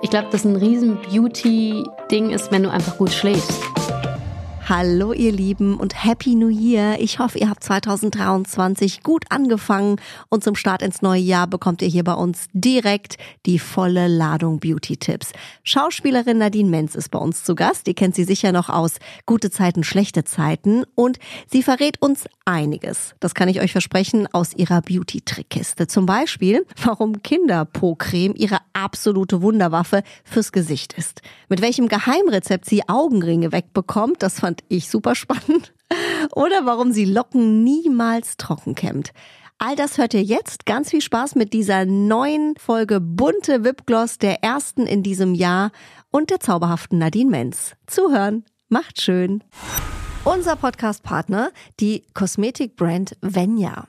Ich 0.00 0.10
glaube, 0.10 0.28
dass 0.30 0.44
ein 0.44 0.54
riesen 0.54 0.98
Beauty-Ding 1.02 2.30
ist, 2.30 2.52
wenn 2.52 2.62
du 2.62 2.70
einfach 2.70 2.96
gut 2.96 3.10
schläfst. 3.10 3.67
Hallo 4.68 5.14
ihr 5.14 5.32
Lieben 5.32 5.78
und 5.78 6.04
Happy 6.04 6.34
New 6.34 6.50
Year. 6.50 7.00
Ich 7.00 7.18
hoffe, 7.20 7.38
ihr 7.38 7.48
habt 7.48 7.64
2023 7.64 9.02
gut 9.02 9.24
angefangen 9.30 9.96
und 10.28 10.44
zum 10.44 10.56
Start 10.56 10.82
ins 10.82 11.00
neue 11.00 11.22
Jahr 11.22 11.46
bekommt 11.46 11.80
ihr 11.80 11.88
hier 11.88 12.04
bei 12.04 12.12
uns 12.12 12.48
direkt 12.52 13.16
die 13.46 13.58
volle 13.58 14.08
Ladung 14.08 14.60
Beauty-Tipps. 14.60 15.32
Schauspielerin 15.62 16.36
Nadine 16.36 16.68
Menz 16.68 16.96
ist 16.96 17.10
bei 17.10 17.18
uns 17.18 17.44
zu 17.44 17.54
Gast. 17.54 17.88
Ihr 17.88 17.94
kennt 17.94 18.14
sie 18.14 18.24
sicher 18.24 18.52
noch 18.52 18.68
aus 18.68 18.96
Gute 19.24 19.50
Zeiten, 19.50 19.84
schlechte 19.84 20.24
Zeiten 20.24 20.84
und 20.94 21.18
sie 21.50 21.62
verrät 21.62 22.02
uns 22.02 22.26
einiges. 22.44 23.14
Das 23.20 23.34
kann 23.34 23.48
ich 23.48 23.60
euch 23.62 23.72
versprechen 23.72 24.28
aus 24.32 24.52
ihrer 24.52 24.82
Beauty-Trickkiste. 24.82 25.86
Zum 25.86 26.04
Beispiel, 26.04 26.66
warum 26.84 27.22
Kinderpo-Creme 27.22 28.34
ihre 28.34 28.58
absolute 28.74 29.40
Wunderwaffe 29.40 30.02
fürs 30.24 30.52
Gesicht 30.52 30.92
ist. 30.92 31.22
Mit 31.48 31.62
welchem 31.62 31.88
Geheimrezept 31.88 32.66
sie 32.66 32.86
Augenringe 32.86 33.50
wegbekommt, 33.50 34.22
das 34.22 34.40
fand 34.40 34.57
fand 34.58 34.64
ich 34.68 34.88
super 34.88 35.14
spannend. 35.14 35.72
Oder 36.34 36.66
warum 36.66 36.92
sie 36.92 37.04
Locken 37.04 37.64
niemals 37.64 38.36
trocken 38.36 38.74
kämmt. 38.74 39.12
All 39.58 39.74
das 39.74 39.98
hört 39.98 40.14
ihr 40.14 40.22
jetzt. 40.22 40.66
Ganz 40.66 40.90
viel 40.90 41.00
Spaß 41.00 41.34
mit 41.34 41.52
dieser 41.52 41.84
neuen 41.84 42.54
Folge 42.56 43.00
bunte 43.00 43.64
Wipgloss, 43.64 44.18
der 44.18 44.44
ersten 44.44 44.86
in 44.86 45.02
diesem 45.02 45.34
Jahr 45.34 45.72
und 46.10 46.30
der 46.30 46.40
zauberhaften 46.40 46.98
Nadine 46.98 47.30
Menz. 47.30 47.74
Zuhören. 47.86 48.44
Macht 48.68 49.00
schön. 49.00 49.42
Unser 50.24 50.56
Podcast-Partner, 50.56 51.50
die 51.80 52.04
Kosmetikbrand 52.12 53.16
Venya. 53.22 53.88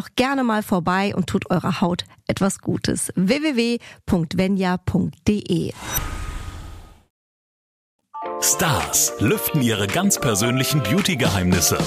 doch 0.01 0.09
gerne 0.15 0.43
mal 0.43 0.63
vorbei 0.63 1.13
und 1.15 1.27
tut 1.27 1.51
eurer 1.51 1.79
Haut 1.81 2.05
etwas 2.25 2.59
Gutes. 2.59 3.13
www.venya.de 3.15 3.81
Stars 8.41 9.13
lüften 9.19 9.61
ihre 9.61 9.85
ganz 9.85 10.19
persönlichen 10.19 10.81
Beauty-Geheimnisse. 10.81 11.77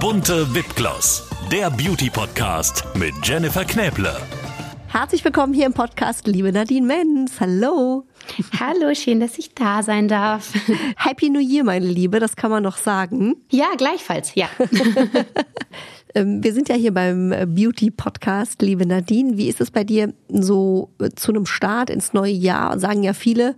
Bunte 0.00 0.52
Wipgloss, 0.54 1.28
der 1.52 1.70
Beauty-Podcast 1.70 2.84
mit 2.96 3.14
Jennifer 3.22 3.64
Knäble. 3.64 4.16
Herzlich 4.88 5.24
willkommen 5.24 5.54
hier 5.54 5.66
im 5.66 5.72
Podcast, 5.72 6.26
liebe 6.26 6.52
Nadine 6.52 6.86
Menz. 6.86 7.40
Hallo. 7.40 8.06
Hallo, 8.58 8.94
schön, 8.94 9.20
dass 9.20 9.38
ich 9.38 9.54
da 9.54 9.82
sein 9.82 10.08
darf. 10.08 10.52
Happy 10.96 11.30
New 11.30 11.40
Year, 11.40 11.64
meine 11.64 11.86
Liebe, 11.86 12.18
das 12.20 12.36
kann 12.36 12.50
man 12.50 12.62
noch 12.62 12.76
sagen. 12.76 13.36
Ja, 13.50 13.68
gleichfalls, 13.76 14.34
ja. 14.34 14.48
Ähm, 16.14 16.42
wir 16.42 16.52
sind 16.52 16.68
ja 16.68 16.74
hier 16.74 16.92
beim 16.92 17.32
äh, 17.32 17.46
Beauty 17.46 17.90
Podcast, 17.90 18.62
liebe 18.62 18.86
Nadine. 18.86 19.36
Wie 19.36 19.48
ist 19.48 19.60
es 19.60 19.70
bei 19.70 19.84
dir 19.84 20.12
so 20.28 20.90
äh, 21.00 21.10
zu 21.10 21.32
einem 21.32 21.46
Start 21.46 21.90
ins 21.90 22.12
neue 22.12 22.32
Jahr? 22.32 22.78
Sagen 22.78 23.02
ja 23.02 23.12
viele, 23.12 23.56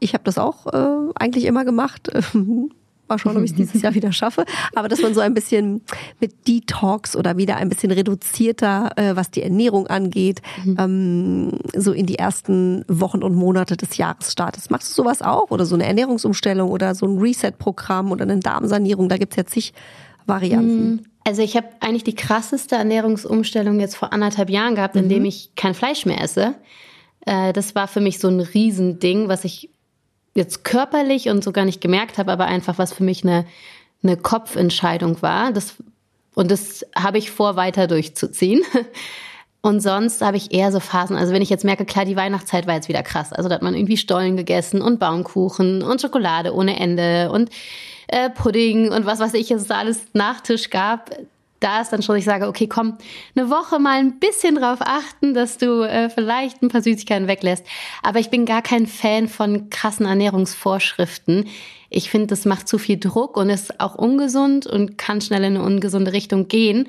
ich 0.00 0.14
habe 0.14 0.24
das 0.24 0.38
auch 0.38 0.66
äh, 0.66 1.12
eigentlich 1.14 1.44
immer 1.44 1.64
gemacht. 1.64 2.10
Mal 3.08 3.18
schauen, 3.18 3.38
ob 3.38 3.42
ich 3.42 3.52
es 3.52 3.56
dieses 3.56 3.80
Jahr 3.80 3.94
wieder 3.94 4.12
schaffe. 4.12 4.44
Aber 4.74 4.88
dass 4.88 5.00
man 5.00 5.14
so 5.14 5.20
ein 5.20 5.32
bisschen 5.32 5.80
mit 6.20 6.46
Detox 6.46 7.16
oder 7.16 7.38
wieder 7.38 7.56
ein 7.56 7.70
bisschen 7.70 7.90
reduzierter, 7.90 8.90
äh, 8.96 9.16
was 9.16 9.30
die 9.30 9.42
Ernährung 9.42 9.86
angeht, 9.86 10.42
mhm. 10.62 10.76
ähm, 10.78 11.58
so 11.74 11.92
in 11.92 12.04
die 12.04 12.18
ersten 12.18 12.84
Wochen 12.86 13.22
und 13.22 13.34
Monate 13.34 13.78
des 13.78 13.96
Jahres 13.96 14.30
startet. 14.30 14.70
Machst 14.70 14.90
du 14.90 15.02
sowas 15.02 15.22
auch? 15.22 15.50
Oder 15.50 15.64
so 15.64 15.74
eine 15.74 15.86
Ernährungsumstellung 15.86 16.70
oder 16.70 16.94
so 16.94 17.06
ein 17.06 17.16
Reset-Programm 17.16 18.12
oder 18.12 18.24
eine 18.24 18.40
Darmsanierung? 18.40 19.08
Da 19.08 19.16
gibt's 19.16 19.36
ja 19.36 19.46
zig 19.46 19.72
Varianten. 20.26 21.07
Also 21.28 21.42
ich 21.42 21.58
habe 21.58 21.68
eigentlich 21.80 22.04
die 22.04 22.14
krasseste 22.14 22.76
Ernährungsumstellung 22.76 23.80
jetzt 23.80 23.96
vor 23.96 24.14
anderthalb 24.14 24.48
Jahren 24.48 24.74
gehabt, 24.74 24.94
mhm. 24.94 25.02
indem 25.02 25.26
ich 25.26 25.50
kein 25.56 25.74
Fleisch 25.74 26.06
mehr 26.06 26.22
esse. 26.22 26.54
Äh, 27.26 27.52
das 27.52 27.74
war 27.74 27.86
für 27.86 28.00
mich 28.00 28.18
so 28.18 28.28
ein 28.28 28.40
Riesending, 28.40 29.28
was 29.28 29.44
ich 29.44 29.68
jetzt 30.34 30.64
körperlich 30.64 31.28
und 31.28 31.44
so 31.44 31.52
gar 31.52 31.66
nicht 31.66 31.82
gemerkt 31.82 32.16
habe, 32.16 32.32
aber 32.32 32.46
einfach 32.46 32.78
was 32.78 32.94
für 32.94 33.04
mich 33.04 33.24
eine, 33.24 33.44
eine 34.02 34.16
Kopfentscheidung 34.16 35.20
war. 35.20 35.52
Das, 35.52 35.74
und 36.34 36.50
das 36.50 36.86
habe 36.96 37.18
ich 37.18 37.30
vor, 37.30 37.56
weiter 37.56 37.88
durchzuziehen. 37.88 38.62
Und 39.60 39.80
sonst 39.80 40.22
habe 40.22 40.36
ich 40.36 40.52
eher 40.52 40.70
so 40.70 40.78
Phasen, 40.78 41.16
also 41.16 41.32
wenn 41.32 41.42
ich 41.42 41.50
jetzt 41.50 41.64
merke, 41.64 41.84
klar, 41.84 42.04
die 42.04 42.16
Weihnachtszeit 42.16 42.66
war 42.66 42.74
jetzt 42.74 42.88
wieder 42.88 43.02
krass. 43.02 43.32
Also 43.32 43.48
da 43.48 43.56
hat 43.56 43.62
man 43.62 43.74
irgendwie 43.74 43.96
Stollen 43.96 44.36
gegessen 44.36 44.80
und 44.80 45.00
Baumkuchen 45.00 45.82
und 45.82 46.00
Schokolade 46.00 46.54
ohne 46.54 46.78
Ende 46.78 47.30
und 47.32 47.50
äh, 48.06 48.30
Pudding 48.30 48.92
und 48.92 49.04
was 49.04 49.18
weiß 49.18 49.34
ich, 49.34 49.50
es 49.50 49.70
alles 49.70 50.00
Nachtisch 50.14 50.70
gab 50.70 51.10
da 51.60 51.80
ist 51.80 51.92
dann 51.92 52.02
schon, 52.02 52.16
ich 52.16 52.24
sage, 52.24 52.46
okay, 52.46 52.66
komm, 52.66 52.98
eine 53.34 53.50
Woche 53.50 53.78
mal 53.78 53.98
ein 53.98 54.18
bisschen 54.18 54.54
drauf 54.54 54.78
achten, 54.80 55.34
dass 55.34 55.58
du 55.58 55.82
äh, 55.82 56.08
vielleicht 56.08 56.62
ein 56.62 56.68
paar 56.68 56.82
Süßigkeiten 56.82 57.26
weglässt. 57.26 57.64
Aber 58.02 58.20
ich 58.20 58.30
bin 58.30 58.46
gar 58.46 58.62
kein 58.62 58.86
Fan 58.86 59.28
von 59.28 59.70
krassen 59.70 60.06
Ernährungsvorschriften. 60.06 61.46
Ich 61.90 62.10
finde, 62.10 62.28
das 62.28 62.44
macht 62.44 62.68
zu 62.68 62.78
viel 62.78 62.98
Druck 62.98 63.36
und 63.36 63.50
ist 63.50 63.80
auch 63.80 63.94
ungesund 63.94 64.66
und 64.66 64.98
kann 64.98 65.20
schnell 65.20 65.44
in 65.44 65.56
eine 65.56 65.62
ungesunde 65.62 66.12
Richtung 66.12 66.48
gehen. 66.48 66.88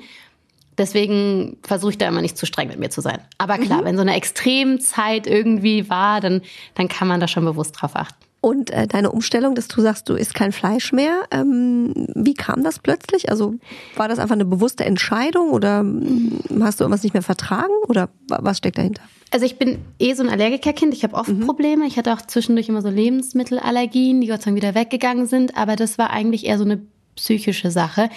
Deswegen 0.78 1.58
versuche 1.62 1.92
ich 1.92 1.98
da 1.98 2.08
immer 2.08 2.22
nicht 2.22 2.38
zu 2.38 2.46
streng 2.46 2.68
mit 2.68 2.78
mir 2.78 2.90
zu 2.90 3.00
sein. 3.00 3.18
Aber 3.38 3.58
klar, 3.58 3.82
mhm. 3.82 3.84
wenn 3.84 3.96
so 3.96 4.02
eine 4.02 4.16
Extremzeit 4.16 5.26
irgendwie 5.26 5.90
war, 5.90 6.20
dann, 6.20 6.42
dann 6.74 6.88
kann 6.88 7.08
man 7.08 7.20
da 7.20 7.28
schon 7.28 7.44
bewusst 7.44 7.76
drauf 7.80 7.96
achten. 7.96 8.24
Und 8.42 8.70
äh, 8.70 8.86
deine 8.86 9.12
Umstellung, 9.12 9.54
dass 9.54 9.68
du 9.68 9.82
sagst, 9.82 10.08
du 10.08 10.14
isst 10.14 10.32
kein 10.32 10.52
Fleisch 10.52 10.92
mehr, 10.92 11.24
ähm, 11.30 11.92
wie 12.14 12.32
kam 12.32 12.64
das 12.64 12.78
plötzlich? 12.78 13.28
Also 13.28 13.56
war 13.96 14.08
das 14.08 14.18
einfach 14.18 14.34
eine 14.34 14.46
bewusste 14.46 14.86
Entscheidung 14.86 15.50
oder 15.50 15.80
ähm, 15.80 16.40
hast 16.60 16.80
du 16.80 16.84
irgendwas 16.84 17.02
nicht 17.02 17.12
mehr 17.12 17.22
vertragen 17.22 17.74
oder 17.86 18.08
was 18.28 18.58
steckt 18.58 18.78
dahinter? 18.78 19.02
Also 19.30 19.44
ich 19.44 19.58
bin 19.58 19.78
eh 19.98 20.14
so 20.14 20.22
ein 20.22 20.30
Allergikerkind. 20.30 20.94
Ich 20.94 21.04
habe 21.04 21.14
oft 21.14 21.28
mhm. 21.28 21.40
Probleme. 21.40 21.86
Ich 21.86 21.98
hatte 21.98 22.14
auch 22.14 22.22
zwischendurch 22.22 22.70
immer 22.70 22.80
so 22.80 22.88
Lebensmittelallergien, 22.88 24.22
die 24.22 24.26
Gott 24.26 24.40
sei 24.40 24.46
Dank 24.46 24.56
wieder 24.56 24.74
weggegangen 24.74 25.26
sind. 25.26 25.56
Aber 25.58 25.76
das 25.76 25.98
war 25.98 26.10
eigentlich 26.10 26.46
eher 26.46 26.56
so 26.56 26.64
eine 26.64 26.80
psychische 27.16 27.70
Sache, 27.70 28.08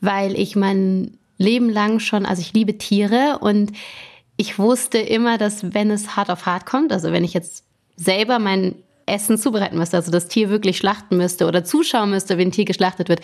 weil 0.00 0.38
ich 0.38 0.56
mein 0.56 1.16
Leben 1.38 1.70
lang 1.70 2.00
schon, 2.00 2.26
also 2.26 2.42
ich 2.42 2.52
liebe 2.52 2.78
Tiere 2.78 3.38
und 3.40 3.72
ich 4.36 4.58
wusste 4.58 4.98
immer, 4.98 5.38
dass 5.38 5.74
wenn 5.74 5.90
es 5.90 6.16
hart 6.16 6.30
auf 6.30 6.46
hart 6.46 6.66
kommt, 6.66 6.92
also 6.92 7.12
wenn 7.12 7.24
ich 7.24 7.34
jetzt 7.34 7.64
selber 7.96 8.38
mein 8.38 8.74
Essen 9.06 9.38
zubereiten 9.38 9.78
müsste, 9.78 9.96
also 9.96 10.12
das 10.12 10.28
Tier 10.28 10.50
wirklich 10.50 10.76
schlachten 10.76 11.16
müsste 11.16 11.46
oder 11.46 11.64
zuschauen 11.64 12.10
müsste, 12.10 12.38
wie 12.38 12.42
ein 12.42 12.52
Tier 12.52 12.64
geschlachtet 12.66 13.08
wird, 13.08 13.20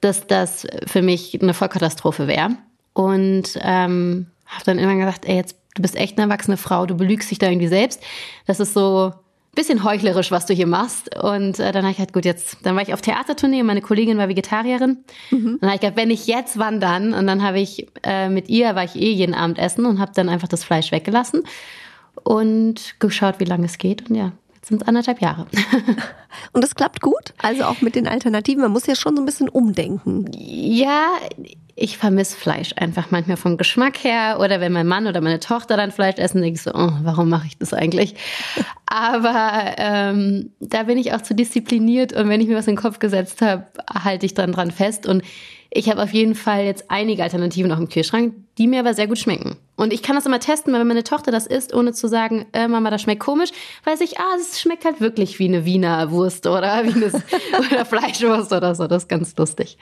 dass 0.00 0.26
das 0.26 0.66
für 0.86 1.02
mich 1.02 1.40
eine 1.40 1.54
Vollkatastrophe 1.54 2.26
wäre. 2.26 2.56
Und 2.94 3.58
ähm, 3.60 4.26
habe 4.46 4.64
dann 4.64 4.78
immer 4.78 4.96
gesagt, 4.96 5.26
ey, 5.26 5.36
jetzt 5.36 5.56
du 5.78 5.82
bist 5.82 5.96
echt 5.96 6.18
eine 6.18 6.30
erwachsene 6.30 6.56
Frau, 6.56 6.86
du 6.86 6.96
belügst 6.96 7.30
dich 7.30 7.38
da 7.38 7.48
irgendwie 7.48 7.68
selbst. 7.68 8.02
Das 8.46 8.60
ist 8.60 8.74
so 8.74 9.12
bisschen 9.54 9.82
heuchlerisch, 9.84 10.30
was 10.30 10.46
du 10.46 10.54
hier 10.54 10.66
machst. 10.66 11.16
Und 11.16 11.58
äh, 11.58 11.72
dann 11.72 11.82
habe 11.82 11.92
ich 11.92 11.98
halt, 11.98 12.12
gut, 12.12 12.24
jetzt, 12.24 12.58
dann 12.62 12.76
war 12.76 12.82
ich 12.82 12.94
auf 12.94 13.00
Theatertournee 13.00 13.60
und 13.60 13.66
meine 13.66 13.82
Kollegin 13.82 14.18
war 14.18 14.28
Vegetarierin. 14.28 14.98
Mhm. 15.30 15.54
Und 15.54 15.62
dann 15.62 15.70
habe 15.70 15.74
ich 15.76 15.80
gedacht, 15.80 15.96
wenn 15.96 16.10
ich 16.10 16.26
jetzt, 16.26 16.58
wann 16.58 16.80
dann? 16.80 17.12
Und 17.14 17.26
dann 17.26 17.42
habe 17.42 17.58
ich 17.58 17.88
äh, 18.04 18.28
mit 18.28 18.48
ihr, 18.48 18.74
war 18.74 18.84
ich 18.84 18.94
eh 18.94 19.12
jeden 19.12 19.34
Abend 19.34 19.58
essen 19.58 19.86
und 19.86 19.98
habe 19.98 20.12
dann 20.14 20.28
einfach 20.28 20.48
das 20.48 20.64
Fleisch 20.64 20.92
weggelassen 20.92 21.42
und 22.22 22.96
geschaut, 23.00 23.40
wie 23.40 23.44
lange 23.44 23.66
es 23.66 23.78
geht. 23.78 24.08
Und 24.08 24.16
ja, 24.16 24.32
sind 24.62 24.82
es 24.82 24.88
anderthalb 24.88 25.20
Jahre. 25.20 25.46
Und 26.52 26.62
es 26.62 26.74
klappt 26.74 27.00
gut? 27.00 27.32
Also 27.38 27.64
auch 27.64 27.80
mit 27.80 27.94
den 27.94 28.06
Alternativen. 28.06 28.62
Man 28.62 28.72
muss 28.72 28.86
ja 28.86 28.94
schon 28.94 29.16
so 29.16 29.22
ein 29.22 29.26
bisschen 29.26 29.48
umdenken. 29.48 30.30
Ja, 30.32 31.12
ich 31.80 31.96
vermisse 31.96 32.36
Fleisch 32.36 32.72
einfach 32.76 33.10
manchmal 33.10 33.36
vom 33.36 33.56
Geschmack 33.56 34.02
her. 34.02 34.38
Oder 34.40 34.60
wenn 34.60 34.72
mein 34.72 34.86
Mann 34.86 35.06
oder 35.06 35.20
meine 35.20 35.38
Tochter 35.38 35.76
dann 35.76 35.92
Fleisch 35.92 36.18
essen, 36.18 36.42
denke 36.42 36.56
ich 36.56 36.62
so, 36.62 36.72
oh, 36.74 36.90
warum 37.02 37.28
mache 37.28 37.46
ich 37.46 37.56
das 37.56 37.72
eigentlich? 37.72 38.14
Aber 38.86 39.74
ähm, 39.78 40.50
da 40.60 40.82
bin 40.84 40.98
ich 40.98 41.12
auch 41.12 41.22
zu 41.22 41.34
diszipliniert 41.34 42.12
und 42.12 42.28
wenn 42.28 42.40
ich 42.40 42.48
mir 42.48 42.56
was 42.56 42.66
in 42.66 42.74
den 42.74 42.82
Kopf 42.82 42.98
gesetzt 42.98 43.42
habe, 43.42 43.66
halte 43.92 44.26
ich 44.26 44.34
dann 44.34 44.52
dran 44.52 44.70
fest. 44.70 45.06
Und 45.06 45.22
ich 45.70 45.88
habe 45.88 46.02
auf 46.02 46.12
jeden 46.12 46.34
Fall 46.34 46.64
jetzt 46.64 46.90
einige 46.90 47.22
Alternativen 47.22 47.68
noch 47.68 47.78
im 47.78 47.88
Kühlschrank, 47.88 48.34
die 48.58 48.66
mir 48.66 48.80
aber 48.80 48.92
sehr 48.92 49.06
gut 49.06 49.18
schmecken. 49.18 49.56
Und 49.76 49.92
ich 49.92 50.02
kann 50.02 50.16
das 50.16 50.26
immer 50.26 50.40
testen, 50.40 50.72
weil 50.72 50.80
wenn 50.80 50.88
meine 50.88 51.04
Tochter 51.04 51.30
das 51.30 51.46
isst, 51.46 51.72
ohne 51.72 51.92
zu 51.92 52.08
sagen, 52.08 52.46
äh, 52.52 52.66
Mama, 52.66 52.90
das 52.90 53.02
schmeckt 53.02 53.20
komisch, 53.20 53.50
weiß 53.84 54.00
ich, 54.00 54.18
ah, 54.18 54.36
es 54.38 54.60
schmeckt 54.60 54.84
halt 54.84 55.00
wirklich 55.00 55.38
wie 55.38 55.46
eine 55.46 55.64
Wiener 55.64 56.10
Wurst 56.10 56.46
oder 56.46 56.84
wie 56.84 56.92
eine 56.92 57.06
oder 57.72 57.84
Fleischwurst 57.84 58.52
oder 58.52 58.74
so. 58.74 58.86
Das 58.88 59.04
ist 59.04 59.08
ganz 59.08 59.36
lustig. 59.36 59.78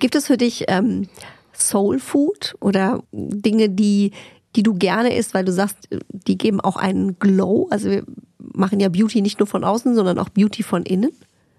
Gibt 0.00 0.16
es 0.16 0.26
für 0.26 0.36
dich 0.36 0.64
ähm, 0.68 1.08
Soul 1.52 2.00
Food 2.00 2.54
oder 2.60 3.02
Dinge, 3.12 3.70
die 3.70 4.12
die 4.56 4.62
du 4.62 4.74
gerne 4.74 5.16
isst, 5.16 5.34
weil 5.34 5.44
du 5.44 5.52
sagst, 5.52 5.88
die 6.08 6.38
geben 6.38 6.60
auch 6.60 6.76
einen 6.76 7.18
Glow. 7.18 7.66
Also 7.70 7.90
wir 7.90 8.04
machen 8.38 8.78
ja 8.78 8.88
Beauty 8.88 9.20
nicht 9.20 9.40
nur 9.40 9.48
von 9.48 9.64
außen, 9.64 9.96
sondern 9.96 10.18
auch 10.18 10.28
Beauty 10.28 10.62
von 10.62 10.84
innen. 10.84 11.10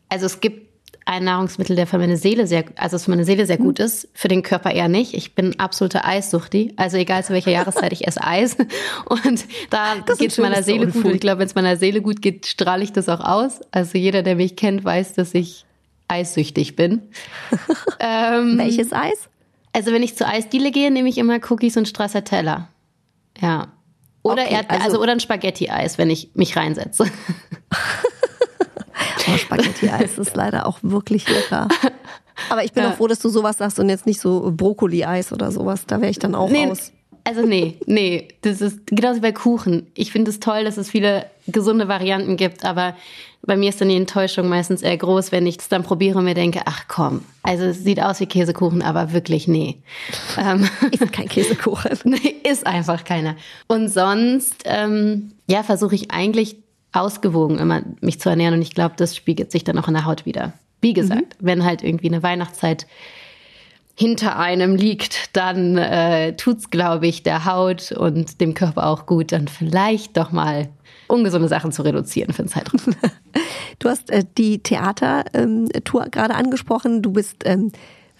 Also 0.07 0.27
es 0.27 0.39
gibt 0.39 0.65
ein 1.05 1.23
Nahrungsmittel, 1.23 1.75
der 1.75 1.85
für 1.85 1.99
meine 1.99 2.17
Seele 2.17 2.47
sehr, 2.47 2.65
also 2.77 2.97
für 2.97 3.11
meine 3.11 3.25
Seele 3.25 3.45
sehr 3.45 3.57
gut 3.57 3.79
ist, 3.79 4.07
für 4.13 4.27
den 4.27 4.41
Körper 4.41 4.71
eher 4.71 4.87
nicht. 4.87 5.13
Ich 5.13 5.35
bin 5.35 5.59
absolute 5.59 6.03
Eissuchti. 6.03 6.73
Also 6.77 6.97
egal 6.97 7.23
zu 7.23 7.31
welcher 7.31 7.51
Jahreszeit 7.51 7.93
ich 7.93 8.07
esse 8.07 8.23
Eis. 8.23 8.57
Und 9.05 9.45
da 9.69 9.95
geht 10.17 10.31
es 10.31 10.37
meiner 10.39 10.63
Seele 10.63 10.87
gut. 10.87 11.05
Und 11.05 11.13
ich 11.13 11.21
glaube, 11.21 11.39
wenn 11.39 11.47
es 11.47 11.53
meiner 11.53 11.77
Seele 11.77 12.01
gut 12.01 12.23
geht, 12.23 12.47
strahle 12.47 12.83
ich 12.83 12.91
das 12.91 13.07
auch 13.07 13.19
aus. 13.19 13.59
Also 13.71 13.99
jeder, 13.99 14.23
der 14.23 14.35
mich 14.35 14.55
kennt, 14.55 14.83
weiß, 14.83 15.13
dass 15.13 15.35
ich 15.35 15.65
eissüchtig 16.07 16.75
bin. 16.75 17.03
ähm, 17.99 18.57
Welches 18.57 18.91
Eis? 18.91 19.29
Also 19.73 19.91
wenn 19.91 20.01
ich 20.01 20.17
zur 20.17 20.27
Eisdiele 20.27 20.71
gehe, 20.71 20.89
nehme 20.89 21.09
ich 21.09 21.19
immer 21.19 21.37
Cookies 21.49 21.77
und 21.77 21.87
Stracciatella. 21.87 22.67
Ja. 23.39 23.67
Oder 24.23 24.43
okay, 24.43 24.53
Erdbe 24.55 24.73
also, 24.73 24.85
also 24.85 25.01
oder 25.01 25.11
ein 25.11 25.19
Spaghetti-Eis, 25.19 25.99
wenn 25.99 26.09
ich 26.09 26.31
mich 26.33 26.55
reinsetze. 26.57 27.05
oh, 29.27 29.37
Spaghetti-Eis 29.37 30.17
ist 30.17 30.35
leider 30.35 30.65
auch 30.65 30.79
wirklich 30.81 31.29
lecker. 31.29 31.67
Aber 32.49 32.63
ich 32.63 32.73
bin 32.73 32.83
ja. 32.83 32.91
auch 32.91 32.95
froh, 32.95 33.07
dass 33.07 33.19
du 33.19 33.29
sowas 33.29 33.57
sagst 33.57 33.79
und 33.79 33.89
jetzt 33.89 34.05
nicht 34.05 34.19
so 34.19 34.51
Brokkoli-Eis 34.55 35.31
oder 35.31 35.51
sowas. 35.51 35.85
Da 35.87 36.01
wäre 36.01 36.11
ich 36.11 36.19
dann 36.19 36.35
auch 36.35 36.49
nee, 36.49 36.65
raus. 36.65 36.91
Also 37.23 37.41
nee, 37.41 37.79
nee, 37.87 38.27
das 38.41 38.61
ist 38.61 38.85
genauso 38.85 39.17
wie 39.17 39.21
bei 39.21 39.31
Kuchen. 39.31 39.87
Ich 39.95 40.11
finde 40.11 40.29
es 40.29 40.39
toll, 40.39 40.63
dass 40.63 40.77
es 40.77 40.91
viele 40.91 41.25
gesunde 41.47 41.87
Varianten 41.87 42.37
gibt, 42.37 42.63
aber 42.63 42.95
bei 43.41 43.57
mir 43.57 43.69
ist 43.69 43.81
dann 43.81 43.89
die 43.89 43.95
Enttäuschung 43.95 44.47
meistens 44.47 44.81
eher 44.81 44.97
groß, 44.97 45.31
wenn 45.31 45.45
ich 45.45 45.59
es 45.59 45.69
dann 45.69 45.83
probiere 45.83 46.19
und 46.19 46.25
mir 46.25 46.33
denke, 46.33 46.61
ach 46.65 46.85
komm, 46.87 47.23
also 47.43 47.65
es 47.65 47.83
sieht 47.83 48.01
aus 48.01 48.19
wie 48.19 48.25
Käsekuchen, 48.25 48.81
aber 48.81 49.13
wirklich 49.13 49.47
nee. 49.47 49.77
Ähm, 50.37 50.67
ist 50.91 51.11
kein 51.11 51.27
Käsekuchen. 51.27 51.97
nee, 52.03 52.35
ist 52.43 52.65
einfach 52.65 53.03
keiner. 53.03 53.35
Und 53.67 53.89
sonst, 53.89 54.63
ähm, 54.65 55.31
ja, 55.47 55.63
versuche 55.63 55.95
ich 55.95 56.11
eigentlich 56.11 56.57
ausgewogen 56.95 57.59
immer 57.59 57.81
mich 58.01 58.19
zu 58.19 58.29
ernähren 58.29 58.55
und 58.55 58.61
ich 58.61 58.73
glaube, 58.73 58.95
das 58.97 59.15
spiegelt 59.15 59.51
sich 59.51 59.63
dann 59.63 59.77
auch 59.77 59.87
in 59.87 59.93
der 59.93 60.05
Haut 60.05 60.25
wieder. 60.25 60.53
Wie 60.81 60.93
gesagt, 60.93 61.41
mhm. 61.41 61.47
wenn 61.47 61.65
halt 61.65 61.83
irgendwie 61.83 62.07
eine 62.07 62.23
Weihnachtszeit 62.23 62.87
hinter 63.97 64.37
einem 64.37 64.75
liegt, 64.75 65.35
dann 65.35 65.77
äh, 65.77 66.35
tut's, 66.35 66.69
glaube 66.69 67.07
ich, 67.07 67.23
der 67.23 67.45
Haut 67.45 67.91
und 67.93 68.41
dem 68.41 68.53
Körper 68.53 68.87
auch 68.87 69.05
gut, 69.05 69.31
dann 69.31 69.47
vielleicht 69.47 70.17
doch 70.17 70.31
mal 70.31 70.67
ungesunde 71.07 71.47
Sachen 71.47 71.71
zu 71.71 71.83
reduzieren 71.83 72.33
für 72.33 72.43
den 72.43 72.49
Zeitraum. 72.49 72.79
Du 73.79 73.89
hast 73.89 74.09
äh, 74.09 74.23
die 74.37 74.63
Theatertour 74.63 75.33
ähm, 75.33 76.11
gerade 76.11 76.33
angesprochen. 76.33 77.01
Du 77.01 77.11
bist 77.11 77.43
ähm, 77.43 77.73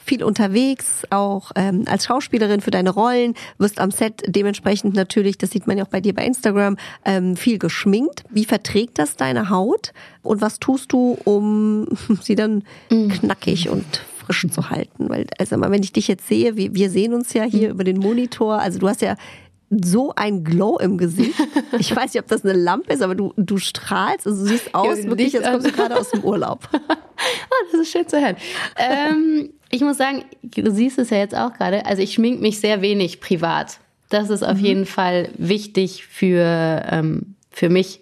viel 0.05 0.23
unterwegs, 0.23 1.03
auch 1.09 1.51
ähm, 1.55 1.85
als 1.87 2.05
Schauspielerin 2.05 2.61
für 2.61 2.71
deine 2.71 2.91
Rollen, 2.91 3.33
wirst 3.57 3.79
am 3.79 3.91
Set 3.91 4.23
dementsprechend 4.27 4.95
natürlich, 4.95 5.37
das 5.37 5.51
sieht 5.51 5.67
man 5.67 5.77
ja 5.77 5.83
auch 5.83 5.89
bei 5.89 6.01
dir 6.01 6.13
bei 6.13 6.25
Instagram, 6.25 6.77
ähm, 7.03 7.35
viel 7.35 7.57
geschminkt. 7.57 8.23
Wie 8.29 8.45
verträgt 8.45 8.99
das 8.99 9.15
deine 9.15 9.49
Haut? 9.49 9.93
Und 10.21 10.41
was 10.41 10.59
tust 10.59 10.93
du, 10.93 11.17
um 11.23 11.87
sie 12.21 12.35
dann 12.35 12.63
mhm. 12.89 13.09
knackig 13.09 13.69
und 13.69 13.85
frisch 14.17 14.45
zu 14.49 14.69
halten? 14.69 15.09
Weil, 15.09 15.27
also 15.39 15.59
wenn 15.59 15.83
ich 15.83 15.91
dich 15.91 16.07
jetzt 16.07 16.27
sehe, 16.27 16.55
wir, 16.55 16.75
wir 16.75 16.89
sehen 16.89 17.13
uns 17.13 17.33
ja 17.33 17.43
hier 17.43 17.69
mhm. 17.69 17.73
über 17.73 17.83
den 17.83 17.97
Monitor, 17.97 18.59
also 18.59 18.79
du 18.79 18.87
hast 18.87 19.01
ja 19.01 19.15
so 19.83 20.13
ein 20.15 20.43
Glow 20.43 20.77
im 20.77 20.97
Gesicht. 20.97 21.33
Ich 21.77 21.93
weiß 21.93 22.13
nicht, 22.13 22.23
ob 22.23 22.27
das 22.27 22.43
eine 22.43 22.53
Lampe 22.53 22.93
ist, 22.93 23.01
aber 23.01 23.15
du, 23.15 23.33
du 23.35 23.57
strahlst, 23.57 24.25
also 24.25 24.43
du 24.43 24.49
siehst 24.49 24.73
aus, 24.73 24.99
ja, 24.99 25.09
wirklich, 25.09 25.35
als 25.37 25.49
kommst 25.49 25.67
du 25.67 25.71
gerade 25.71 25.99
aus 25.99 26.11
dem 26.11 26.23
Urlaub. 26.23 26.69
oh, 26.73 26.77
das 27.71 27.81
ist 27.81 27.91
schön 27.91 28.07
zu 28.07 28.21
hören. 28.21 28.37
ähm, 28.77 29.49
ich 29.69 29.81
muss 29.81 29.97
sagen, 29.97 30.23
du 30.41 30.71
siehst 30.71 30.99
es 30.99 31.09
ja 31.09 31.17
jetzt 31.17 31.35
auch 31.35 31.53
gerade, 31.53 31.85
also 31.85 32.01
ich 32.01 32.13
schmink 32.13 32.39
mich 32.39 32.59
sehr 32.59 32.81
wenig 32.81 33.19
privat. 33.19 33.79
Das 34.09 34.29
ist 34.29 34.43
auf 34.43 34.57
mhm. 34.59 34.65
jeden 34.65 34.85
Fall 34.85 35.29
wichtig 35.37 36.05
für, 36.05 36.85
ähm, 36.89 37.35
für 37.49 37.69
mich, 37.69 38.01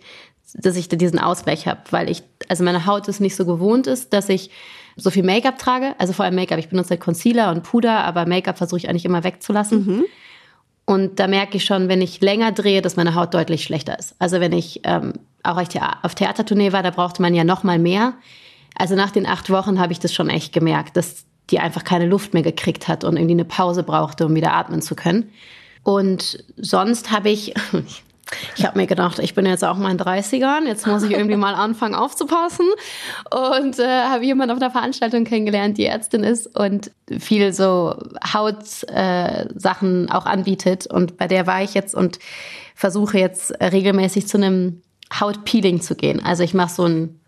dass 0.54 0.76
ich 0.76 0.88
diesen 0.90 1.18
Ausgleich 1.18 1.68
habe, 1.68 1.82
weil 1.90 2.10
ich, 2.10 2.24
also 2.48 2.64
meine 2.64 2.86
Haut 2.86 3.08
es 3.08 3.20
nicht 3.20 3.36
so 3.36 3.46
gewohnt 3.46 3.88
ist, 3.88 4.14
dass 4.14 4.30
ich 4.30 4.52
so 4.96 5.10
viel 5.10 5.24
Make-up 5.24 5.58
trage. 5.58 5.96
Also 5.98 6.14
vor 6.14 6.26
allem 6.26 6.36
Make-up. 6.36 6.60
Ich 6.60 6.70
benutze 6.70 6.92
halt 6.92 7.02
Concealer 7.02 7.52
und 7.52 7.64
Puder, 7.64 8.04
aber 8.04 8.26
Make-up 8.26 8.58
versuche 8.58 8.78
ich 8.78 8.90
eigentlich 8.90 9.06
immer 9.06 9.24
wegzulassen. 9.24 9.86
Mhm. 9.86 10.04
Und 10.86 11.20
da 11.20 11.28
merke 11.28 11.58
ich 11.58 11.66
schon, 11.66 11.88
wenn 11.88 12.02
ich 12.02 12.22
länger 12.22 12.52
drehe, 12.52 12.82
dass 12.82 12.98
meine 12.98 13.16
Haut 13.16 13.34
deutlich 13.34 13.64
schlechter 13.64 13.98
ist. 13.98 14.16
Also 14.20 14.40
wenn 14.40 14.52
ich 14.52 14.82
ähm, 14.84 15.14
auch 15.44 15.58
auf 15.58 16.16
Theatertournee 16.16 16.74
war, 16.74 16.84
da 16.84 16.90
brauchte 16.90 17.22
man 17.22 17.34
ja 17.34 17.44
noch 17.44 17.64
mal 17.64 17.80
mehr. 17.80 18.14
Also 18.76 18.96
nach 18.96 19.12
den 19.12 19.26
acht 19.26 19.50
Wochen 19.50 19.80
habe 19.80 19.94
ich 19.94 20.00
das 20.00 20.14
schon 20.14 20.30
echt 20.30 20.52
gemerkt, 20.52 20.98
dass 20.98 21.26
die 21.50 21.60
einfach 21.60 21.84
keine 21.84 22.06
Luft 22.06 22.34
mehr 22.34 22.44
gekriegt 22.44 22.88
hat 22.88 23.04
und 23.04 23.18
irgendwie 23.18 23.34
eine 23.34 23.46
Pause 23.46 23.84
brauchte, 23.84 24.26
um 24.26 24.36
wieder 24.36 24.54
atmen 24.54 24.82
zu 24.82 24.96
können. 24.96 25.30
Und 25.84 26.44
sonst 26.58 27.12
habe 27.12 27.30
ich, 27.30 27.54
Ich 28.56 28.66
habe 28.66 28.78
mir 28.78 28.88
gedacht, 28.88 29.20
ich 29.20 29.36
bin 29.36 29.46
jetzt 29.46 29.64
auch 29.64 29.78
mal 29.78 29.92
in 29.92 30.00
30ern, 30.00 30.66
jetzt 30.66 30.88
muss 30.88 31.04
ich 31.04 31.12
irgendwie 31.12 31.36
mal 31.36 31.56
anfangen 31.56 31.96
aufzupassen. 31.96 32.66
Und 33.30 33.80
äh, 33.80 34.04
habe 34.04 34.26
jemanden 34.26 34.56
auf 34.56 34.62
einer 34.62 34.72
Veranstaltung 34.72 35.24
kennengelernt, 35.26 35.78
die 35.78 35.86
Ärztin 35.86 36.24
ist 36.24 36.48
und 36.58 36.92
viel 37.20 37.54
so 37.54 37.96
Hautsachen 38.34 40.08
äh, 40.08 40.12
auch 40.12 40.26
anbietet. 40.26 40.88
Und 40.88 41.18
bei 41.18 41.28
der 41.28 41.48
war 41.48 41.64
ich 41.64 41.74
jetzt 41.74 41.96
und 41.96 42.20
versuche 42.76 43.20
jetzt 43.20 43.52
regelmäßig 43.62 44.28
zu 44.28 44.38
einem 44.38 44.82
Hautpeeling 45.20 45.82
zu 45.82 45.96
gehen. 45.96 46.24
Also 46.24 46.44
ich 46.44 46.54
mache 46.54 46.74
so 46.74 46.86
ein, 46.86 47.20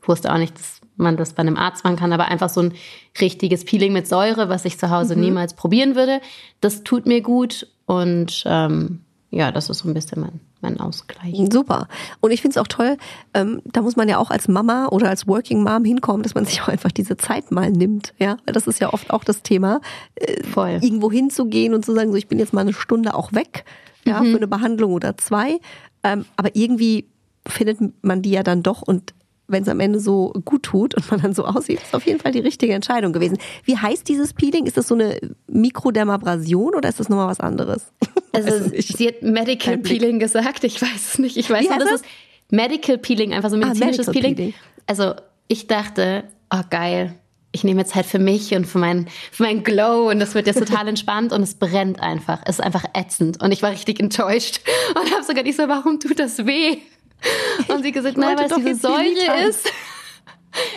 ich 0.00 0.08
wusste 0.08 0.32
auch 0.32 0.38
nicht, 0.38 0.54
dass 0.58 0.80
man 0.96 1.16
das 1.16 1.32
bei 1.32 1.40
einem 1.40 1.56
Arzt 1.56 1.84
machen 1.84 1.96
kann, 1.96 2.12
aber 2.12 2.26
einfach 2.26 2.48
so 2.48 2.60
ein 2.60 2.74
richtiges 3.20 3.64
Peeling 3.64 3.92
mit 3.92 4.06
Säure, 4.06 4.48
was 4.48 4.64
ich 4.64 4.78
zu 4.78 4.90
Hause 4.90 5.16
mhm. 5.16 5.22
niemals 5.22 5.54
probieren 5.54 5.96
würde. 5.96 6.20
Das 6.60 6.84
tut 6.84 7.06
mir 7.06 7.20
gut 7.20 7.66
und 7.86 8.44
ähm, 8.46 9.00
ja, 9.34 9.50
das 9.50 9.68
ist 9.68 9.78
so 9.78 9.88
ein 9.88 9.94
bisschen 9.94 10.20
mein, 10.20 10.40
mein 10.60 10.80
Ausgleich. 10.80 11.34
Super. 11.50 11.88
Und 12.20 12.30
ich 12.30 12.40
finde 12.40 12.52
es 12.52 12.62
auch 12.62 12.68
toll, 12.68 12.96
ähm, 13.34 13.60
da 13.64 13.82
muss 13.82 13.96
man 13.96 14.08
ja 14.08 14.18
auch 14.18 14.30
als 14.30 14.46
Mama 14.46 14.86
oder 14.88 15.08
als 15.08 15.26
Working 15.26 15.62
Mom 15.62 15.84
hinkommen, 15.84 16.22
dass 16.22 16.34
man 16.34 16.44
sich 16.46 16.62
auch 16.62 16.68
einfach 16.68 16.92
diese 16.92 17.16
Zeit 17.16 17.50
mal 17.50 17.70
nimmt. 17.70 18.14
Ja, 18.18 18.36
weil 18.44 18.54
das 18.54 18.66
ist 18.66 18.80
ja 18.80 18.92
oft 18.92 19.10
auch 19.10 19.24
das 19.24 19.42
Thema, 19.42 19.80
äh, 20.14 20.42
Voll. 20.44 20.78
irgendwo 20.80 21.10
hinzugehen 21.10 21.74
und 21.74 21.84
zu 21.84 21.94
sagen, 21.94 22.10
so 22.10 22.16
ich 22.16 22.28
bin 22.28 22.38
jetzt 22.38 22.52
mal 22.52 22.60
eine 22.60 22.72
Stunde 22.72 23.14
auch 23.14 23.32
weg, 23.32 23.64
ja, 24.04 24.20
mhm. 24.20 24.30
für 24.30 24.36
eine 24.36 24.48
Behandlung 24.48 24.92
oder 24.92 25.16
zwei. 25.16 25.58
Ähm, 26.04 26.24
aber 26.36 26.54
irgendwie 26.54 27.08
findet 27.46 27.78
man 28.04 28.22
die 28.22 28.30
ja 28.30 28.42
dann 28.42 28.62
doch 28.62 28.82
und 28.82 29.14
wenn 29.46 29.62
es 29.62 29.68
am 29.68 29.80
Ende 29.80 30.00
so 30.00 30.32
gut 30.44 30.62
tut 30.62 30.94
und 30.94 31.10
man 31.10 31.20
dann 31.20 31.34
so 31.34 31.44
aussieht, 31.44 31.80
ist 31.82 31.94
auf 31.94 32.06
jeden 32.06 32.18
Fall 32.18 32.32
die 32.32 32.40
richtige 32.40 32.72
Entscheidung 32.72 33.12
gewesen. 33.12 33.38
Wie 33.64 33.76
heißt 33.76 34.08
dieses 34.08 34.32
Peeling? 34.32 34.66
Ist 34.66 34.76
das 34.76 34.88
so 34.88 34.94
eine 34.94 35.18
Mikrodermabrasion 35.48 36.74
oder 36.74 36.88
ist 36.88 37.00
das 37.00 37.08
nochmal 37.08 37.28
was 37.28 37.40
anderes? 37.40 37.92
Also 38.36 38.68
sie 38.76 39.06
hat 39.06 39.22
Medical 39.22 39.78
Peeling 39.78 40.18
gesagt, 40.18 40.64
ich 40.64 40.82
weiß 40.82 41.12
es 41.12 41.18
nicht. 41.20 41.36
Ich 41.36 41.48
weiß 41.48 41.68
nur, 41.68 41.78
das 41.78 41.92
ist 41.92 42.04
Medical 42.50 42.98
Peeling, 42.98 43.32
einfach 43.32 43.48
so 43.48 43.54
ah, 43.54 43.60
medizinisches 43.60 44.08
ah, 44.08 44.12
Peeling. 44.12 44.34
Peeling. 44.34 44.54
Also 44.88 45.14
ich 45.46 45.68
dachte, 45.68 46.24
oh 46.52 46.62
geil, 46.68 47.14
ich 47.52 47.62
nehme 47.62 47.80
jetzt 47.80 47.94
halt 47.94 48.06
für 48.06 48.18
mich 48.18 48.52
und 48.54 48.66
für 48.66 48.78
meinen 48.78 49.06
für 49.30 49.44
mein 49.44 49.62
Glow 49.62 50.10
und 50.10 50.18
das 50.18 50.34
wird 50.34 50.48
jetzt 50.48 50.58
total 50.58 50.88
entspannt 50.88 51.32
und 51.32 51.42
es 51.42 51.54
brennt 51.54 52.00
einfach. 52.00 52.40
Es 52.44 52.58
ist 52.58 52.64
einfach 52.64 52.84
ätzend 52.94 53.40
und 53.40 53.52
ich 53.52 53.62
war 53.62 53.70
richtig 53.70 54.00
enttäuscht 54.00 54.60
und 55.00 55.12
habe 55.12 55.22
sogar 55.22 55.44
nicht 55.44 55.56
so, 55.56 55.68
warum 55.68 56.00
tut 56.00 56.18
das 56.18 56.44
weh? 56.44 56.78
Und 57.68 57.82
sie 57.82 57.92
gesagt, 57.92 58.16
nein, 58.16 58.38
weil 58.38 58.46
es 58.46 58.56
diese 58.56 58.74
Säure 58.76 59.48
ist. 59.48 59.70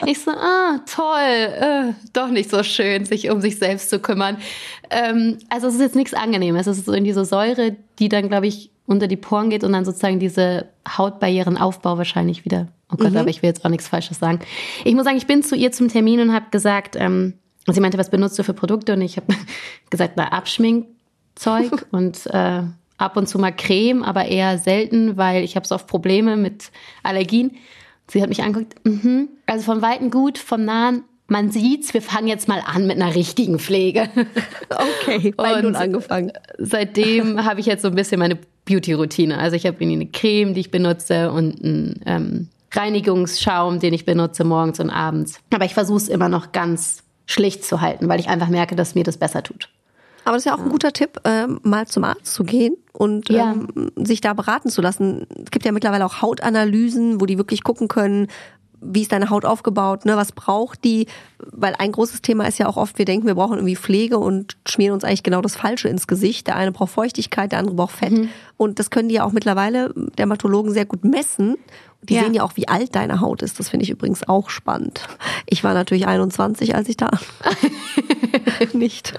Ich 0.08 0.20
so, 0.20 0.32
ah, 0.32 0.80
toll, 0.88 1.20
äh, 1.20 1.94
doch 2.12 2.30
nicht 2.30 2.50
so 2.50 2.64
schön, 2.64 3.06
sich 3.06 3.30
um 3.30 3.42
sich 3.42 3.60
selbst 3.60 3.92
zu 3.92 4.00
kümmern. 4.00 4.38
Ähm, 4.90 5.38
also 5.50 5.68
es 5.68 5.76
ist 5.76 5.82
jetzt 5.82 5.96
nichts 5.96 6.16
Angenehmes. 6.16 6.66
Es 6.66 6.80
ist 6.80 6.86
so 6.88 6.94
in 6.94 7.04
diese 7.04 7.26
Säure, 7.26 7.76
die 8.00 8.10
dann, 8.10 8.28
glaube 8.28 8.48
ich, 8.48 8.72
unter 8.88 9.08
die 9.08 9.18
Poren 9.18 9.50
geht 9.50 9.64
und 9.64 9.74
dann 9.74 9.86
sozusagen 9.86 10.20
diese 10.20 10.66
Hautbarrierenaufbau 10.98 11.98
wahrscheinlich 11.98 12.46
wieder. 12.46 12.70
Oh 12.92 12.96
Gott, 12.96 13.12
mhm. 13.12 13.18
aber 13.18 13.30
ich 13.30 13.42
will 13.42 13.50
jetzt 13.50 13.66
auch 13.66 13.70
nichts 13.70 13.88
Falsches 13.88 14.18
sagen. 14.18 14.40
Ich 14.86 14.96
muss 14.96 15.04
sagen, 15.04 15.18
ich 15.18 15.28
bin 15.28 15.44
zu 15.44 15.56
ihr 15.56 15.72
zum 15.72 15.90
Termin 15.90 16.22
und 16.22 16.34
habe 16.34 16.48
gesagt, 16.52 16.96
ähm, 16.98 17.34
sie 17.68 17.82
meinte, 17.82 17.98
was 17.98 18.10
benutzt 18.10 18.40
du 18.40 18.44
für 18.44 18.54
Produkte? 18.54 18.94
Und 18.94 19.02
ich 19.02 19.18
habe 19.18 19.28
gesagt, 19.90 20.14
na, 20.16 20.30
Abschminkzeug 20.30 21.86
und 21.92 22.26
äh, 22.28 22.64
ab 22.98 23.18
und 23.18 23.28
zu 23.28 23.40
mal 23.40 23.52
Creme, 23.52 24.04
aber 24.04 24.26
eher 24.26 24.58
selten, 24.58 25.18
weil 25.18 25.44
ich 25.44 25.56
habe 25.56 25.68
so 25.68 25.76
oft 25.76 25.88
Probleme 25.88 26.36
mit 26.38 26.72
Allergien. 27.04 27.58
Sie 28.08 28.22
hat 28.22 28.30
mich 28.30 28.42
angeguckt, 28.42 28.76
mhm. 28.86 29.30
also 29.46 29.66
von 29.66 29.82
Weitem 29.82 30.12
gut, 30.12 30.38
vom 30.38 30.64
Nahen, 30.66 31.04
man 31.28 31.52
sieht's, 31.52 31.94
wir 31.94 32.02
fangen 32.02 32.28
jetzt 32.28 32.48
mal 32.48 32.64
an 32.66 32.88
mit 32.88 33.02
einer 33.02 33.14
richtigen 33.14 33.60
Pflege. 33.60 34.10
Okay, 34.70 35.32
bei 35.38 35.62
nun 35.62 35.76
angefangen. 35.76 36.32
Seitdem 36.58 37.44
habe 37.46 37.60
ich 37.60 37.66
jetzt 37.66 37.82
so 37.82 37.88
ein 37.88 37.96
bisschen 37.96 38.20
meine 38.20 38.38
Beauty-Routine. 38.66 39.38
Also 39.38 39.56
ich 39.56 39.66
habe 39.66 39.80
eine 39.80 40.06
Creme, 40.08 40.54
die 40.54 40.60
ich 40.60 40.72
benutze 40.72 41.32
und 41.32 41.64
einen 41.64 42.02
ähm, 42.06 42.48
Reinigungsschaum, 42.74 43.80
den 43.80 43.94
ich 43.94 44.06
benutze 44.06 44.44
morgens 44.44 44.80
und 44.80 44.90
abends. 44.90 45.40
Aber 45.54 45.66
ich 45.66 45.74
versuche 45.74 45.98
es 45.98 46.10
immer 46.10 46.30
noch 46.30 46.52
ganz 46.52 47.04
schlicht 47.26 47.64
zu 47.64 47.82
halten, 47.82 48.10
weil 48.10 48.20
ich 48.20 48.28
einfach 48.28 48.50
merke, 48.50 48.76
dass 48.76 48.94
mir 48.94 49.04
das 49.04 49.18
besser 49.18 49.42
tut. 49.42 49.70
Aber 50.28 50.36
das 50.36 50.42
ist 50.46 50.50
ja 50.52 50.56
auch 50.56 50.60
ein 50.62 50.70
guter 50.70 50.92
Tipp, 50.92 51.22
ähm, 51.24 51.60
mal 51.64 51.88
zum 51.88 52.04
Arzt 52.04 52.34
zu 52.34 52.44
gehen 52.44 52.76
und 52.92 53.30
Ja. 53.30 53.54
ähm, 53.54 53.92
sich 53.96 54.20
da 54.20 54.34
beraten 54.34 54.70
zu 54.70 54.82
lassen. 54.82 55.26
Es 55.44 55.52
gibt 55.52 55.64
ja 55.66 55.72
mittlerweile 55.72 56.06
auch 56.06 56.22
Hautanalysen, 56.22 57.22
wo 57.22 57.26
die 57.26 57.38
wirklich 57.38 57.64
gucken 57.64 57.88
können, 57.88 58.28
wie 58.82 59.02
ist 59.02 59.12
deine 59.12 59.30
Haut 59.30 59.46
aufgebaut, 59.46 60.06
ne, 60.06 60.18
was 60.18 60.34
braucht 60.34 60.84
die? 60.84 61.08
Weil 61.40 61.76
ein 61.80 61.92
großes 61.94 62.22
Thema 62.22 62.46
ist 62.48 62.60
ja 62.60 62.68
auch 62.68 62.78
oft, 62.78 62.98
wir 62.98 63.06
denken, 63.06 63.26
wir 63.26 63.36
brauchen 63.36 63.56
irgendwie 63.56 63.76
Pflege 63.76 64.18
und 64.20 64.58
schmieren 64.68 64.94
uns 64.94 65.04
eigentlich 65.04 65.24
genau 65.24 65.42
das 65.42 65.56
Falsche 65.56 65.88
ins 65.88 66.08
Gesicht. 66.08 66.46
Der 66.48 66.58
eine 66.58 66.72
braucht 66.72 66.92
Feuchtigkeit, 66.92 67.52
der 67.54 67.60
andere 67.60 67.76
braucht 67.76 67.96
Fett. 67.96 68.12
Mhm. 68.12 68.30
Und 68.58 68.80
das 68.80 68.90
können 68.90 69.10
die 69.10 69.16
ja 69.16 69.24
auch 69.24 69.32
mittlerweile 69.32 69.94
Dermatologen 70.18 70.74
sehr 70.74 70.86
gut 70.86 71.04
messen. 71.06 71.56
Die 72.04 72.14
Ja. 72.14 72.24
sehen 72.24 72.34
ja 72.36 72.44
auch, 72.44 72.52
wie 72.56 72.68
alt 72.68 72.96
deine 72.96 73.20
Haut 73.22 73.42
ist. 73.42 73.60
Das 73.60 73.70
finde 73.70 73.84
ich 73.84 73.90
übrigens 73.90 74.28
auch 74.28 74.50
spannend. 74.50 75.02
Ich 75.46 75.64
war 75.64 75.74
natürlich 75.74 76.08
21, 76.08 76.76
als 76.76 76.88
ich 76.90 76.96
da 76.98 77.10
nicht. 78.74 79.14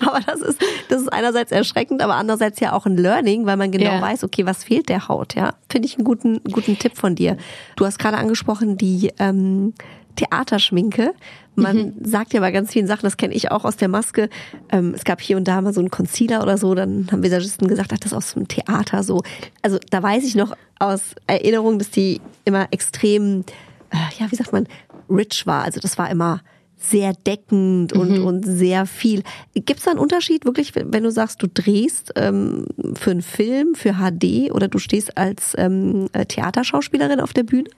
aber 0.00 0.20
das 0.20 0.40
ist, 0.40 0.60
das 0.88 1.02
ist 1.02 1.12
einerseits 1.12 1.52
erschreckend, 1.52 2.02
aber 2.02 2.14
andererseits 2.14 2.60
ja 2.60 2.72
auch 2.72 2.86
ein 2.86 2.96
Learning, 2.96 3.46
weil 3.46 3.56
man 3.56 3.70
genau 3.70 3.92
Ja. 3.96 4.00
weiß, 4.00 4.24
okay, 4.24 4.46
was 4.46 4.64
fehlt 4.64 4.88
der 4.88 5.08
Haut, 5.08 5.34
ja. 5.34 5.54
Finde 5.70 5.86
ich 5.86 5.96
einen 5.96 6.04
guten, 6.04 6.40
guten 6.50 6.78
Tipp 6.78 6.96
von 6.96 7.14
dir. 7.16 7.36
Du 7.76 7.84
hast 7.84 7.98
gerade 7.98 8.16
angesprochen, 8.16 8.76
die 8.78 9.12
ähm, 9.18 9.74
Theaterschminke. 10.16 11.12
Man 11.56 11.76
Mhm. 11.76 11.92
sagt 12.04 12.32
ja 12.34 12.40
bei 12.40 12.50
ganz 12.50 12.72
vielen 12.72 12.86
Sachen, 12.86 13.02
das 13.04 13.16
kenne 13.16 13.34
ich 13.34 13.50
auch 13.50 13.64
aus 13.64 13.76
der 13.76 13.88
Maske. 13.88 14.28
Ähm, 14.70 14.92
es 14.94 15.04
gab 15.04 15.20
hier 15.20 15.36
und 15.36 15.46
da 15.46 15.60
mal 15.60 15.72
so 15.72 15.80
einen 15.80 15.90
Concealer 15.90 16.42
oder 16.42 16.58
so, 16.58 16.74
dann 16.74 17.08
haben 17.12 17.22
Visagisten 17.22 17.68
gesagt, 17.68 17.90
ach, 17.92 17.98
das 17.98 18.12
ist 18.12 18.16
aus 18.16 18.34
dem 18.34 18.48
Theater 18.48 19.02
so. 19.02 19.22
Also 19.62 19.78
da 19.90 20.02
weiß 20.02 20.24
ich 20.24 20.34
noch 20.34 20.54
aus 20.78 21.00
Erinnerung, 21.26 21.78
dass 21.78 21.90
die 21.90 22.20
immer 22.44 22.66
extrem, 22.72 23.44
äh, 23.90 23.96
ja, 24.18 24.30
wie 24.30 24.36
sagt 24.36 24.52
man, 24.52 24.66
rich 25.08 25.46
war. 25.46 25.62
Also 25.64 25.80
das 25.80 25.96
war 25.98 26.10
immer 26.10 26.40
sehr 26.76 27.12
deckend 27.14 27.92
und, 27.94 28.18
Mhm. 28.18 28.24
und 28.26 28.42
sehr 28.44 28.84
viel. 28.84 29.22
Gibt 29.54 29.78
es 29.78 29.84
da 29.84 29.92
einen 29.92 30.00
Unterschied 30.00 30.44
wirklich, 30.44 30.72
wenn 30.74 31.02
du 31.04 31.10
sagst, 31.10 31.42
du 31.42 31.46
drehst 31.46 32.12
ähm, 32.16 32.66
für 32.94 33.12
einen 33.12 33.22
Film, 33.22 33.74
für 33.74 33.94
HD 33.94 34.50
oder 34.52 34.68
du 34.68 34.78
stehst 34.78 35.16
als 35.16 35.54
ähm, 35.56 36.08
äh, 36.12 36.26
Theaterschauspielerin 36.26 37.20
auf 37.20 37.32
der 37.32 37.44
Bühne? 37.44 37.68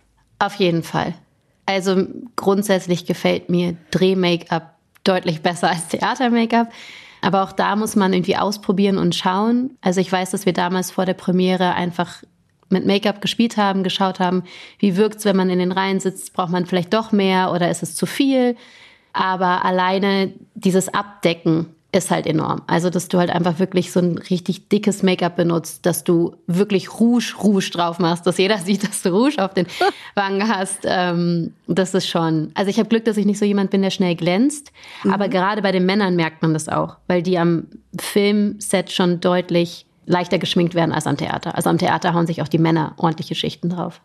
Auf 0.40 0.54
jeden 0.54 0.82
Fall. 0.82 1.14
Also 1.66 2.06
grundsätzlich 2.36 3.06
gefällt 3.06 3.50
mir 3.50 3.76
Dreh-Make-up 3.90 4.74
deutlich 5.04 5.42
besser 5.42 5.68
als 5.68 5.88
Theater-Make-up. 5.88 6.72
Aber 7.22 7.42
auch 7.42 7.52
da 7.52 7.76
muss 7.76 7.96
man 7.96 8.12
irgendwie 8.12 8.36
ausprobieren 8.36 8.98
und 8.98 9.14
schauen. 9.14 9.76
Also 9.80 10.00
ich 10.00 10.10
weiß, 10.10 10.30
dass 10.30 10.46
wir 10.46 10.52
damals 10.52 10.92
vor 10.92 11.06
der 11.06 11.14
Premiere 11.14 11.74
einfach 11.74 12.22
mit 12.68 12.86
Make-up 12.86 13.20
gespielt 13.20 13.56
haben, 13.56 13.82
geschaut 13.82 14.20
haben, 14.20 14.42
wie 14.78 14.96
wirkt's, 14.96 15.24
wenn 15.24 15.36
man 15.36 15.50
in 15.50 15.58
den 15.58 15.72
Reihen 15.72 16.00
sitzt, 16.00 16.32
braucht 16.32 16.50
man 16.50 16.66
vielleicht 16.66 16.92
doch 16.94 17.12
mehr 17.12 17.52
oder 17.52 17.70
ist 17.70 17.82
es 17.82 17.94
zu 17.94 18.06
viel? 18.06 18.56
Aber 19.12 19.64
alleine 19.64 20.32
dieses 20.54 20.92
Abdecken 20.92 21.75
ist 21.92 22.10
halt 22.10 22.26
enorm. 22.26 22.62
Also, 22.66 22.90
dass 22.90 23.08
du 23.08 23.18
halt 23.18 23.30
einfach 23.30 23.58
wirklich 23.58 23.92
so 23.92 24.00
ein 24.00 24.18
richtig 24.18 24.68
dickes 24.68 25.02
Make-up 25.02 25.36
benutzt, 25.36 25.86
dass 25.86 26.04
du 26.04 26.36
wirklich 26.46 27.00
Rouge, 27.00 27.34
Rouge 27.42 27.70
drauf 27.70 27.98
machst, 27.98 28.26
dass 28.26 28.38
jeder 28.38 28.58
sieht, 28.64 28.86
dass 28.86 29.02
du 29.02 29.10
Rouge 29.10 29.42
auf 29.42 29.54
den 29.54 29.66
Wangen 30.14 30.48
hast. 30.48 30.80
Ähm, 30.84 31.54
das 31.66 31.94
ist 31.94 32.08
schon. 32.08 32.50
Also, 32.54 32.70
ich 32.70 32.78
habe 32.78 32.88
Glück, 32.88 33.04
dass 33.04 33.16
ich 33.16 33.26
nicht 33.26 33.38
so 33.38 33.44
jemand 33.44 33.70
bin, 33.70 33.82
der 33.82 33.90
schnell 33.90 34.14
glänzt. 34.14 34.72
Aber 35.10 35.28
gerade 35.28 35.62
bei 35.62 35.72
den 35.72 35.86
Männern 35.86 36.16
merkt 36.16 36.42
man 36.42 36.52
das 36.52 36.68
auch, 36.68 36.96
weil 37.06 37.22
die 37.22 37.38
am 37.38 37.66
Filmset 37.98 38.92
schon 38.92 39.20
deutlich 39.20 39.86
leichter 40.06 40.38
geschminkt 40.38 40.74
werden 40.74 40.92
als 40.92 41.06
am 41.06 41.16
Theater. 41.16 41.56
Also 41.56 41.68
am 41.70 41.78
Theater 41.78 42.14
hauen 42.14 42.26
sich 42.26 42.42
auch 42.42 42.48
die 42.48 42.58
Männer 42.58 42.94
ordentliche 42.96 43.34
Schichten 43.34 43.70
drauf. 43.70 44.00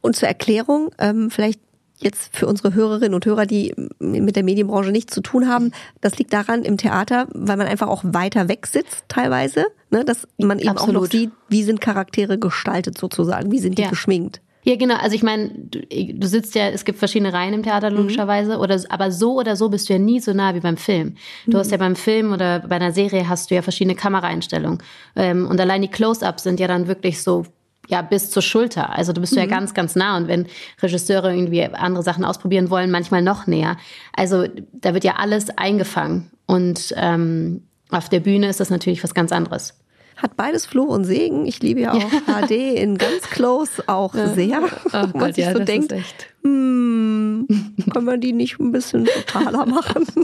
Und 0.00 0.16
zur 0.16 0.28
Erklärung, 0.28 0.90
ähm, 0.98 1.30
vielleicht 1.30 1.60
jetzt 1.98 2.36
für 2.36 2.46
unsere 2.46 2.74
Hörerinnen 2.74 3.14
und 3.14 3.24
Hörer, 3.24 3.46
die 3.46 3.74
mit 3.98 4.36
der 4.36 4.42
Medienbranche 4.42 4.90
nichts 4.90 5.14
zu 5.14 5.20
tun 5.22 5.48
haben, 5.48 5.72
das 6.00 6.18
liegt 6.18 6.32
daran 6.32 6.62
im 6.62 6.76
Theater, 6.76 7.26
weil 7.32 7.56
man 7.56 7.66
einfach 7.66 7.88
auch 7.88 8.02
weiter 8.04 8.48
weg 8.48 8.66
sitzt 8.66 9.04
teilweise, 9.08 9.66
ne, 9.90 10.04
dass 10.04 10.28
man 10.38 10.58
eben 10.58 10.70
auch 10.70 10.74
noch 10.88 11.02
Absolut. 11.04 11.12
sieht, 11.12 11.30
wie 11.48 11.62
sind 11.62 11.80
Charaktere 11.80 12.38
gestaltet 12.38 12.98
sozusagen, 12.98 13.50
wie 13.50 13.58
sind 13.58 13.78
die 13.78 13.82
Ja. 13.82 13.88
geschminkt. 13.90 14.40
Ja, 14.68 14.74
genau. 14.74 14.96
Also 14.96 15.14
ich 15.14 15.22
meine, 15.22 15.50
du, 15.50 15.78
du 15.80 16.26
sitzt 16.26 16.56
ja, 16.56 16.68
es 16.70 16.84
gibt 16.84 16.98
verschiedene 16.98 17.32
Reihen 17.32 17.54
im 17.54 17.62
Theater 17.62 17.88
logischerweise, 17.88 18.58
oder 18.58 18.80
aber 18.88 19.12
so 19.12 19.38
oder 19.38 19.54
so 19.54 19.68
bist 19.68 19.88
du 19.88 19.92
ja 19.92 20.00
nie 20.00 20.18
so 20.18 20.32
nah 20.32 20.56
wie 20.56 20.60
beim 20.60 20.76
Film. 20.76 21.14
Du 21.46 21.56
hast 21.56 21.70
ja 21.70 21.76
beim 21.76 21.94
Film 21.94 22.32
oder 22.32 22.58
bei 22.58 22.74
einer 22.74 22.90
Serie 22.90 23.28
hast 23.28 23.48
du 23.48 23.54
ja 23.54 23.62
verschiedene 23.62 23.94
Kameraeinstellungen. 23.94 24.82
Ähm, 25.14 25.46
und 25.46 25.60
allein 25.60 25.82
die 25.82 25.88
Close-ups 25.88 26.42
sind 26.42 26.58
ja 26.58 26.66
dann 26.66 26.88
wirklich 26.88 27.22
so 27.22 27.44
ja 27.86 28.02
bis 28.02 28.30
zur 28.30 28.42
Schulter. 28.42 28.90
Also 28.90 29.12
du 29.12 29.20
bist 29.20 29.34
ja 29.34 29.46
ganz, 29.46 29.74
ganz 29.74 29.96
nah. 29.96 30.16
Und 30.16 30.28
wenn 30.28 30.46
Regisseure 30.82 31.32
irgendwie 31.32 31.64
andere 31.64 32.02
Sachen 32.02 32.24
ausprobieren 32.24 32.70
wollen, 32.70 32.90
manchmal 32.90 33.22
noch 33.22 33.46
näher. 33.46 33.76
Also 34.14 34.46
da 34.72 34.94
wird 34.94 35.04
ja 35.04 35.16
alles 35.16 35.50
eingefangen. 35.56 36.30
Und 36.46 36.94
ähm, 36.96 37.62
auf 37.90 38.08
der 38.08 38.20
Bühne 38.20 38.48
ist 38.48 38.60
das 38.60 38.70
natürlich 38.70 39.02
was 39.02 39.14
ganz 39.14 39.32
anderes. 39.32 39.74
Hat 40.16 40.34
beides 40.36 40.64
Fluch 40.64 40.88
und 40.88 41.04
Segen. 41.04 41.44
Ich 41.44 41.60
liebe 41.60 41.80
ja 41.80 41.92
auch 41.92 42.10
HD 42.26 42.50
in 42.76 42.96
ganz 42.96 43.24
close 43.24 43.82
auch 43.86 44.14
sehr. 44.14 44.62
wo 45.12 45.18
man 45.18 45.32
sich 45.34 45.46
so 45.46 45.58
denkt, 45.58 45.92
echt. 45.92 46.28
hm, 46.42 47.46
können 47.92 48.06
wir 48.06 48.16
die 48.16 48.32
nicht 48.32 48.58
ein 48.58 48.72
bisschen 48.72 49.04
totaler 49.06 49.66
machen? 49.66 50.06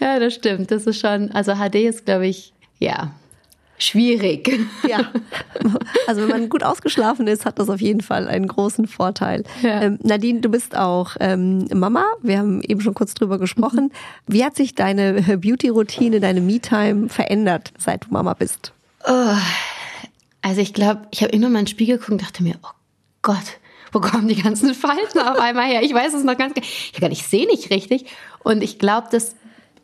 Ja, 0.00 0.18
das 0.18 0.34
stimmt. 0.34 0.70
Das 0.70 0.86
ist 0.86 1.00
schon, 1.00 1.30
also 1.30 1.54
HD 1.54 1.76
ist, 1.76 2.04
glaube 2.04 2.26
ich, 2.26 2.52
ja, 2.78 3.12
schwierig. 3.78 4.50
Ja. 4.88 5.10
Also 6.06 6.20
wenn 6.22 6.28
man 6.28 6.48
gut 6.50 6.62
ausgeschlafen 6.62 7.26
ist, 7.26 7.46
hat 7.46 7.58
das 7.58 7.70
auf 7.70 7.80
jeden 7.80 8.02
Fall 8.02 8.28
einen 8.28 8.46
großen 8.46 8.86
Vorteil. 8.86 9.44
Ja. 9.62 9.80
Ähm, 9.82 9.98
Nadine, 10.02 10.40
du 10.40 10.50
bist 10.50 10.76
auch 10.76 11.16
ähm, 11.20 11.66
Mama. 11.72 12.04
Wir 12.20 12.38
haben 12.38 12.60
eben 12.62 12.82
schon 12.82 12.92
kurz 12.92 13.14
drüber 13.14 13.38
gesprochen. 13.38 13.90
Wie 14.26 14.44
hat 14.44 14.54
sich 14.54 14.74
deine 14.74 15.22
Beauty-Routine, 15.38 16.20
deine 16.20 16.42
Me-Time 16.42 17.08
verändert, 17.08 17.72
seit 17.78 18.04
du 18.04 18.08
Mama 18.10 18.34
bist? 18.34 18.72
Also 20.42 20.60
ich 20.60 20.74
glaube, 20.74 21.02
ich 21.12 21.22
habe 21.22 21.32
immer 21.32 21.48
mal 21.48 21.60
in 21.60 21.64
den 21.64 21.70
Spiegel 21.70 21.96
geguckt 21.96 22.12
und 22.12 22.22
dachte 22.22 22.42
mir, 22.42 22.56
oh 22.62 22.68
Gott, 23.22 23.58
wo 23.92 24.00
kommen 24.00 24.28
die 24.28 24.40
ganzen 24.42 24.74
Falten 24.74 25.18
auf 25.20 25.38
einmal 25.38 25.66
her? 25.66 25.82
Ich 25.82 25.94
weiß 25.94 26.12
es 26.12 26.24
noch 26.24 26.36
ganz, 26.36 26.54
nicht- 26.54 27.00
ich 27.10 27.26
sehe 27.26 27.46
nicht 27.46 27.70
richtig. 27.70 28.06
Und 28.42 28.62
ich 28.62 28.78
glaube, 28.78 29.08
dass 29.10 29.36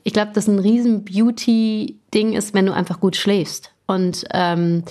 ich 0.02 0.12
glaube, 0.14 0.32
dass 0.34 0.48
ein 0.48 0.58
riesen 0.58 1.04
Beauty-Ding 1.04 2.32
ist, 2.32 2.54
wenn 2.54 2.66
du 2.66 2.72
einfach 2.74 3.00
gut 3.00 3.16
schläfst. 3.16 3.72
Und 3.90 4.24
ähm, 4.32 4.84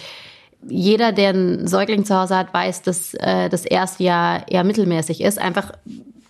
jeder, 0.68 1.14
der 1.14 1.30
einen 1.30 1.68
Säugling 1.68 2.04
zu 2.04 2.20
Hause 2.20 2.36
hat, 2.36 2.54
weiß, 2.54 2.82
dass 2.82 3.14
äh, 3.14 3.48
das 3.48 3.64
erste 3.66 4.04
Jahr 4.04 4.46
eher 4.52 4.66
mittelmäßig 4.66 5.22
ist. 5.22 5.40
Einfach 5.40 5.72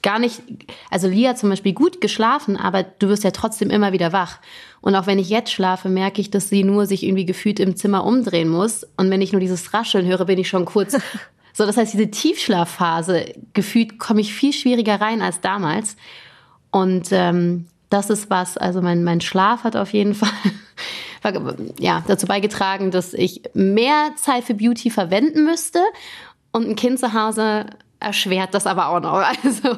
gar 0.04 0.20
nicht, 0.20 0.44
also 0.92 1.08
Lia 1.08 1.32
hat 1.32 1.40
zum 1.40 1.50
Beispiel 1.50 1.74
gut 1.74 2.00
geschlafen, 2.00 2.58
aber 2.58 2.84
du 2.84 3.08
wirst 3.08 3.24
ja 3.24 3.32
trotzdem 3.32 3.72
immer 3.72 3.92
wieder 3.92 4.14
wach. 4.14 4.38
Und 4.82 4.94
auch 4.94 5.08
wenn 5.08 5.18
ich 5.18 5.30
jetzt 5.30 5.52
schlafe, 5.52 5.90
merke 5.90 6.22
ich, 6.22 6.30
dass 6.30 6.50
sie 6.50 6.64
nur 6.64 6.86
sich 6.86 7.04
irgendwie 7.04 7.26
gefühlt 7.26 7.60
im 7.60 7.76
Zimmer 7.76 8.06
umdrehen 8.06 8.50
muss. 8.50 8.86
Und 8.98 9.10
wenn 9.10 9.22
ich 9.22 9.32
nur 9.32 9.42
dieses 9.42 9.74
Rascheln 9.74 10.06
höre, 10.06 10.26
bin 10.26 10.40
ich 10.40 10.48
schon 10.48 10.66
kurz. 10.66 10.96
So, 11.52 11.66
das 11.66 11.76
heißt, 11.76 11.94
diese 11.94 12.10
Tiefschlafphase, 12.10 13.34
gefühlt 13.52 14.00
komme 14.00 14.22
ich 14.22 14.34
viel 14.34 14.54
schwieriger 14.54 15.02
rein 15.02 15.22
als 15.22 15.42
damals. 15.42 15.98
Und 16.72 17.10
ähm, 17.12 17.66
das 17.90 18.10
ist 18.10 18.30
was, 18.30 18.56
also 18.56 18.82
mein, 18.82 19.04
mein 19.04 19.20
Schlaf 19.20 19.66
hat 19.66 19.76
auf 19.76 19.92
jeden 19.92 20.14
Fall 20.16 20.30
ja, 21.80 22.04
dazu 22.08 22.28
beigetragen, 22.28 22.92
dass 22.92 23.14
ich 23.14 23.42
mehr 23.54 24.12
Zeit 24.16 24.44
für 24.44 24.54
Beauty 24.54 24.90
verwenden 24.90 25.44
müsste. 25.44 25.80
Und 26.52 26.68
ein 26.68 26.76
Kind 26.76 27.00
zu 27.00 27.14
Hause 27.14 27.68
erschwert 28.00 28.54
das 28.54 28.66
aber 28.66 28.88
auch 28.88 29.00
noch. 29.00 29.20
Also, 29.44 29.74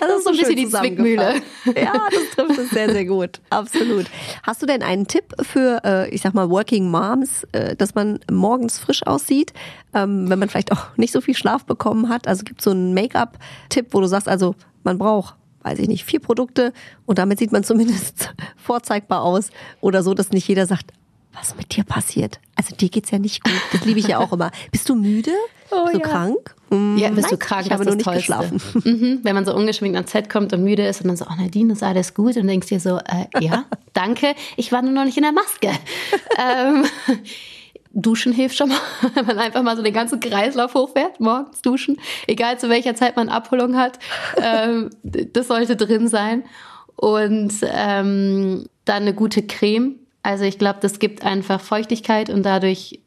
das, 0.00 0.18
ist 0.18 0.24
so 0.24 0.30
ein 0.30 0.36
bisschen 0.36 0.56
die 0.56 0.68
Zwickmühle. 0.68 1.42
Ja, 1.66 2.08
das 2.10 2.30
trifft 2.34 2.58
es 2.58 2.70
sehr, 2.70 2.90
sehr 2.90 3.04
gut. 3.04 3.40
Absolut. 3.50 4.06
Hast 4.42 4.62
du 4.62 4.66
denn 4.66 4.82
einen 4.82 5.06
Tipp 5.06 5.34
für, 5.40 5.82
äh, 5.84 6.08
ich 6.10 6.22
sag 6.22 6.34
mal, 6.34 6.48
Working 6.50 6.90
Moms, 6.90 7.44
äh, 7.52 7.76
dass 7.76 7.94
man 7.94 8.18
morgens 8.30 8.78
frisch 8.78 9.06
aussieht, 9.06 9.52
ähm, 9.94 10.28
wenn 10.30 10.38
man 10.38 10.48
vielleicht 10.48 10.72
auch 10.72 10.96
nicht 10.96 11.12
so 11.12 11.20
viel 11.20 11.36
Schlaf 11.36 11.64
bekommen 11.64 12.08
hat? 12.08 12.26
Also 12.26 12.44
gibt 12.44 12.60
es 12.60 12.64
so 12.64 12.70
einen 12.70 12.94
Make-up-Tipp, 12.94 13.88
wo 13.90 14.00
du 14.00 14.06
sagst, 14.06 14.28
also 14.28 14.54
man 14.82 14.98
braucht 14.98 15.34
weiß 15.66 15.78
ich 15.80 15.88
nicht, 15.88 16.04
vier 16.04 16.20
Produkte 16.20 16.72
und 17.06 17.18
damit 17.18 17.38
sieht 17.38 17.52
man 17.52 17.64
zumindest 17.64 18.32
vorzeigbar 18.56 19.22
aus 19.22 19.50
oder 19.80 20.02
so, 20.02 20.14
dass 20.14 20.30
nicht 20.30 20.46
jeder 20.48 20.66
sagt, 20.66 20.92
was 21.32 21.54
mit 21.56 21.76
dir 21.76 21.84
passiert. 21.84 22.40
Also 22.54 22.74
dir 22.74 22.88
geht's 22.88 23.10
ja 23.10 23.18
nicht 23.18 23.44
gut. 23.44 23.52
Das 23.72 23.84
liebe 23.84 23.98
ich 24.00 24.06
ja 24.08 24.18
auch 24.18 24.32
immer. 24.32 24.50
Bist 24.72 24.88
du 24.88 24.94
müde? 24.94 25.32
Oh, 25.72 25.88
so 25.92 25.98
ja. 25.98 26.06
krank? 26.06 26.54
Hm, 26.70 26.96
Ja, 26.96 27.08
bist 27.08 27.22
nein, 27.22 27.30
du 27.30 27.36
krank, 27.44 27.66
Ich 27.66 27.72
habe 27.72 27.84
nur 27.84 27.96
nicht 27.96 28.04
Tollste. 28.04 28.20
geschlafen. 28.20 28.60
Mhm. 28.84 29.18
Wenn 29.24 29.34
man 29.34 29.44
so 29.44 29.52
ungeschminkt 29.52 29.96
ans 29.96 30.12
Set 30.12 30.30
kommt 30.30 30.52
und 30.52 30.62
müde 30.62 30.86
ist 30.86 31.00
und 31.00 31.08
dann 31.08 31.16
so, 31.16 31.24
oh 31.28 31.34
Nadine, 31.36 31.72
ist 31.72 31.82
alles 31.82 32.14
gut? 32.14 32.36
Und 32.36 32.46
denkst 32.46 32.68
dir 32.68 32.78
so, 32.78 32.98
äh, 32.98 33.26
ja, 33.44 33.64
danke, 33.92 34.36
ich 34.56 34.70
war 34.70 34.80
nur 34.82 34.92
noch 34.92 35.04
nicht 35.04 35.16
in 35.16 35.24
der 35.24 35.32
Maske. 35.32 35.70
ähm, 36.38 36.84
Duschen 37.96 38.32
hilft 38.32 38.56
schon 38.56 38.68
mal, 38.68 38.78
wenn 39.14 39.26
man 39.26 39.38
einfach 39.38 39.62
mal 39.62 39.76
so 39.76 39.82
den 39.82 39.94
ganzen 39.94 40.20
Kreislauf 40.20 40.74
hochfährt, 40.74 41.18
morgens 41.18 41.62
duschen, 41.62 41.98
egal 42.26 42.58
zu 42.58 42.68
welcher 42.68 42.94
Zeit 42.94 43.16
man 43.16 43.28
Abholung 43.28 43.76
hat. 43.76 43.98
Ähm, 44.38 44.90
das 45.02 45.48
sollte 45.48 45.76
drin 45.76 46.08
sein. 46.08 46.44
Und 46.94 47.54
ähm, 47.62 48.66
dann 48.84 49.02
eine 49.02 49.14
gute 49.14 49.42
Creme. 49.42 49.96
Also 50.22 50.44
ich 50.44 50.58
glaube, 50.58 50.78
das 50.82 50.98
gibt 50.98 51.24
einfach 51.24 51.60
Feuchtigkeit 51.60 52.28
und 52.28 52.42
dadurch 52.44 53.00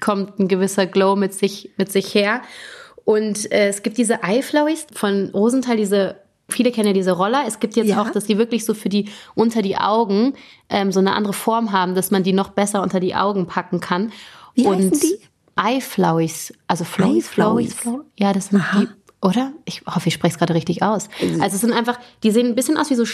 kommt 0.00 0.38
ein 0.38 0.48
gewisser 0.48 0.86
Glow 0.86 1.16
mit 1.16 1.34
sich, 1.34 1.70
mit 1.76 1.90
sich 1.90 2.14
her. 2.14 2.42
Und 3.04 3.50
äh, 3.52 3.68
es 3.68 3.82
gibt 3.82 3.98
diese 3.98 4.22
Eyeflowies 4.22 4.86
von 4.92 5.30
Rosenthal, 5.30 5.76
diese 5.76 6.16
Viele 6.48 6.70
kennen 6.70 6.86
ja 6.88 6.92
diese 6.92 7.12
Roller. 7.12 7.44
Es 7.46 7.58
gibt 7.58 7.74
jetzt 7.76 7.88
Ja. 7.88 8.00
auch, 8.02 8.10
dass 8.10 8.24
die 8.24 8.38
wirklich 8.38 8.64
so 8.64 8.72
für 8.74 8.88
die 8.88 9.08
unter 9.34 9.62
die 9.62 9.76
Augen 9.76 10.34
ähm, 10.68 10.92
so 10.92 11.00
eine 11.00 11.14
andere 11.14 11.32
Form 11.32 11.72
haben, 11.72 11.94
dass 11.94 12.10
man 12.10 12.22
die 12.22 12.32
noch 12.32 12.50
besser 12.50 12.82
unter 12.82 13.00
die 13.00 13.14
Augen 13.16 13.46
packen 13.46 13.80
kann. 13.80 14.12
Wie 14.54 14.64
Und 14.66 14.76
heißen 14.76 15.00
die? 15.00 15.18
Also 16.68 16.84
Flowies. 16.84 17.28
Flowies. 17.28 17.76
Ja, 18.16 18.32
das 18.32 18.48
sind 18.48 18.62
die, 18.78 18.88
oder? 19.22 19.52
Ich 19.64 19.82
hoffe, 19.86 20.08
ich 20.08 20.14
spreche 20.14 20.34
es 20.34 20.38
gerade 20.38 20.54
richtig 20.54 20.82
aus. 20.82 21.08
Also 21.40 21.54
es 21.56 21.60
sind 21.60 21.72
einfach, 21.72 21.98
die 22.22 22.30
sehen 22.30 22.46
ein 22.46 22.54
bisschen 22.54 22.76
aus 22.76 22.90
wie 22.90 22.94
so, 22.94 23.04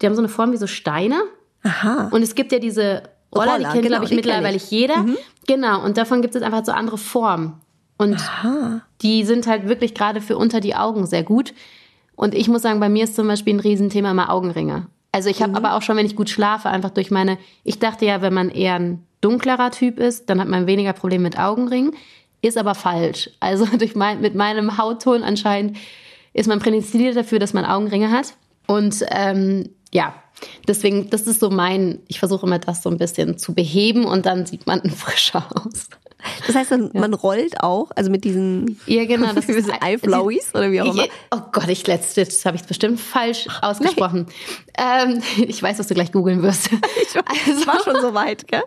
die 0.00 0.06
haben 0.06 0.14
so 0.14 0.20
eine 0.20 0.28
Form 0.28 0.52
wie 0.52 0.56
so 0.58 0.66
Steine. 0.66 1.20
Aha. 1.64 2.08
Und 2.12 2.22
es 2.22 2.34
gibt 2.34 2.52
ja 2.52 2.58
diese 2.60 3.02
Roller, 3.34 3.58
die 3.58 3.64
Roller, 3.64 3.68
kennt, 3.72 3.82
genau, 3.82 3.88
glaube 3.88 4.04
ich, 4.04 4.10
die 4.10 4.16
mittlerweile 4.16 4.56
ich. 4.56 4.70
jeder. 4.70 5.04
Genau, 5.46 5.82
und 5.84 5.96
davon 5.96 6.22
gibt 6.22 6.34
es 6.36 6.42
einfach 6.42 6.64
so 6.64 6.72
andere 6.72 6.98
Formen. 6.98 7.54
Und 7.96 8.16
die 9.02 9.24
sind 9.24 9.46
halt 9.48 9.68
wirklich 9.68 9.94
gerade 9.94 10.20
für 10.20 10.36
unter 10.36 10.60
die 10.60 10.76
Augen 10.76 11.06
sehr 11.06 11.24
gut. 11.24 11.52
Und 12.18 12.34
ich 12.34 12.48
muss 12.48 12.62
sagen, 12.62 12.80
bei 12.80 12.88
mir 12.88 13.04
ist 13.04 13.14
zum 13.14 13.28
Beispiel 13.28 13.54
ein 13.54 13.60
Riesenthema 13.60 14.10
immer 14.10 14.32
Augenringe. 14.32 14.88
Also 15.12 15.30
ich 15.30 15.40
habe 15.40 15.54
aber 15.54 15.74
auch 15.74 15.82
schon, 15.82 15.96
wenn 15.96 16.04
ich 16.04 16.16
gut 16.16 16.28
schlafe, 16.28 16.68
einfach 16.68 16.90
durch 16.90 17.12
meine, 17.12 17.38
ich 17.62 17.78
dachte 17.78 18.06
ja, 18.06 18.22
wenn 18.22 18.34
man 18.34 18.50
eher 18.50 18.74
ein 18.74 19.06
dunklerer 19.20 19.70
Typ 19.70 20.00
ist, 20.00 20.28
dann 20.28 20.40
hat 20.40 20.48
man 20.48 20.66
weniger 20.66 20.92
Probleme 20.92 21.22
mit 21.22 21.38
Augenringen. 21.38 21.92
Ist 22.42 22.58
aber 22.58 22.74
falsch. 22.74 23.30
Also 23.38 23.66
durch 23.78 23.94
mein, 23.94 24.20
mit 24.20 24.34
meinem 24.34 24.78
Hautton 24.78 25.22
anscheinend 25.22 25.76
ist 26.32 26.48
man 26.48 26.58
prädestiniert 26.58 27.14
dafür, 27.14 27.38
dass 27.38 27.54
man 27.54 27.64
Augenringe 27.64 28.10
hat. 28.10 28.34
Und 28.66 29.04
ähm, 29.12 29.68
ja, 29.92 30.12
deswegen, 30.66 31.10
das 31.10 31.22
ist 31.22 31.40
so 31.40 31.50
mein, 31.50 32.00
ich 32.08 32.18
versuche 32.18 32.46
immer 32.46 32.58
das 32.58 32.82
so 32.82 32.90
ein 32.90 32.98
bisschen 32.98 33.38
zu 33.38 33.54
beheben 33.54 34.04
und 34.04 34.26
dann 34.26 34.46
sieht 34.46 34.66
man 34.66 34.82
frischer 34.90 35.46
aus. 35.54 35.88
Das 36.46 36.56
heißt, 36.56 36.94
man 36.94 37.14
rollt 37.14 37.62
auch, 37.62 37.90
also 37.94 38.10
mit 38.10 38.24
diesen 38.24 38.80
Ja, 38.86 39.04
genau. 39.04 39.32
Das 39.34 39.46
Diese 39.46 39.80
Eyeflowies 39.80 40.52
oder 40.52 40.72
wie 40.72 40.80
auch 40.80 40.92
immer. 40.92 41.04
Ich, 41.04 41.10
oh 41.30 41.40
Gott, 41.52 41.68
ich 41.68 41.86
letzte, 41.86 42.22
jetzt 42.22 42.44
habe 42.44 42.56
ich 42.56 42.62
es 42.62 42.68
bestimmt 42.68 42.98
falsch 42.98 43.46
ausgesprochen. 43.62 44.26
Ähm, 44.76 45.22
ich 45.46 45.62
weiß, 45.62 45.78
was 45.78 45.86
du 45.86 45.94
gleich 45.94 46.10
googeln 46.12 46.42
wirst. 46.42 46.70
Das 47.46 47.66
war 47.66 47.82
schon 47.82 48.00
so 48.00 48.14
weit, 48.14 48.48
gell? 48.48 48.62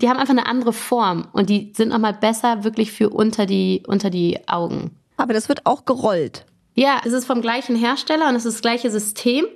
Die 0.00 0.08
haben 0.08 0.18
einfach 0.18 0.34
eine 0.34 0.46
andere 0.46 0.72
Form 0.72 1.28
und 1.32 1.48
die 1.48 1.72
sind 1.76 1.88
nochmal 1.88 2.12
besser 2.12 2.64
wirklich 2.64 2.92
für 2.92 3.08
unter 3.08 3.46
die, 3.46 3.82
unter 3.86 4.10
die 4.10 4.38
Augen. 4.48 4.90
Aber 5.16 5.32
das 5.32 5.48
wird 5.48 5.66
auch 5.66 5.84
gerollt. 5.84 6.44
Ja, 6.74 7.00
es 7.04 7.12
ist 7.12 7.24
vom 7.24 7.40
gleichen 7.40 7.76
Hersteller 7.76 8.28
und 8.28 8.34
es 8.34 8.44
ist 8.44 8.54
das 8.54 8.62
gleiche 8.62 8.90
System. 8.90 9.46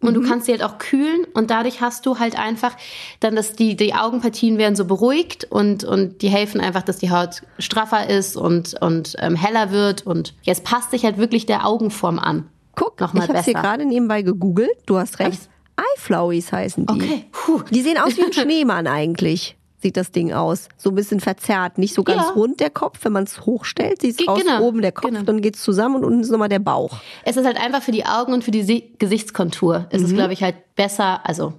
Und 0.00 0.14
du 0.14 0.22
kannst 0.22 0.46
sie 0.46 0.52
halt 0.52 0.62
auch 0.62 0.78
kühlen 0.78 1.26
und 1.34 1.50
dadurch 1.50 1.80
hast 1.80 2.06
du 2.06 2.20
halt 2.20 2.38
einfach 2.38 2.76
dann, 3.18 3.34
dass 3.34 3.54
die, 3.54 3.74
die 3.74 3.94
Augenpartien 3.94 4.56
werden 4.56 4.76
so 4.76 4.84
beruhigt 4.84 5.44
und, 5.50 5.82
und 5.82 6.22
die 6.22 6.28
helfen 6.28 6.60
einfach, 6.60 6.82
dass 6.82 6.98
die 6.98 7.10
Haut 7.10 7.42
straffer 7.58 8.08
ist 8.08 8.36
und, 8.36 8.80
und 8.80 9.16
ähm, 9.18 9.34
heller 9.34 9.72
wird 9.72 10.06
und 10.06 10.34
jetzt 10.42 10.62
passt 10.62 10.92
sich 10.92 11.04
halt 11.04 11.18
wirklich 11.18 11.46
der 11.46 11.66
Augenform 11.66 12.20
an. 12.20 12.48
Guck, 12.76 13.00
Noch 13.00 13.12
mal 13.12 13.24
ich 13.24 13.28
habe 13.28 13.42
hier 13.42 13.54
gerade 13.54 13.84
nebenbei 13.86 14.22
gegoogelt. 14.22 14.70
Du 14.86 14.98
hast 14.98 15.18
recht. 15.18 15.48
Eyeflowies 15.96 16.52
heißen 16.52 16.86
die. 16.86 16.94
Okay, 16.94 17.24
puh. 17.32 17.62
Die 17.70 17.82
sehen 17.82 17.98
aus 17.98 18.16
wie 18.16 18.22
ein 18.22 18.32
Schneemann 18.32 18.86
eigentlich. 18.86 19.57
Sieht 19.80 19.96
das 19.96 20.10
Ding 20.10 20.32
aus. 20.32 20.68
So 20.76 20.90
ein 20.90 20.96
bisschen 20.96 21.20
verzerrt. 21.20 21.78
Nicht 21.78 21.94
so 21.94 22.02
ganz 22.02 22.22
Ja. 22.22 22.30
rund 22.32 22.58
der 22.58 22.70
Kopf. 22.70 22.98
Wenn 23.04 23.12
man 23.12 23.24
es 23.24 23.46
hochstellt, 23.46 24.02
sieht 24.02 24.12
es 24.12 24.16
Ge- 24.16 24.26
aus 24.28 24.40
genau, 24.40 24.62
oben 24.62 24.82
der 24.82 24.90
Kopf, 24.92 25.06
genau. 25.10 25.22
dann 25.22 25.40
geht's 25.40 25.62
zusammen 25.62 25.96
und 25.96 26.04
unten 26.04 26.20
ist 26.20 26.30
nochmal 26.30 26.48
der 26.48 26.58
Bauch. 26.58 26.98
Es 27.24 27.36
ist 27.36 27.46
halt 27.46 27.56
einfach 27.60 27.82
für 27.82 27.92
die 27.92 28.04
Augen 28.04 28.32
und 28.32 28.42
für 28.42 28.50
die 28.50 28.62
Se 28.62 28.82
Gesichtskontur. 28.98 29.86
Es 29.90 30.00
Mhm. 30.00 30.06
ist, 30.08 30.14
glaube 30.14 30.32
ich, 30.32 30.42
halt 30.42 30.56
besser, 30.74 31.20
also 31.24 31.52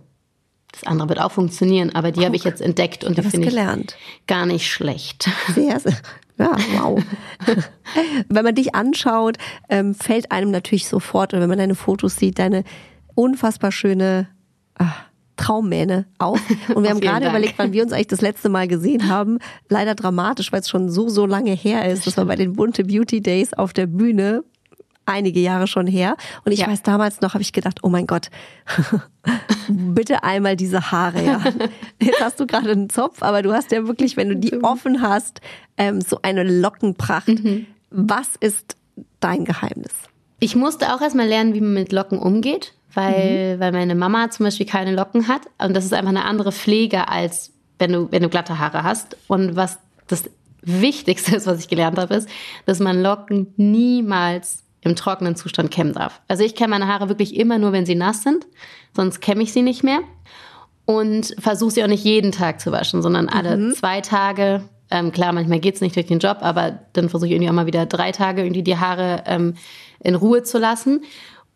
das 0.73 0.83
andere 0.83 1.09
wird 1.09 1.21
auch 1.21 1.31
funktionieren, 1.31 1.95
aber 1.95 2.11
die 2.11 2.25
habe 2.25 2.35
ich 2.35 2.43
jetzt 2.43 2.61
entdeckt 2.61 3.03
und 3.03 3.17
die 3.17 3.21
finde 3.23 3.47
ich 3.47 3.53
gelernt. 3.53 3.95
gar 4.27 4.45
nicht 4.45 4.69
schlecht. 4.69 5.29
Sehr, 5.55 5.79
sehr 5.79 5.97
ja, 6.37 6.55
wow. 6.77 7.01
wenn 8.29 8.43
man 8.45 8.55
dich 8.55 8.75
anschaut, 8.75 9.37
ähm, 9.69 9.93
fällt 9.95 10.31
einem 10.31 10.51
natürlich 10.51 10.87
sofort, 10.87 11.33
oder 11.33 11.41
wenn 11.41 11.49
man 11.49 11.57
deine 11.57 11.75
Fotos 11.75 12.15
sieht, 12.17 12.39
deine 12.39 12.63
unfassbar 13.15 13.71
schöne 13.71 14.27
ah, 14.77 14.91
Traummähne 15.39 16.05
auf. 16.19 16.39
Und 16.75 16.83
wir 16.83 16.89
haben 16.91 16.99
gerade 16.99 17.21
Dank. 17.25 17.31
überlegt, 17.35 17.53
wann 17.57 17.73
wir 17.73 17.81
uns 17.83 17.91
eigentlich 17.93 18.07
das 18.07 18.21
letzte 18.21 18.49
Mal 18.49 18.67
gesehen 18.67 19.09
haben. 19.09 19.39
Leider 19.69 19.95
dramatisch, 19.95 20.51
weil 20.51 20.59
es 20.61 20.69
schon 20.69 20.89
so, 20.91 21.09
so 21.09 21.25
lange 21.25 21.51
her 21.51 21.89
ist. 21.89 22.05
Das 22.05 22.17
war 22.17 22.25
bei 22.25 22.35
den 22.35 22.53
Bunte 22.53 22.83
Beauty 22.83 23.21
Days 23.21 23.53
auf 23.53 23.73
der 23.73 23.87
Bühne. 23.87 24.43
Einige 25.05 25.39
Jahre 25.39 25.65
schon 25.65 25.87
her. 25.87 26.15
Und 26.45 26.51
ich 26.51 26.59
Ja. 26.59 26.67
weiß 26.67 26.83
damals 26.83 27.21
noch, 27.21 27.33
habe 27.33 27.41
ich 27.41 27.51
gedacht, 27.51 27.79
oh 27.81 27.89
mein 27.89 28.05
Gott, 28.05 28.29
bitte 29.69 30.23
einmal 30.23 30.55
diese 30.55 30.91
Haare, 30.91 31.23
ja. 31.25 31.41
Jetzt 32.01 32.21
hast 32.21 32.39
du 32.39 32.45
gerade 32.45 32.71
einen 32.71 32.89
Zopf, 32.89 33.23
aber 33.23 33.41
du 33.41 33.53
hast 33.53 33.71
ja 33.71 33.87
wirklich, 33.87 34.17
wenn 34.17 34.29
du 34.29 34.35
die 34.35 34.61
offen 34.63 35.01
hast, 35.01 35.41
ähm, 35.77 36.01
so 36.01 36.19
eine 36.21 36.43
Lockenpracht. 36.43 37.27
Mhm. 37.27 37.65
Was 37.89 38.35
ist 38.39 38.75
dein 39.19 39.45
Geheimnis? 39.45 39.93
Ich 40.39 40.55
musste 40.55 40.93
auch 40.93 41.01
erstmal 41.01 41.27
lernen, 41.27 41.53
wie 41.53 41.61
man 41.61 41.73
mit 41.73 41.91
Locken 41.91 42.19
umgeht, 42.19 42.73
weil, 42.99 43.55
Mhm. 43.55 43.59
weil 43.59 43.71
meine 43.71 43.95
Mama 43.95 44.29
zum 44.29 44.45
Beispiel 44.45 44.65
keine 44.65 44.93
Locken 44.93 45.27
hat. 45.27 45.41
Und 45.57 45.75
das 45.75 45.85
ist 45.85 45.93
einfach 45.93 46.09
eine 46.09 46.25
andere 46.25 46.51
Pflege, 46.51 47.07
als 47.07 47.51
wenn 47.77 47.91
du, 47.93 48.07
wenn 48.11 48.21
du 48.23 48.29
glatte 48.29 48.59
Haare 48.59 48.83
hast. 48.83 49.17
Und 49.27 49.55
was 49.55 49.79
das 50.07 50.29
Wichtigste 50.61 51.35
ist, 51.35 51.47
was 51.47 51.59
ich 51.59 51.67
gelernt 51.67 51.97
habe, 51.97 52.15
ist, 52.15 52.29
dass 52.65 52.79
man 52.79 53.01
Locken 53.01 53.53
niemals 53.57 54.63
im 54.81 54.95
trockenen 54.95 55.35
Zustand 55.35 55.71
kämmen 55.71 55.93
darf. 55.93 56.21
Also 56.27 56.43
ich 56.43 56.55
kämme 56.55 56.71
meine 56.71 56.87
Haare 56.87 57.09
wirklich 57.09 57.35
immer 57.35 57.57
nur, 57.57 57.73
wenn 57.73 57.85
sie 57.85 57.95
nass 57.95 58.23
sind, 58.23 58.47
sonst 58.95 59.19
kämme 59.19 59.43
ich 59.43 59.51
sie 59.51 59.61
nicht 59.61 59.83
mehr. 59.83 59.99
Und 60.85 61.35
versuche 61.37 61.71
sie 61.71 61.83
auch 61.83 61.87
nicht 61.87 62.03
jeden 62.03 62.31
Tag 62.31 62.59
zu 62.59 62.71
waschen, 62.71 63.01
sondern 63.03 63.29
alle 63.29 63.73
zwei 63.73 64.01
Tage. 64.01 64.63
Ähm, 64.89 65.11
klar, 65.11 65.33
manchmal 65.33 65.59
geht's 65.59 65.81
nicht 65.81 65.95
durch 65.95 66.07
den 66.07 66.17
Job, 66.17 66.37
aber 66.41 66.79
dann 66.93 67.09
versuche 67.09 67.27
ich 67.27 67.33
irgendwie 67.33 67.49
auch 67.49 67.53
mal 67.53 67.67
wieder 67.67 67.85
drei 67.85 68.11
Tage 68.11 68.41
irgendwie 68.41 68.63
die 68.63 68.77
Haare 68.77 69.23
ähm, 69.27 69.53
in 69.99 70.15
Ruhe 70.15 70.41
zu 70.41 70.57
lassen. 70.57 71.03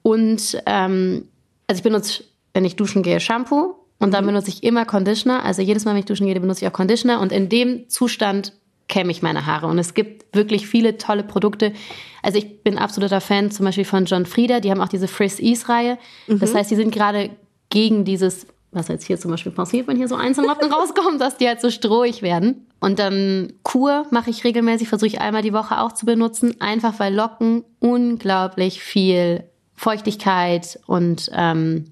Und 0.04 0.62
ähm, 0.68 1.30
also 1.74 1.80
ich 1.80 1.84
benutze, 1.84 2.24
wenn 2.54 2.66
ich 2.66 2.76
duschen 2.76 3.02
gehe, 3.02 3.20
Shampoo 3.20 3.74
und 3.98 4.14
dann 4.14 4.28
benutze 4.28 4.50
ich 4.50 4.64
immer 4.64 4.86
Conditioner. 4.86 5.44
Also 5.44 5.64
jedes 5.64 5.86
Mal, 5.86 5.94
wenn 5.94 6.02
ich 6.02 6.06
duschen 6.06 6.28
gehe, 6.28 6.40
benutze 6.40 6.64
ich 6.64 6.70
auch 6.70 6.76
Conditioner 6.76 7.20
und 7.20 7.32
in 7.32 7.50
dem 7.50 7.90
Zustand 7.90 8.54
kämme 8.88 9.10
ich 9.10 9.24
meine 9.24 9.48
Haare. 9.48 9.66
Und 9.66 9.80
es 9.80 9.96
gibt 9.96 10.36
wirklich 10.36 10.68
viele 10.68 11.00
tolle 11.00 11.24
Produkte. 11.24 11.74
Also 12.22 12.38
ich 12.38 12.62
bin 12.62 12.78
absoluter 12.78 13.22
Fan 13.22 13.50
zum 13.50 13.66
Beispiel 13.66 13.86
von 13.86 14.06
John 14.06 14.28
Frieda. 14.28 14.60
Die 14.60 14.70
haben 14.70 14.82
auch 14.82 14.88
diese 14.88 15.08
Frizz 15.08 15.40
Ease 15.40 15.68
Reihe. 15.68 15.98
Das 16.28 16.54
heißt, 16.54 16.70
die 16.70 16.76
sind 16.76 16.94
gerade 16.94 17.32
gegen 17.70 18.06
dieses, 18.06 18.46
was 18.72 18.90
jetzt 18.90 19.08
hier 19.08 19.20
zum 19.20 19.32
Beispiel 19.32 19.52
passiert, 19.52 19.88
wenn 19.88 19.98
hier 19.98 20.08
so 20.08 20.16
Einzelnocken 20.16 20.72
rauskommen, 20.72 21.18
dass 21.18 21.38
die 21.38 21.48
halt 21.48 21.60
so 21.60 21.72
strohig 21.72 22.22
werden. 22.22 22.68
Und 22.80 23.00
dann 23.00 23.54
Kur 23.64 24.06
mache 24.12 24.30
ich 24.30 24.44
regelmäßig, 24.44 24.90
versuche 24.90 25.08
ich 25.08 25.22
einmal 25.22 25.42
die 25.42 25.54
Woche 25.54 25.80
auch 25.80 25.94
zu 25.94 26.06
benutzen, 26.06 26.62
einfach 26.62 27.00
weil 27.00 27.16
Locken 27.16 27.64
unglaublich 27.80 28.84
viel 28.84 29.46
Feuchtigkeit 29.76 30.80
und 30.86 31.30
ähm, 31.34 31.92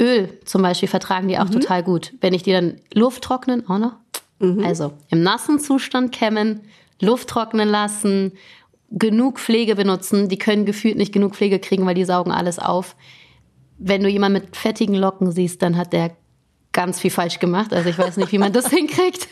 Öl 0.00 0.28
zum 0.44 0.62
Beispiel 0.62 0.88
vertragen 0.88 1.28
die 1.28 1.38
auch 1.38 1.48
total 1.48 1.82
gut. 1.82 2.12
Wenn 2.20 2.34
ich 2.34 2.42
die 2.42 2.52
dann 2.52 2.80
Luft 2.92 3.24
trocknen, 3.24 3.68
auch 3.68 3.78
noch. 3.78 3.94
Also 4.64 4.92
im 5.08 5.22
nassen 5.22 5.58
Zustand 5.58 6.12
kämmen, 6.12 6.60
Luft 7.00 7.28
trocknen 7.28 7.68
lassen, 7.68 8.32
genug 8.90 9.38
Pflege 9.38 9.74
benutzen. 9.76 10.28
Die 10.28 10.38
können 10.38 10.66
gefühlt 10.66 10.96
nicht 10.96 11.12
genug 11.12 11.34
Pflege 11.34 11.58
kriegen, 11.58 11.86
weil 11.86 11.94
die 11.94 12.04
saugen 12.04 12.32
alles 12.32 12.58
auf. 12.58 12.96
Wenn 13.78 14.02
du 14.02 14.08
jemanden 14.08 14.42
mit 14.42 14.56
fettigen 14.56 14.94
Locken 14.94 15.32
siehst, 15.32 15.62
dann 15.62 15.76
hat 15.76 15.92
der 15.92 16.12
ganz 16.72 17.00
viel 17.00 17.10
falsch 17.10 17.38
gemacht. 17.38 17.72
Also 17.72 17.88
ich 17.88 17.98
weiß 17.98 18.18
nicht, 18.18 18.32
wie 18.32 18.38
man 18.38 18.52
das 18.52 18.68
hinkriegt. 18.70 19.28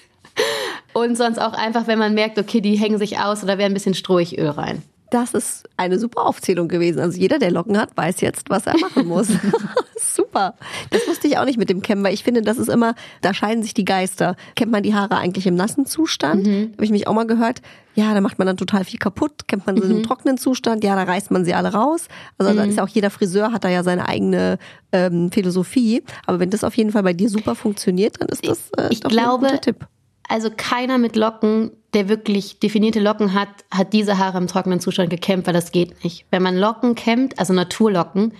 Und 0.95 1.17
sonst 1.17 1.39
auch 1.39 1.53
einfach, 1.53 1.87
wenn 1.87 1.99
man 1.99 2.15
merkt, 2.15 2.39
okay, 2.39 2.61
die 2.61 2.77
hängen 2.77 2.99
sich 2.99 3.19
aus 3.19 3.43
oder 3.43 3.59
werden 3.59 3.73
ein 3.73 3.75
bisschen 3.75 3.95
strohig 3.95 4.39
Öl 4.39 4.49
rein. 4.49 4.83
Das 5.15 5.33
ist 5.33 5.69
eine 5.77 6.01
super 6.01 6.27
Aufzählung 6.27 6.67
gewesen. 6.67 6.99
Also 6.99 7.21
jeder, 7.21 7.39
der 7.39 7.53
Locken 7.53 7.79
hat, 7.79 7.97
weiß 7.97 8.21
jetzt, 8.21 8.51
was 8.51 8.67
er 8.67 8.77
machen 8.81 9.07
muss. 9.07 9.29
super. 9.97 10.57
Das 10.91 11.07
wusste 11.07 11.29
ich 11.29 11.39
auch 11.39 11.45
nicht 11.45 11.57
mit 11.57 11.69
dem 11.69 11.83
Kämmen, 11.83 12.03
weil 12.03 12.13
ich 12.13 12.25
finde, 12.25 12.43
das 12.43 12.59
ist 12.59 12.69
immer, 12.69 12.97
da 13.21 13.33
scheiden 13.33 13.63
sich 13.63 13.75
die 13.75 13.85
Geister. 13.85 14.35
Kämmt 14.57 14.73
man 14.73 14.83
die 14.83 14.93
Haare 14.93 15.17
eigentlich 15.17 15.47
im 15.47 15.55
nassen 15.55 15.87
Zustand? 15.87 16.45
Habe 16.73 16.85
ich 16.85 16.91
mich 16.91 17.07
auch 17.07 17.15
mal 17.15 17.29
gehört. 17.29 17.63
Ja, 17.95 18.13
da 18.13 18.21
macht 18.21 18.39
man 18.39 18.47
dann 18.49 18.57
total 18.57 18.85
viel 18.85 18.99
kaputt. 18.99 19.47
Kämmt 19.47 19.69
man 19.69 19.81
sie 19.81 19.89
im 19.89 20.03
trockenen 20.03 20.37
Zustand? 20.37 20.83
Ja, 20.83 20.97
da 20.97 21.05
reißt 21.05 21.31
man 21.31 21.45
sie 21.45 21.55
alle 21.55 21.73
raus. 21.73 22.09
Also 22.37 22.53
da 22.53 22.65
ist 22.65 22.77
ja 22.77 22.83
auch 22.83 22.89
jeder 22.89 23.11
Friseur 23.11 23.53
hat 23.53 23.63
da 23.63 23.69
ja 23.69 23.85
seine 23.85 24.09
eigene 24.09 24.59
ähm, 24.91 25.31
Philosophie. 25.31 26.03
Aber 26.27 26.41
wenn 26.41 26.51
das 26.51 26.65
auf 26.65 26.77
jeden 26.77 26.91
Fall 26.91 27.05
bei 27.05 27.13
dir 27.13 27.29
super 27.29 27.55
funktioniert, 27.55 28.21
dann 28.21 28.31
ist 28.31 28.45
das 28.49 28.71
äh, 28.77 28.89
Ich 28.91 28.99
doch 28.99 29.11
glaube, 29.11 29.47
ein 29.47 29.53
guter 29.53 29.61
Tipp. 29.61 29.87
Also 30.29 30.51
keiner 30.55 30.99
mit 30.99 31.17
Locken, 31.17 31.73
der 31.93 32.09
wirklich 32.09 32.59
definierte 32.59 33.01
Locken 33.01 33.35
hat, 33.35 33.49
hat 33.71 33.93
diese 33.93 34.19
Haare 34.19 34.39
im 34.39 34.47
trockenen 34.47 34.81
Zustand 34.81 35.11
gekämmt, 35.11 35.47
weil 35.47 35.55
das 35.55 35.73
geht 35.73 36.03
nicht. 36.05 36.27
Wenn 36.31 36.43
man 36.43 36.57
Locken 36.57 36.95
kämmt, 36.95 37.39
also 37.39 37.53
Naturlocken, 37.53 38.33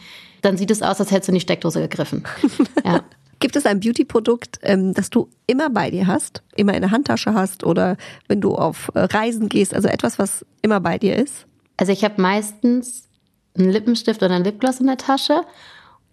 dann 0.43 0.57
sieht 0.57 0.71
es 0.71 0.83
aus, 0.83 1.01
als 1.01 1.11
hättest 1.11 1.29
du 1.29 1.33
in 1.33 1.37
die 1.37 1.41
Steckdose 1.41 1.81
gegriffen. 1.81 2.25
Ja. 2.85 3.03
Gibt 3.41 3.57
es 3.57 3.67
ein 3.67 3.81
Beauty-Produkt, 3.81 4.61
ähm, 4.63 4.95
das 4.95 5.11
du 5.11 5.29
immer 5.47 5.69
bei 5.69 5.91
dir 5.91 6.07
hast, 6.07 6.43
immer 6.57 6.73
in 6.73 6.81
der 6.81 6.93
Handtasche 6.93 7.35
hast 7.35 7.63
oder 7.65 7.97
wenn 8.27 8.41
du 8.41 8.55
auf 8.55 8.91
äh, 8.95 9.01
Reisen 9.01 9.51
gehst, 9.51 9.75
also 9.75 9.89
etwas, 9.89 10.19
was 10.19 10.47
immer 10.63 10.81
bei 10.81 10.97
dir 10.99 11.17
ist? 11.17 11.47
Also 11.77 11.93
ich 11.93 12.05
habe 12.05 12.23
meistens 12.23 13.09
einen 13.59 13.71
Lippenstift 13.71 14.23
oder 14.23 14.35
einen 14.35 14.45
Lipgloss 14.45 14.81
in 14.81 14.87
der 14.87 14.97
Tasche. 14.97 15.43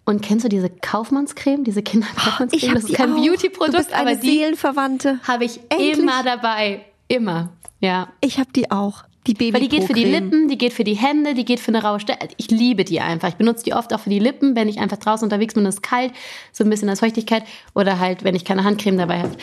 Und 0.04 0.20
kennst 0.20 0.44
du 0.44 0.48
diese 0.48 0.68
Kaufmannscreme, 0.68 1.64
diese 1.64 1.82
Kinderkaufmannscreme? 1.82 2.74
das 2.74 2.84
ist 2.84 2.94
kein 2.94 3.14
Beauty-Produkt, 3.14 3.92
aber 3.92 4.16
die 4.16 4.30
Seelenverwandte. 4.30 5.20
habe 5.26 5.44
ich 5.44 5.60
Endlich. 5.68 5.98
immer 5.98 6.24
dabei. 6.24 6.84
Immer. 7.08 7.52
Ja. 7.80 8.08
Ich 8.20 8.38
habe 8.38 8.50
die 8.52 8.70
auch. 8.70 9.04
Die 9.28 9.34
Baby 9.34 9.54
Weil 9.54 9.60
die 9.60 9.68
geht 9.68 9.84
für 9.84 9.92
die 9.92 10.04
Lippen, 10.04 10.48
die 10.48 10.58
geht 10.58 10.72
für 10.72 10.82
die 10.82 10.94
Hände, 10.94 11.34
die 11.34 11.44
geht 11.44 11.60
für 11.60 11.68
eine 11.68 11.84
raue 11.84 12.00
Stelle. 12.00 12.18
Ich 12.38 12.50
liebe 12.50 12.82
die 12.84 13.00
einfach. 13.00 13.28
Ich 13.28 13.36
benutze 13.36 13.62
die 13.62 13.72
oft 13.72 13.94
auch 13.94 14.00
für 14.00 14.10
die 14.10 14.18
Lippen, 14.18 14.56
wenn 14.56 14.68
ich 14.68 14.80
einfach 14.80 14.96
draußen 14.96 15.24
unterwegs 15.24 15.54
bin 15.54 15.62
und 15.62 15.68
es 15.68 15.76
ist 15.76 15.82
kalt, 15.82 16.12
so 16.50 16.64
ein 16.64 16.70
bisschen 16.70 16.88
als 16.88 16.98
Feuchtigkeit. 16.98 17.44
Oder 17.74 18.00
halt, 18.00 18.24
wenn 18.24 18.34
ich 18.34 18.44
keine 18.44 18.64
Handcreme 18.64 18.98
dabei 18.98 19.20
habe. 19.20 19.36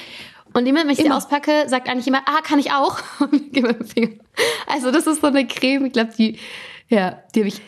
Und 0.53 0.65
immer, 0.65 0.81
wenn 0.81 0.89
ich 0.89 0.97
die 0.97 1.09
auspacke, 1.09 1.69
sagt 1.69 1.87
eigentlich 1.87 2.07
immer, 2.07 2.23
ah, 2.25 2.41
kann 2.43 2.59
ich 2.59 2.73
auch? 2.73 2.99
Und 3.19 3.53
gib 3.53 3.63
mir 3.63 3.73
den 3.73 3.87
Finger. 3.87 4.09
Also 4.67 4.91
das 4.91 5.07
ist 5.07 5.21
so 5.21 5.27
eine 5.27 5.47
Creme, 5.47 5.85
ich 5.85 5.93
glaube, 5.93 6.11
die, 6.17 6.37
ja, 6.89 7.19
die 7.33 7.39
habe 7.41 7.47
ich 7.47 7.61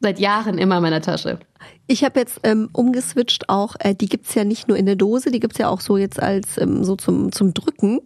seit 0.00 0.18
Jahren 0.18 0.58
immer 0.58 0.76
in 0.76 0.82
meiner 0.82 1.00
Tasche. 1.00 1.38
Ich 1.86 2.04
habe 2.04 2.20
jetzt 2.20 2.40
ähm, 2.42 2.68
umgeswitcht 2.72 3.48
auch, 3.48 3.76
äh, 3.78 3.94
die 3.94 4.08
gibt's 4.08 4.34
ja 4.34 4.44
nicht 4.44 4.68
nur 4.68 4.76
in 4.76 4.86
der 4.86 4.96
Dose, 4.96 5.30
die 5.30 5.40
gibt's 5.40 5.58
ja 5.58 5.68
auch 5.68 5.80
so 5.80 5.96
jetzt 5.96 6.20
als 6.20 6.58
ähm, 6.58 6.84
so 6.84 6.96
zum, 6.96 7.32
zum 7.32 7.54
Drücken. 7.54 8.00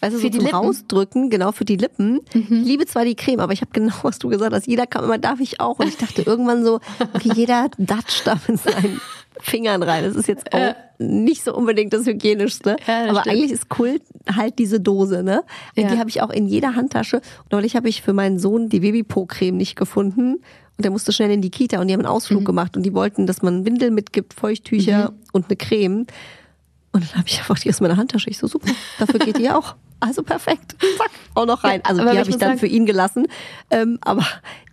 Weißt 0.00 0.14
du, 0.14 0.18
so 0.18 0.24
Für 0.24 0.30
die 0.30 0.38
zum 0.38 0.46
Lippen? 0.46 0.58
Rausdrücken, 0.58 1.30
genau, 1.30 1.52
für 1.52 1.66
die 1.66 1.76
Lippen. 1.76 2.20
Ich 2.32 2.48
liebe 2.48 2.86
zwar 2.86 3.04
die 3.04 3.14
Creme, 3.14 3.40
aber 3.40 3.52
ich 3.52 3.60
habe 3.60 3.70
genau, 3.72 3.94
was 4.02 4.18
du 4.18 4.28
gesagt 4.28 4.54
hast. 4.54 4.66
Jeder 4.66 4.86
kam 4.86 5.04
immer, 5.04 5.18
darf 5.18 5.40
ich 5.40 5.60
auch. 5.60 5.78
Und 5.78 5.88
ich 5.88 5.98
dachte 5.98 6.22
irgendwann 6.22 6.64
so, 6.64 6.80
okay, 7.14 7.30
jeder 7.34 7.68
datscht 7.76 8.26
da 8.26 8.40
mit 8.48 8.58
seinen 8.58 9.00
Fingern 9.40 9.82
rein. 9.82 10.04
Das 10.04 10.16
ist 10.16 10.26
jetzt 10.26 10.52
auch 10.52 10.74
nicht 10.98 11.44
so 11.44 11.54
unbedingt 11.54 11.92
das 11.92 12.06
Hygienischste. 12.06 12.76
Ja, 12.86 13.02
das 13.02 13.10
aber 13.10 13.20
stimmt. 13.20 13.36
eigentlich 13.36 13.52
ist 13.52 13.68
Kult 13.68 14.02
halt 14.34 14.58
diese 14.58 14.80
Dose, 14.80 15.22
ne? 15.22 15.42
Und 15.76 15.82
Ja. 15.82 15.90
Die 15.90 15.98
habe 15.98 16.10
ich 16.10 16.22
auch 16.22 16.30
in 16.30 16.46
jeder 16.46 16.76
Handtasche. 16.76 17.20
Neulich 17.50 17.76
habe 17.76 17.88
ich 17.88 18.02
für 18.02 18.12
meinen 18.12 18.38
Sohn 18.38 18.68
die 18.68 18.80
Babypo-Creme 18.80 19.56
nicht 19.56 19.76
gefunden. 19.76 20.40
Und 20.80 20.84
der 20.84 20.92
musste 20.92 21.12
schnell 21.12 21.30
in 21.30 21.42
die 21.42 21.50
Kita 21.50 21.78
und 21.78 21.88
die 21.88 21.92
haben 21.92 22.00
einen 22.00 22.08
Ausflug 22.08 22.42
gemacht 22.42 22.74
und 22.74 22.84
die 22.84 22.94
wollten, 22.94 23.26
dass 23.26 23.42
man 23.42 23.66
Windel 23.66 23.90
mitgibt, 23.90 24.32
Feuchttücher 24.32 25.12
und 25.34 25.44
eine 25.48 25.56
Creme. 25.56 26.06
Und 26.92 27.04
dann 27.04 27.18
habe 27.18 27.28
ich 27.28 27.38
einfach 27.38 27.58
die 27.58 27.68
aus 27.68 27.82
meiner 27.82 27.98
Handtasche. 27.98 28.30
Ich 28.30 28.38
so, 28.38 28.46
super, 28.46 28.70
dafür 28.98 29.18
geht 29.20 29.36
die 29.36 29.42
ja 29.42 29.58
auch. 29.58 29.74
Also 30.00 30.22
perfekt. 30.22 30.76
Zack, 30.96 31.10
auch 31.34 31.44
noch 31.44 31.64
rein. 31.64 31.82
Ja, 31.84 31.90
Also 31.90 32.00
aber 32.00 32.12
die 32.12 32.18
habe 32.18 32.30
ich 32.30 32.36
dann 32.38 32.48
sagen- 32.52 32.60
für 32.60 32.66
ihn 32.66 32.86
gelassen. 32.86 33.26
Ähm, 33.70 33.98
aber 34.00 34.24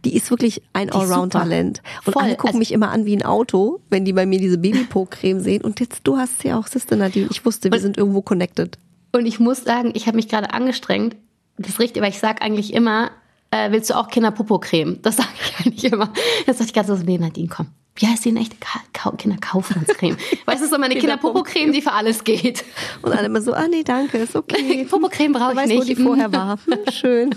die 0.06 0.16
ist 0.16 0.30
wirklich 0.32 0.62
ein 0.72 0.90
Allround-Talent. 0.90 1.82
Und 2.06 2.14
Voll. 2.14 2.24
alle 2.24 2.32
gucken 2.36 2.48
Also- 2.52 2.60
mich 2.60 2.72
immer 2.72 2.90
an 2.92 3.04
wie 3.06 3.18
ein 3.18 3.24
Auto, 3.26 3.82
wenn 3.90 4.06
die 4.06 4.14
bei 4.14 4.26
mir 4.26 4.40
diese 4.40 4.58
Babypo-Creme 4.58 5.42
sehen. 5.42 5.62
Und 5.66 5.82
jetzt, 5.82 6.00
du 6.08 6.16
hast 6.18 6.40
sie 6.40 6.54
auch, 6.54 6.68
Sister 6.68 6.96
Nadine. 6.96 7.28
Ich 7.32 7.44
wusste, 7.46 7.70
wir 7.70 7.82
sind 7.82 7.98
irgendwo 7.98 8.22
connected. 8.22 8.78
Und 9.12 9.26
ich 9.26 9.42
muss 9.42 9.66
sagen, 9.66 9.92
ich 9.94 10.08
habe 10.08 10.16
mich 10.16 10.30
gerade 10.30 10.54
angestrengt. 10.54 11.18
Das 11.58 11.72
ist 11.72 11.80
richtig, 11.82 12.02
weil 12.02 12.12
ich 12.12 12.20
sage 12.20 12.42
eigentlich 12.42 12.74
immer, 12.74 13.12
äh, 13.52 13.72
willst 13.72 13.90
du 13.90 13.96
auch 13.96 14.10
Kinderpopo-Creme? 14.10 15.02
Das 15.02 15.18
sage 15.18 15.30
ich 15.42 15.66
eigentlich 15.66 15.92
immer. 15.92 16.12
Jetzt 16.46 16.60
dachte 16.60 16.66
ich 16.66 16.74
gerade 16.74 16.96
so, 16.96 17.04
nee, 17.04 17.18
Nadine, 17.18 17.48
komm. 17.48 17.68
Wie 17.96 18.06
heißt 18.06 18.26
die 18.26 18.34
Ka 18.34 18.80
Ka 18.94 19.12
Kinderkaufmannscreme? 19.12 20.18
weißt 20.46 20.64
du, 20.64 20.68
so 20.68 20.78
meine 20.78 20.96
Kinderpopo-Creme, 20.96 21.72
die 21.72 21.82
für 21.82 21.94
alles 21.94 22.24
geht. 22.24 22.64
Und 23.02 23.12
alle 23.14 23.26
immer 23.26 23.42
so, 23.42 23.54
ah 23.54 23.68
nee, 23.68 23.84
danke, 23.84 24.20
ist 24.20 24.36
okay. 24.36 24.86
Popo-Creme 24.90 25.34
brauche 25.34 25.52
ich 25.52 25.58
weiß, 25.58 25.70
wo 25.72 25.80
nicht. 25.80 25.90
die 25.90 25.96
vorher 25.96 26.32
war. 26.32 26.60
Hm, 26.68 26.92
Schön. 26.92 27.36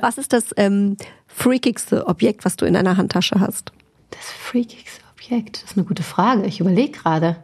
Was 0.00 0.18
ist 0.18 0.32
das 0.32 0.46
ähm, 0.56 0.96
freakigste 1.26 2.06
Objekt, 2.06 2.44
was 2.44 2.56
du 2.56 2.66
in 2.66 2.76
einer 2.76 2.96
Handtasche 2.96 3.40
hast? 3.40 3.72
Das 4.10 4.32
freakigste 4.32 5.02
Objekt, 5.12 5.62
das 5.62 5.70
ist 5.70 5.76
eine 5.78 5.86
gute 5.86 6.02
Frage. 6.02 6.46
Ich 6.46 6.60
überlege 6.60 6.92
gerade. 6.92 7.36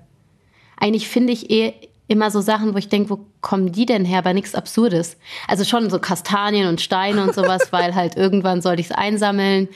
Eigentlich 0.76 1.08
finde 1.08 1.32
ich 1.32 1.50
eh 1.50 1.74
immer 2.06 2.30
so 2.30 2.40
Sachen, 2.40 2.74
wo 2.74 2.78
ich 2.78 2.88
denke, 2.88 3.10
wo 3.10 3.26
kommen 3.40 3.72
die 3.72 3.86
denn 3.86 4.04
her? 4.04 4.18
Aber 4.18 4.34
nichts 4.34 4.54
Absurdes. 4.54 5.16
Also 5.48 5.64
schon 5.64 5.90
so 5.90 5.98
Kastanien 5.98 6.68
und 6.68 6.80
Steine 6.80 7.22
und 7.22 7.34
sowas, 7.34 7.68
weil 7.70 7.94
halt 7.94 8.16
irgendwann 8.16 8.62
sollte 8.62 8.80
ich 8.80 8.90
es 8.90 8.92
einsammeln. 8.92 9.68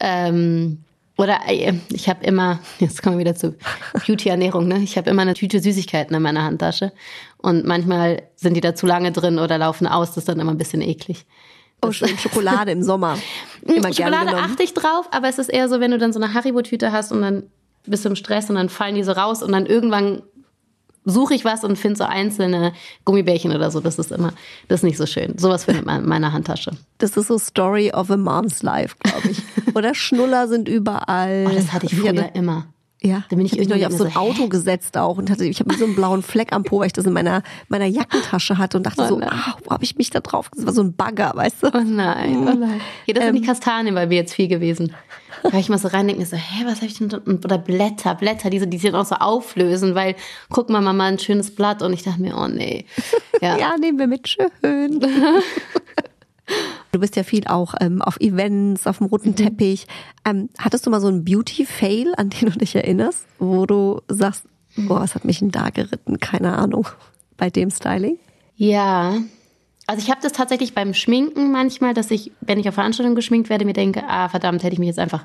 Ähm, 0.00 0.84
oder 1.16 1.40
äh, 1.48 1.74
ich 1.92 2.08
habe 2.08 2.24
immer, 2.24 2.60
jetzt 2.78 3.02
kommen 3.02 3.16
wir 3.16 3.20
wieder 3.20 3.34
zu 3.34 3.56
Beauty-Ernährung, 4.06 4.68
ne? 4.68 4.78
Ich 4.78 4.96
habe 4.96 5.10
immer 5.10 5.22
eine 5.22 5.34
Tüte 5.34 5.60
Süßigkeiten 5.60 6.14
in 6.14 6.22
meiner 6.22 6.44
Handtasche. 6.44 6.92
Und 7.38 7.64
manchmal 7.64 8.22
sind 8.36 8.54
die 8.54 8.60
da 8.60 8.74
zu 8.74 8.86
lange 8.86 9.12
drin 9.12 9.38
oder 9.38 9.58
laufen 9.58 9.86
aus. 9.86 10.10
Das 10.10 10.18
ist 10.18 10.28
dann 10.28 10.40
immer 10.40 10.52
ein 10.52 10.58
bisschen 10.58 10.80
eklig. 10.80 11.26
Oh, 11.80 11.92
schön, 11.92 12.16
Schokolade 12.18 12.72
im 12.72 12.82
Sommer. 12.82 13.18
Immer 13.62 13.90
gerne 13.90 14.16
Schokolade 14.16 14.36
achte 14.36 14.64
ich 14.64 14.74
drauf, 14.74 15.06
aber 15.12 15.28
es 15.28 15.38
ist 15.38 15.48
eher 15.48 15.68
so, 15.68 15.78
wenn 15.78 15.92
du 15.92 15.98
dann 15.98 16.12
so 16.12 16.20
eine 16.20 16.34
Haribo-Tüte 16.34 16.90
hast 16.90 17.12
und 17.12 17.22
dann 17.22 17.44
bist 17.86 18.04
du 18.04 18.08
im 18.08 18.16
Stress 18.16 18.50
und 18.50 18.56
dann 18.56 18.68
fallen 18.68 18.96
die 18.96 19.04
so 19.04 19.12
raus 19.12 19.44
und 19.44 19.52
dann 19.52 19.64
irgendwann 19.64 20.22
suche 21.08 21.34
ich 21.34 21.44
was 21.44 21.64
und 21.64 21.76
finde 21.76 21.96
so 21.98 22.04
einzelne 22.04 22.72
Gummibärchen 23.04 23.52
oder 23.54 23.70
so. 23.70 23.80
Das 23.80 23.98
ist 23.98 24.12
immer, 24.12 24.32
das 24.68 24.80
ist 24.80 24.84
nicht 24.84 24.98
so 24.98 25.06
schön. 25.06 25.36
Sowas 25.38 25.64
findet 25.64 25.86
man 25.86 26.02
in 26.02 26.08
meiner 26.08 26.32
Handtasche. 26.32 26.72
Das 26.98 27.16
ist 27.16 27.28
so 27.28 27.38
Story 27.38 27.90
of 27.92 28.10
a 28.10 28.16
Mom's 28.16 28.62
Life, 28.62 28.96
glaube 29.00 29.28
ich. 29.30 29.42
Oder 29.74 29.94
Schnuller 29.94 30.48
sind 30.48 30.68
überall. 30.68 31.46
Oh, 31.50 31.54
das 31.54 31.72
hatte 31.72 31.86
ich 31.86 31.92
Ja, 31.92 31.98
früher 31.98 32.12
ne? 32.12 32.30
immer. 32.34 32.66
Ja, 33.00 33.22
Da 33.30 33.36
bin 33.36 33.46
ich 33.46 33.52
ich 33.52 33.60
irgendwie 33.60 33.86
auf 33.86 33.92
so 33.92 34.04
ein 34.04 34.10
so, 34.12 34.18
Auto 34.18 34.48
gesetzt 34.48 34.96
auch 34.96 35.18
und 35.18 35.30
hatte, 35.30 35.44
ich 35.44 35.60
habe 35.60 35.72
so 35.74 35.84
einen 35.84 35.94
blauen 35.94 36.22
Fleck 36.22 36.52
am 36.52 36.64
Po, 36.64 36.80
weil 36.80 36.88
ich 36.88 36.92
das 36.92 37.04
in 37.04 37.12
meiner, 37.12 37.42
meiner 37.68 37.86
Jackentasche 37.86 38.58
hatte 38.58 38.76
und 38.76 38.84
dachte 38.84 39.02
Oh 39.02 39.08
so, 39.08 39.20
ah, 39.20 39.56
wo 39.64 39.70
habe 39.70 39.84
ich 39.84 39.96
mich 39.96 40.10
da 40.10 40.18
drauf? 40.18 40.50
Das 40.54 40.66
war 40.66 40.72
so 40.72 40.82
ein 40.82 40.94
Bagger, 40.94 41.32
weißt 41.34 41.62
du? 41.62 41.66
Oh 41.68 41.80
nein, 41.84 42.38
oh 42.38 42.54
nein. 42.54 42.80
Ja, 43.06 43.14
das 43.14 43.24
sind 43.24 43.36
Ähm. 43.36 43.40
die 43.40 43.46
Kastanien 43.46 43.94
bei 43.94 44.06
mir 44.06 44.16
jetzt 44.16 44.34
viel 44.34 44.48
gewesen. 44.48 44.92
Da 45.44 45.56
ich 45.56 45.68
mal 45.68 45.78
so 45.78 45.86
reindenken, 45.86 46.26
so, 46.26 46.36
hä, 46.36 46.64
was 46.64 46.76
habe 46.76 46.86
ich 46.86 46.98
denn 46.98 47.08
da? 47.08 47.18
Oder 47.18 47.58
Blätter, 47.58 48.16
Blätter, 48.16 48.50
diese, 48.50 48.66
die 48.66 48.78
sich 48.78 48.90
dann 48.90 49.00
auch 49.00 49.06
so 49.06 49.14
auflösen, 49.14 49.94
weil, 49.94 50.16
guck 50.50 50.68
mal, 50.68 50.80
Mama, 50.80 51.04
ein 51.04 51.20
schönes 51.20 51.54
Blatt. 51.54 51.82
Und 51.82 51.92
ich 51.92 52.02
dachte 52.02 52.20
mir, 52.20 52.36
oh 52.36 52.48
nee. 52.48 52.84
Ja. 53.40 53.56
Ja, 53.56 53.76
nehmen 53.78 54.00
wir 54.00 54.08
mit, 54.08 54.26
schön. 54.28 55.00
Du 56.92 56.98
bist 57.00 57.16
ja 57.16 57.22
viel 57.22 57.46
auch 57.46 57.74
ähm, 57.80 58.00
auf 58.02 58.18
Events, 58.20 58.86
auf 58.86 58.98
dem 58.98 59.04
Mhm. 59.04 59.10
roten 59.10 59.34
Teppich. 59.36 59.86
Ähm, 60.24 60.48
hattest 60.58 60.86
du 60.86 60.90
mal 60.90 61.00
so 61.00 61.08
einen 61.08 61.24
Beauty-Fail, 61.24 62.14
an 62.16 62.30
den 62.30 62.50
du 62.50 62.58
dich 62.58 62.74
erinnerst, 62.74 63.26
wo 63.38 63.66
du 63.66 64.00
sagst, 64.08 64.44
boah, 64.76 65.00
was 65.00 65.14
hat 65.14 65.24
mich 65.24 65.40
denn 65.40 65.50
da 65.50 65.70
geritten? 65.70 66.18
Keine 66.20 66.56
Ahnung. 66.56 66.88
Bei 67.36 67.50
dem 67.50 67.70
Styling? 67.70 68.18
Ja. 68.56 69.18
Also 69.86 70.02
ich 70.02 70.10
habe 70.10 70.20
das 70.22 70.32
tatsächlich 70.32 70.74
beim 70.74 70.92
Schminken 70.94 71.50
manchmal, 71.52 71.94
dass 71.94 72.10
ich, 72.10 72.32
wenn 72.40 72.58
ich 72.58 72.68
auf 72.68 72.74
Veranstaltungen 72.74 73.16
geschminkt 73.16 73.48
werde, 73.48 73.64
mir 73.64 73.72
denke, 73.72 74.02
ah 74.06 74.28
verdammt, 74.28 74.62
hätte 74.62 74.74
ich 74.74 74.78
mich 74.78 74.88
jetzt 74.88 74.98
einfach 74.98 75.24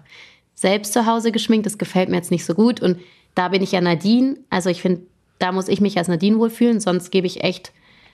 selbst 0.56 0.94
zu 0.94 1.06
Hause 1.06 1.32
geschminkt, 1.32 1.66
das 1.66 1.78
gefällt 1.78 2.10
mir 2.10 2.16
jetzt 2.18 2.32
nicht 2.32 2.46
so 2.46 2.54
gut. 2.54 2.82
Und 2.82 2.98
da 3.36 3.50
bin 3.50 3.62
ich 3.64 3.72
ja 3.72 3.82
Nadine. 3.82 4.38
Also 4.50 4.70
ich 4.70 4.82
finde, 4.82 5.02
da 5.40 5.52
muss 5.52 5.68
ich 5.68 5.82
mich 5.82 5.98
als 5.98 6.08
Nadine 6.08 6.38
wohlfühlen, 6.40 6.80
sonst 6.80 7.10
gebe 7.12 7.28
ich 7.28 7.44
echt 7.44 7.74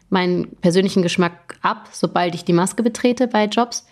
meinen 0.09 0.55
persönlichen 0.57 1.03
Geschmack 1.03 1.57
ab, 1.61 1.89
sobald 1.91 2.35
ich 2.35 2.45
die 2.45 2.53
Maske 2.53 2.83
betrete 2.83 3.27
bei 3.27 3.45
Jobs. 3.45 3.85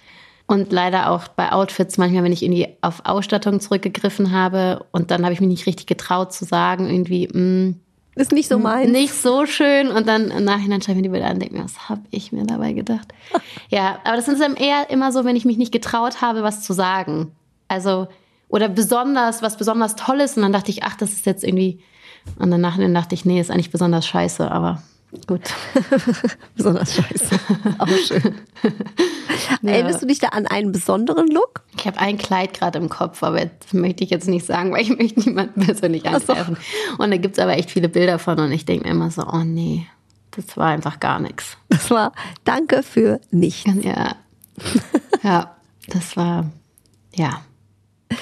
Und 0.50 0.72
leider 0.72 1.12
auch 1.12 1.28
bei 1.28 1.52
Outfits, 1.52 1.98
manchmal, 1.98 2.24
wenn 2.24 2.32
ich 2.32 2.42
irgendwie 2.42 2.70
auf 2.82 3.02
Ausstattung 3.06 3.60
zurückgegriffen 3.60 4.32
habe 4.32 4.86
und 4.94 5.12
dann 5.12 5.24
habe 5.24 5.34
ich 5.34 5.42
mich 5.42 5.50
nicht 5.50 5.66
richtig 5.68 5.88
getraut 5.88 6.32
zu 6.32 6.46
sagen, 6.46 6.90
irgendwie, 6.90 7.28
mh, 7.28 7.74
Ist 8.16 8.32
nicht 8.32 8.48
so 8.48 8.58
meins. 8.58 8.90
nicht 8.90 9.14
so 9.14 9.46
schön. 9.46 9.90
Und 9.90 10.08
dann 10.08 10.32
im 10.32 10.46
Nachhinein 10.46 10.82
schaue 10.82 10.94
ich 10.94 10.98
mir 10.98 11.04
die 11.04 11.10
Bilder 11.10 11.26
an 11.28 11.34
und 11.34 11.42
denke 11.42 11.58
mir, 11.58 11.66
was 11.66 11.90
habe 11.90 12.04
ich 12.12 12.32
mir 12.32 12.46
dabei 12.46 12.72
gedacht? 12.72 13.14
ja, 13.70 14.00
aber 14.06 14.16
das 14.16 14.30
ist 14.30 14.40
dann 14.42 14.56
eher 14.56 14.90
immer 14.90 15.12
so, 15.12 15.26
wenn 15.26 15.36
ich 15.36 15.44
mich 15.44 15.58
nicht 15.58 15.74
getraut 15.74 16.22
habe, 16.22 16.44
was 16.44 16.64
zu 16.64 16.72
sagen. 16.72 17.34
Also, 17.68 18.08
oder 18.48 18.70
besonders, 18.70 19.42
was 19.42 19.58
besonders 19.58 19.98
Tolles. 19.98 20.38
Und 20.38 20.44
dann 20.44 20.54
dachte 20.54 20.72
ich, 20.72 20.84
ach, 20.84 20.96
das 20.96 21.12
ist 21.12 21.26
jetzt 21.26 21.44
irgendwie. 21.44 21.82
Und 22.40 22.52
dann 22.52 22.62
nachhinein 22.62 22.94
dachte 22.94 23.16
ich, 23.16 23.26
nee, 23.26 23.42
ist 23.42 23.52
eigentlich 23.52 23.72
besonders 23.72 24.08
scheiße, 24.08 24.50
aber 24.50 24.82
gut. 25.26 25.42
Besonders 26.56 26.96
scheiße. 26.96 27.40
Aber 27.78 27.94
schön. 27.98 28.36
Erinnerst 29.64 30.02
du 30.02 30.06
dich 30.06 30.20
da 30.20 30.30
an 30.30 30.48
einen 30.48 30.72
besonderen 30.72 31.28
Look? 31.28 31.64
Ich 31.78 31.88
habe 31.88 32.00
ein 32.00 32.18
Kleid 32.18 32.54
gerade 32.54 32.78
im 32.80 32.90
Kopf, 32.90 33.24
aber 33.24 33.46
das 33.46 33.74
möchte 33.74 34.04
ich 34.04 34.10
jetzt 34.10 34.28
nicht 34.28 34.46
sagen, 34.46 34.72
weil 34.72 34.82
ich 34.82 34.90
möchte 34.98 35.22
niemanden 35.22 35.66
persönlich 35.66 36.04
Ach 36.06 36.20
so. 36.20 36.34
Und 36.98 37.12
da 37.12 37.18
gibt 37.18 37.38
es 37.38 37.44
aber 37.44 37.58
echt 37.58 37.72
viele 37.72 37.90
Bilder 37.90 38.20
von 38.20 38.40
und 38.40 38.52
ich 38.52 38.66
denke 38.66 38.86
mir 38.86 38.92
immer 38.92 39.12
so, 39.12 39.26
oh 39.26 39.44
nee, 39.44 39.88
das 40.32 40.58
war 40.58 40.68
einfach 40.68 41.00
gar 41.00 41.20
nichts. 41.20 41.58
Das 41.70 41.90
war 41.90 42.12
Danke 42.44 42.84
für 42.84 43.22
nichts. 43.32 43.72
Ja. 43.82 44.16
Ja, 45.24 45.56
das 45.88 46.18
war, 46.18 46.52
ja. 47.14 47.42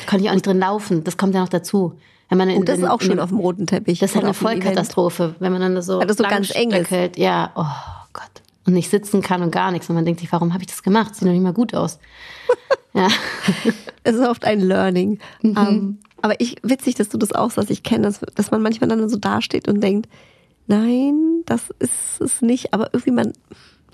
Konnte 0.07 0.25
ich 0.25 0.29
auch 0.29 0.35
nicht 0.35 0.45
drin 0.45 0.59
laufen. 0.59 1.03
Das 1.03 1.17
kommt 1.17 1.33
ja 1.35 1.41
noch 1.41 1.49
dazu. 1.49 1.99
Wenn 2.29 2.37
man 2.39 2.49
in, 2.49 2.57
Und 2.57 2.69
das 2.69 2.77
ist 2.79 2.83
in- 2.83 2.89
auch 2.89 3.01
in 3.01 3.07
schon 3.07 3.17
dem- 3.17 3.23
auf 3.23 3.29
dem 3.29 3.39
roten 3.39 3.67
Teppich. 3.67 3.99
Das 3.99 4.09
ist 4.11 4.15
halt 4.15 4.25
eine. 4.25 4.33
Vollkatastrophe, 4.33 5.35
wenn 5.39 5.51
man 5.51 5.61
dann 5.61 5.81
so, 5.81 5.99
Weil 5.99 6.07
das 6.07 6.17
so 6.17 6.23
ganz 6.23 6.53
eng 6.55 6.71
ist. 6.71 6.87
stöckelt. 6.87 7.17
Ja, 7.17 7.51
oh 7.55 7.65
Gott. 8.13 8.23
Und 8.65 8.73
nicht 8.73 8.89
sitzen 8.89 9.21
kann 9.21 9.43
und 9.43 9.51
gar 9.51 9.71
nichts. 9.71 9.89
Und 9.89 9.95
man 9.95 10.05
denkt 10.05 10.19
sich, 10.21 10.31
warum 10.31 10.53
habe 10.53 10.63
ich 10.63 10.67
das 10.67 10.81
gemacht? 10.81 11.15
Sieht 11.15 11.27
doch 11.27 11.31
nicht 11.31 11.43
mal 11.43 11.53
gut 11.53 11.75
aus. 11.75 11.99
ja. 12.93 13.07
Es 14.03 14.15
ist 14.15 14.27
oft 14.27 14.43
ein 14.45 14.59
Learning. 14.59 15.19
Mhm. 15.43 15.55
Ähm, 15.57 15.97
aber 16.21 16.39
ich, 16.41 16.55
witzig, 16.63 16.95
dass 16.95 17.09
du 17.09 17.17
das 17.19 17.31
auch 17.31 17.51
sagst. 17.51 17.69
Ich 17.69 17.83
kenne 17.83 18.03
das, 18.07 18.21
dass 18.33 18.49
man 18.49 18.61
manchmal 18.63 18.89
dann 18.89 19.07
so 19.07 19.17
dasteht 19.17 19.67
und 19.67 19.81
denkt, 19.81 20.09
nein, 20.65 21.43
das 21.45 21.69
ist 21.77 22.19
es 22.19 22.41
nicht. 22.41 22.73
Aber 22.73 22.89
irgendwie 22.91 23.11
man, 23.11 23.33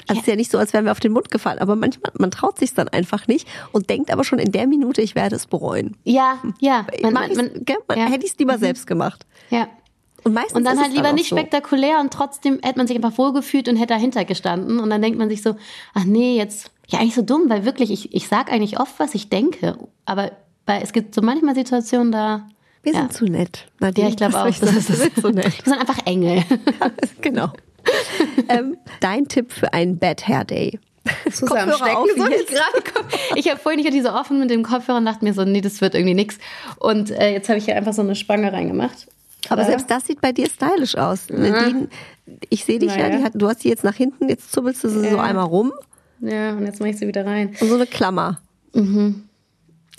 also 0.07 0.19
es 0.19 0.27
ist 0.27 0.27
ja 0.27 0.35
nicht 0.35 0.51
so, 0.51 0.57
als 0.57 0.73
wären 0.73 0.85
wir 0.85 0.91
auf 0.91 0.99
den 0.99 1.11
Mund 1.11 1.31
gefallen. 1.31 1.59
Aber 1.59 1.75
manchmal, 1.75 2.11
man 2.17 2.31
traut 2.31 2.57
sich 2.59 2.73
dann 2.73 2.87
einfach 2.87 3.27
nicht 3.27 3.47
und 3.71 3.89
denkt 3.89 4.11
aber 4.11 4.23
schon 4.23 4.39
in 4.39 4.51
der 4.51 4.67
Minute, 4.67 5.01
ich 5.01 5.15
werde 5.15 5.35
es 5.35 5.47
bereuen. 5.47 5.97
Ja, 6.03 6.39
ja. 6.59 6.85
Man, 7.01 7.13
Man, 7.13 7.35
man, 7.35 7.51
man, 7.87 7.97
ja. 7.97 8.05
Hätte 8.05 8.25
ich 8.25 8.33
es 8.33 8.37
lieber 8.37 8.57
selbst 8.57 8.87
gemacht. 8.87 9.25
ja. 9.49 9.67
Und 10.23 10.33
meistens 10.33 10.53
Und 10.57 10.65
dann 10.65 10.75
ist 10.77 10.83
halt 10.83 10.93
lieber 10.93 11.09
auch 11.09 11.13
nicht 11.13 11.29
so. 11.29 11.35
spektakulär 11.35 11.99
und 11.99 12.13
trotzdem 12.13 12.59
hätte 12.61 12.77
man 12.77 12.85
sich 12.85 12.95
einfach 12.95 13.17
wohlgefühlt 13.17 13.67
und 13.67 13.75
hätte 13.75 13.95
dahinter 13.95 14.23
gestanden. 14.23 14.79
Und 14.79 14.91
dann 14.91 15.01
denkt 15.01 15.17
man 15.17 15.29
sich 15.29 15.41
so, 15.41 15.55
ach 15.95 16.03
nee, 16.03 16.37
jetzt, 16.37 16.69
ja 16.89 16.99
eigentlich 16.99 17.15
so 17.15 17.23
dumm, 17.23 17.45
weil 17.47 17.65
wirklich, 17.65 17.89
ich, 17.89 18.13
ich 18.13 18.27
sag 18.27 18.51
eigentlich 18.51 18.79
oft, 18.79 18.99
was 18.99 19.15
ich 19.15 19.29
denke. 19.29 19.79
Aber 20.05 20.31
bei, 20.67 20.79
es 20.81 20.93
gibt 20.93 21.15
so 21.15 21.23
manchmal 21.23 21.55
Situationen, 21.55 22.11
da, 22.11 22.47
Wir 22.83 22.93
ja. 22.93 22.99
sind 22.99 23.13
zu 23.13 23.25
nett. 23.25 23.67
Nadine, 23.79 24.05
ja, 24.05 24.11
ich 24.11 24.17
glaube 24.17 24.39
auch, 24.39 24.45
ich 24.45 24.59
das 24.59 24.75
ist 24.75 24.89
Wir 24.89 24.95
sind 24.97 25.15
zu 25.15 25.29
nett. 25.31 25.65
Wir 25.65 25.73
sind 25.73 25.79
einfach 25.79 26.05
Engel. 26.05 26.43
genau. 27.21 27.51
ähm, 28.49 28.77
dein 28.99 29.27
Tipp 29.27 29.51
für 29.51 29.73
einen 29.73 29.97
Bad 29.99 30.27
Hair 30.27 30.43
Day. 30.45 30.79
zusammenstecken. 31.31 31.95
auf 31.95 32.07
So, 32.15 32.27
jetzt? 32.27 32.41
ich 32.51 32.55
gerade 32.55 33.07
ich 33.35 33.49
habe 33.49 33.59
vorhin 33.59 33.81
nicht 33.81 33.93
diese 33.93 34.13
offen 34.13 34.39
mit 34.39 34.49
dem 34.51 34.63
Kopfhörer 34.63 34.97
und 34.99 35.05
dachte 35.05 35.25
mir 35.25 35.33
so, 35.33 35.43
nee, 35.43 35.61
das 35.61 35.81
wird 35.81 35.95
irgendwie 35.95 36.13
nix. 36.13 36.37
Und 36.77 37.09
äh, 37.11 37.31
jetzt 37.33 37.49
habe 37.49 37.57
ich 37.57 37.65
hier 37.65 37.75
einfach 37.75 37.93
so 37.93 38.01
eine 38.01 38.15
Spange 38.15 38.53
reingemacht. 38.53 39.07
Aber 39.49 39.61
Ja. 39.61 39.67
selbst 39.69 39.89
das 39.89 40.05
sieht 40.05 40.21
bei 40.21 40.31
dir 40.31 40.47
stylisch 40.47 40.95
aus. 40.95 41.27
Nadine, 41.29 41.89
ich 42.49 42.63
sehe 42.65 42.77
dich 42.77 42.95
ja, 42.95 43.09
die 43.09 43.23
hat, 43.23 43.31
du 43.35 43.47
hast 43.49 43.63
die 43.63 43.69
jetzt 43.69 43.83
nach 43.83 43.95
hinten, 43.95 44.29
jetzt 44.29 44.51
zubbelst 44.51 44.83
du 44.83 44.89
sie 44.89 45.09
so 45.09 45.15
Ja. 45.17 45.23
einmal 45.23 45.45
rum 45.45 45.71
Ja, 46.19 46.51
und 46.51 46.65
jetzt 46.67 46.79
mache 46.79 46.91
ich 46.91 46.97
sie 46.99 47.07
wieder 47.07 47.25
rein. 47.25 47.55
und 47.59 47.67
so 47.67 47.73
eine 47.75 47.87
Klammer. 47.87 48.39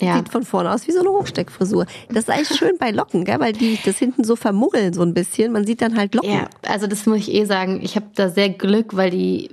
Ja. 0.03 0.17
Sieht 0.17 0.29
von 0.29 0.43
vorne 0.43 0.71
aus 0.71 0.87
wie 0.87 0.91
so 0.91 0.99
eine 0.99 1.09
Hochsteckfrisur. 1.09 1.85
Das 2.09 2.23
ist 2.25 2.29
eigentlich 2.29 2.57
schön 2.57 2.77
bei 2.79 2.91
Locken, 2.91 3.25
gell? 3.25 3.39
weil 3.39 3.53
die 3.53 3.79
das 3.83 3.97
hinten 3.97 4.23
so 4.23 4.35
vermuggeln 4.35 4.93
so 4.93 5.01
ein 5.01 5.13
bisschen. 5.13 5.51
Man 5.51 5.65
sieht 5.65 5.81
dann 5.81 5.97
halt 5.97 6.15
Locken. 6.15 6.31
Ja, 6.31 6.47
also 6.67 6.87
das 6.87 7.05
muss 7.05 7.19
ich 7.19 7.33
eh 7.33 7.45
sagen. 7.45 7.79
Ich 7.81 7.95
habe 7.95 8.07
da 8.15 8.29
sehr 8.29 8.49
Glück, 8.49 8.95
weil 8.95 9.09
die, 9.09 9.49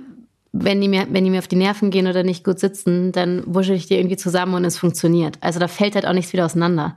wenn 0.51 0.81
die, 0.81 0.87
mir, 0.87 1.07
wenn 1.09 1.23
die 1.23 1.29
mir 1.29 1.39
auf 1.39 1.47
die 1.47 1.55
Nerven 1.55 1.91
gehen 1.91 2.07
oder 2.07 2.23
nicht 2.23 2.43
gut 2.43 2.59
sitzen, 2.59 3.11
dann 3.11 3.43
wuschel 3.45 3.75
ich 3.75 3.87
die 3.87 3.95
irgendwie 3.95 4.17
zusammen 4.17 4.53
und 4.53 4.65
es 4.65 4.77
funktioniert. 4.77 5.37
Also 5.41 5.59
da 5.59 5.67
fällt 5.67 5.95
halt 5.95 6.05
auch 6.05 6.13
nichts 6.13 6.33
wieder 6.33 6.45
auseinander. 6.45 6.95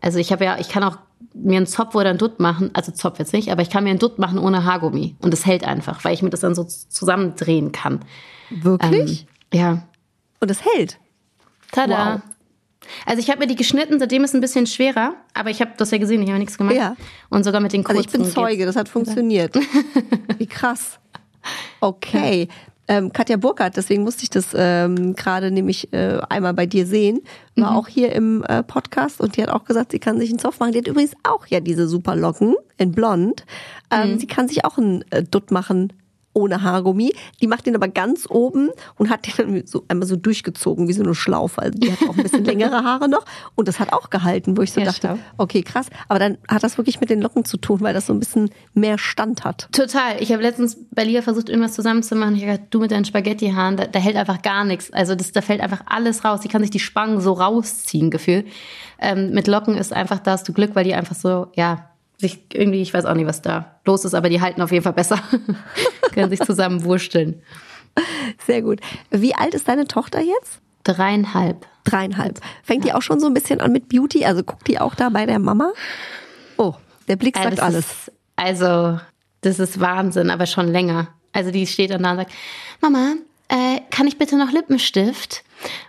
Also 0.00 0.18
ich 0.18 0.32
habe 0.32 0.44
ja, 0.44 0.58
ich 0.58 0.68
kann 0.68 0.82
auch 0.82 0.98
mir 1.34 1.56
einen 1.56 1.66
Zopf 1.66 1.94
oder 1.94 2.10
einen 2.10 2.18
Dutt 2.18 2.40
machen, 2.40 2.70
also 2.74 2.92
Zopf 2.92 3.18
jetzt 3.18 3.32
nicht, 3.32 3.50
aber 3.50 3.62
ich 3.62 3.70
kann 3.70 3.84
mir 3.84 3.90
einen 3.90 3.98
Dutt 3.98 4.18
machen 4.18 4.38
ohne 4.38 4.64
Haargummi 4.64 5.16
und 5.20 5.32
es 5.32 5.46
hält 5.46 5.64
einfach, 5.64 6.04
weil 6.04 6.14
ich 6.14 6.22
mir 6.22 6.30
das 6.30 6.40
dann 6.40 6.54
so 6.54 6.64
zusammendrehen 6.64 7.72
kann. 7.72 8.00
Wirklich? 8.50 9.26
Ähm, 9.52 9.58
ja. 9.58 9.82
Und 10.40 10.50
es 10.50 10.64
hält. 10.64 10.98
Tada. 11.70 12.14
Wow. 12.14 12.31
Also 13.06 13.20
ich 13.20 13.28
habe 13.30 13.40
mir 13.40 13.46
die 13.46 13.54
geschnitten, 13.56 13.98
seitdem 13.98 14.24
ist 14.24 14.30
es 14.30 14.34
ein 14.34 14.40
bisschen 14.40 14.66
schwerer, 14.66 15.14
aber 15.34 15.50
ich 15.50 15.60
habe 15.60 15.72
das 15.76 15.90
ja 15.90 15.98
gesehen, 15.98 16.22
ich 16.22 16.28
habe 16.28 16.38
nichts 16.38 16.58
gemacht. 16.58 16.74
Ja. 16.76 16.96
Und 17.30 17.44
sogar 17.44 17.60
mit 17.60 17.72
den 17.72 17.84
Also 17.86 17.94
kurzen 17.94 18.06
ich 18.06 18.12
bin 18.12 18.22
geht's. 18.22 18.34
Zeuge, 18.34 18.66
das 18.66 18.76
hat 18.76 18.88
funktioniert. 18.88 19.54
Wie 20.38 20.46
krass. 20.46 20.98
Okay. 21.80 22.48
Ähm, 22.88 23.12
Katja 23.12 23.36
Burkhardt, 23.36 23.76
deswegen 23.76 24.02
musste 24.02 24.24
ich 24.24 24.30
das 24.30 24.48
ähm, 24.54 25.14
gerade 25.14 25.50
nämlich 25.52 25.92
äh, 25.92 26.18
einmal 26.28 26.52
bei 26.52 26.66
dir 26.66 26.84
sehen, 26.84 27.20
war 27.54 27.70
Mhm. 27.70 27.76
auch 27.76 27.86
hier 27.88 28.12
im 28.12 28.42
äh, 28.44 28.62
Podcast 28.64 29.20
und 29.20 29.36
die 29.36 29.42
hat 29.42 29.50
auch 29.50 29.64
gesagt, 29.64 29.92
sie 29.92 30.00
kann 30.00 30.18
sich 30.18 30.30
einen 30.30 30.40
Zopf 30.40 30.58
machen. 30.58 30.72
Die 30.72 30.78
hat 30.78 30.88
übrigens 30.88 31.12
auch 31.22 31.46
ja 31.46 31.60
diese 31.60 31.86
super 31.86 32.16
Locken 32.16 32.56
in 32.78 32.90
Blond. 32.92 33.44
Ähm, 33.90 34.14
Mhm. 34.14 34.18
Sie 34.18 34.26
kann 34.26 34.48
sich 34.48 34.64
auch 34.64 34.78
einen 34.78 35.04
äh, 35.10 35.22
Dutt 35.22 35.52
machen 35.52 35.92
ohne 36.34 36.62
Haargummi. 36.62 37.12
Die 37.40 37.46
macht 37.46 37.66
den 37.66 37.74
aber 37.76 37.88
ganz 37.88 38.26
oben 38.28 38.70
und 38.96 39.10
hat 39.10 39.26
den 39.26 39.34
dann 39.36 39.66
so 39.66 39.84
einmal 39.88 40.06
so 40.08 40.16
durchgezogen 40.16 40.88
wie 40.88 40.92
so 40.92 41.02
eine 41.02 41.14
Schlaufe. 41.14 41.60
Also 41.62 41.78
die 41.78 41.92
hat 41.92 41.98
auch 42.08 42.16
ein 42.16 42.22
bisschen 42.22 42.44
längere 42.46 42.84
Haare 42.84 43.08
noch 43.08 43.24
und 43.54 43.68
das 43.68 43.78
hat 43.80 43.92
auch 43.92 44.10
gehalten, 44.10 44.56
wo 44.56 44.62
ich 44.62 44.72
so 44.72 44.80
Ja, 44.80 44.86
dachte, 44.86 45.00
schlau. 45.08 45.18
okay, 45.38 45.62
krass. 45.62 45.86
Aber 46.08 46.18
dann 46.18 46.38
hat 46.48 46.62
das 46.62 46.78
wirklich 46.78 47.00
mit 47.00 47.10
den 47.10 47.20
Locken 47.20 47.44
zu 47.44 47.56
tun, 47.56 47.80
weil 47.80 47.94
das 47.94 48.06
so 48.06 48.12
ein 48.12 48.18
bisschen 48.20 48.50
mehr 48.74 48.98
Stand 48.98 49.44
hat. 49.44 49.68
Total. 49.72 50.20
Ich 50.20 50.32
habe 50.32 50.42
letztens 50.42 50.76
bei 50.90 51.04
Lia 51.04 51.22
versucht, 51.22 51.48
irgendwas 51.48 51.74
zusammenzumachen. 51.74 52.34
Ich 52.36 52.42
habe 52.42 52.52
gedacht, 52.52 52.68
du 52.70 52.80
mit 52.80 52.90
deinen 52.90 53.04
Spaghetti-Haaren, 53.04 53.76
da, 53.76 53.86
da 53.86 53.98
hält 53.98 54.16
einfach 54.16 54.42
gar 54.42 54.64
nichts. 54.64 54.92
Also 54.92 55.14
das, 55.14 55.32
da 55.32 55.40
fällt 55.42 55.60
einfach 55.60 55.82
alles 55.86 56.24
raus. 56.24 56.40
Die 56.40 56.48
kann 56.48 56.62
sich 56.62 56.70
die 56.70 56.78
Spangen 56.80 57.20
so 57.20 57.32
rausziehen, 57.32 58.10
Gefühl. 58.10 58.44
Ähm, 58.98 59.30
mit 59.32 59.46
Locken 59.48 59.76
ist 59.76 59.92
einfach, 59.92 60.18
da 60.20 60.32
hast 60.32 60.48
du 60.48 60.52
Glück, 60.52 60.74
weil 60.74 60.84
die 60.84 60.94
einfach 60.94 61.16
so, 61.16 61.48
ja, 61.54 61.88
sich 62.22 62.40
irgendwie, 62.54 62.80
ich 62.80 62.94
weiß 62.94 63.04
auch 63.04 63.14
nicht, 63.14 63.26
was 63.26 63.42
da 63.42 63.80
los 63.84 64.04
ist, 64.06 64.14
aber 64.14 64.30
die 64.30 64.40
halten 64.40 64.62
auf 64.62 64.72
jeden 64.72 64.82
Fall 64.82 64.94
besser. 64.94 65.18
Können 66.14 66.30
sich 66.30 66.40
zusammenwursteln. 66.40 67.42
Sehr 68.46 68.62
gut. 68.62 68.80
Wie 69.10 69.34
alt 69.34 69.54
ist 69.54 69.68
deine 69.68 69.86
Tochter 69.86 70.20
jetzt? 70.20 70.60
Dreieinhalb. 70.84 71.66
Dreieinhalb. 71.84 72.40
Fängt 72.62 72.84
die 72.84 72.92
auch 72.94 73.02
schon 73.02 73.20
so 73.20 73.26
ein 73.26 73.34
bisschen 73.34 73.60
an 73.60 73.72
mit 73.72 73.88
Beauty? 73.88 74.24
Also 74.24 74.42
guckt 74.42 74.66
die 74.68 74.80
auch 74.80 74.94
da 74.94 75.10
bei 75.10 75.26
der 75.26 75.38
Mama? 75.38 75.72
Oh, 76.56 76.74
der 77.08 77.16
Blick 77.16 77.36
Ja, 77.36 77.44
sagt 77.44 77.58
das 77.58 77.64
alles. 77.64 77.78
Ist, 77.80 78.12
also, 78.36 78.98
das 79.42 79.58
ist 79.58 79.80
Wahnsinn, 79.80 80.30
aber 80.30 80.46
schon 80.46 80.68
länger. 80.68 81.08
Also 81.32 81.50
die 81.50 81.66
steht 81.66 81.90
dann 81.90 82.02
da 82.02 82.12
und 82.12 82.16
sagt, 82.18 82.32
Mama, 82.80 83.14
äh, 83.52 83.80
kann 83.90 84.06
ich 84.06 84.16
bitte 84.18 84.36
noch 84.36 84.50
Lippenstift? 84.50 85.42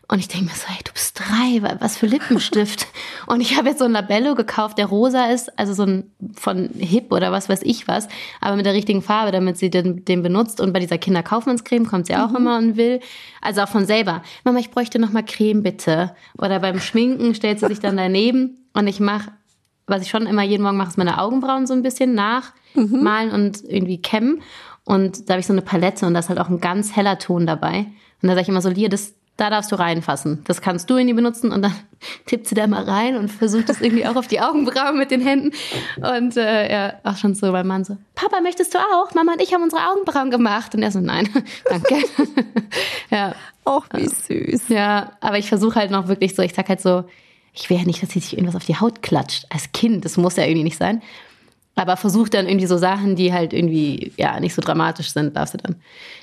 Und 0.08 0.20
ich 0.20 0.28
denke 0.28 0.46
mir 0.46 0.52
so, 0.52 0.68
hey, 0.68 0.78
du 0.84 0.92
bist 0.92 1.18
drei, 1.20 1.62
wa- 1.64 1.78
was 1.80 1.98
für 1.98 2.06
Lippenstift? 2.06 2.86
und 3.26 3.42
ich 3.42 3.58
habe 3.58 3.70
jetzt 3.70 3.80
so 3.80 3.86
ein 3.86 3.94
Labello 3.94 4.36
gekauft, 4.36 4.78
der 4.78 4.86
rosa 4.86 5.28
ist, 5.28 5.58
also 5.58 5.74
so 5.74 5.84
ein 5.84 6.12
von 6.36 6.70
Hip 6.78 7.12
oder 7.12 7.32
was 7.32 7.50
weiß 7.50 7.62
ich 7.64 7.88
was, 7.88 8.08
aber 8.42 8.56
mit 8.56 8.66
der 8.66 8.74
richtigen 8.74 9.02
Farbe, 9.02 9.32
damit 9.32 9.58
sie 9.58 9.70
den, 9.72 10.04
den 10.06 10.22
benutzt. 10.22 10.60
Und 10.62 10.74
bei 10.74 10.80
dieser 10.80 10.98
Kinderkaufmannscreme 11.00 11.88
kommt 11.88 12.06
sie 12.08 12.16
auch 12.16 12.34
immer 12.36 12.58
und 12.58 12.76
will. 12.78 13.00
Also 13.42 13.62
auch 13.62 13.70
von 13.70 13.86
selber. 13.88 14.22
Mama, 14.44 14.60
ich 14.60 14.70
bräuchte 14.70 15.00
noch 15.00 15.12
mal 15.12 15.24
Creme 15.24 15.64
bitte. 15.64 16.16
Oder 16.38 16.60
beim 16.60 16.80
Schminken 16.80 17.34
stellt 17.34 17.60
sie 17.62 17.68
sich 17.68 17.80
dann 17.80 17.98
daneben 17.98 18.58
und 18.74 18.88
ich 18.88 19.00
mache 19.00 19.32
was 19.86 20.02
ich 20.02 20.10
schon 20.10 20.28
immer 20.28 20.44
jeden 20.44 20.64
Morgen 20.64 20.78
mache, 20.78 20.88
ist 20.88 20.98
meine 20.98 21.20
Augenbrauen 21.20 21.68
so 21.68 21.74
ein 21.74 21.84
bisschen 21.84 22.16
nachmalen 22.16 23.32
und 23.32 23.62
irgendwie 23.68 24.02
kämmen. 24.02 24.42
Und 24.86 25.30
da 25.30 25.34
habe 25.34 25.40
ich 25.40 25.48
so 25.48 25.54
eine 25.54 25.62
Palette 25.62 26.06
und 26.06 26.14
da 26.14 26.20
ist 26.20 26.30
halt 26.30 26.40
auch 26.40 26.50
ein 26.50 26.60
ganz 26.60 26.96
heller 26.96 27.18
Ton 27.20 27.46
dabei. 27.46 27.86
Und 28.22 28.30
da 28.30 28.30
sage 28.30 28.42
ich 28.42 28.50
immer 28.50 28.62
so, 28.62 28.70
Lia, 28.70 28.90
das, 28.90 29.14
da 29.38 29.50
darfst 29.50 29.72
du 29.72 29.76
reinfassen. 29.78 30.44
Das 30.46 30.62
kannst 30.62 30.90
du 30.90 30.98
in 30.98 31.08
die 31.08 31.14
benutzen 31.14 31.52
und 31.52 31.62
dann 31.62 31.74
tippt 32.26 32.48
sie 32.48 32.56
da 32.56 32.68
mal 32.68 32.84
rein 32.84 33.16
und 33.16 33.30
versucht 33.30 33.70
es 33.70 33.82
irgendwie 33.82 34.06
auch 34.06 34.16
auf 34.16 34.28
die 34.28 34.42
Augenbrauen 34.42 34.98
mit 34.98 35.12
den 35.12 35.22
Händen. 35.22 35.52
Und 35.98 36.36
äh, 36.38 36.72
ja, 36.72 36.94
auch 37.04 37.18
schon 37.18 37.34
so 37.36 37.52
mein 37.52 37.68
Mann 37.68 37.86
so, 37.86 37.98
Papa, 38.16 38.42
möchtest 38.42 38.74
du 38.74 38.80
auch? 38.80 39.14
Mama 39.14 39.34
und 39.34 39.42
ich 39.42 39.54
haben 39.54 39.64
unsere 39.64 39.90
Augenbrauen 39.90 40.32
gemacht. 40.32 40.76
Und 40.76 40.84
er 40.84 40.92
so, 40.92 41.00
nein, 41.00 41.30
danke. 41.66 42.04
ja, 43.10 43.36
Och, 43.66 43.86
wie 43.94 44.08
süß. 44.08 44.68
ja, 44.68 45.14
aber 45.22 45.38
ich 45.38 45.48
versuche 45.48 45.76
halt 45.76 45.92
noch 45.92 46.10
wirklich 46.10 46.36
so, 46.36 46.42
ich 46.42 46.54
sag 46.54 46.68
halt 46.68 46.82
so, 46.82 47.06
ich 47.54 47.70
will 47.70 47.78
ja 47.78 47.86
nicht, 47.86 48.02
dass 48.04 48.10
sie 48.10 48.20
sich 48.20 48.34
irgendwas 48.34 48.56
auf 48.56 48.66
die 48.66 48.78
Haut 48.78 49.02
klatscht. 49.02 49.46
Als 49.50 49.72
Kind, 49.72 50.04
das 50.04 50.18
muss 50.18 50.36
ja 50.36 50.44
irgendwie 50.44 50.64
nicht 50.64 50.78
sein. 50.78 51.02
Aber 51.76 51.98
versuch 51.98 52.30
dann 52.30 52.48
irgendwie 52.48 52.68
so 52.68 52.78
Sachen, 52.78 53.16
die 53.16 53.34
halt 53.34 53.52
irgendwie, 53.54 54.12
ja, 54.18 54.40
nicht 54.40 54.54
so 54.54 54.62
dramatisch 54.62 55.12
sind, 55.12 55.36
darf 55.36 55.50
sie 55.50 55.58
dann, 55.58 55.76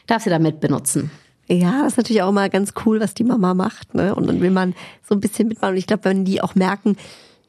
darf 0.07 0.23
sie 0.23 0.31
dann 0.31 0.43
mit 0.43 0.61
benutzen. 0.61 1.11
Ja, 1.49 1.83
das 1.83 1.93
ist 1.95 1.97
natürlich 1.97 2.23
auch 2.23 2.29
immer 2.29 2.49
ganz 2.49 2.75
cool, 2.85 3.01
was 3.01 3.15
die 3.15 3.25
Mama 3.25 3.55
macht. 3.55 3.95
Ne? 3.95 4.15
Und 4.15 4.29
dann 4.29 4.41
will 4.41 4.53
man 4.53 4.75
so 5.09 5.17
ein 5.17 5.21
bisschen 5.21 5.49
mitmachen. 5.49 5.73
Und 5.73 5.79
ich 5.79 5.89
glaube, 5.89 6.05
wenn 6.05 6.25
die 6.25 6.41
auch 6.41 6.55
merken, 6.55 6.97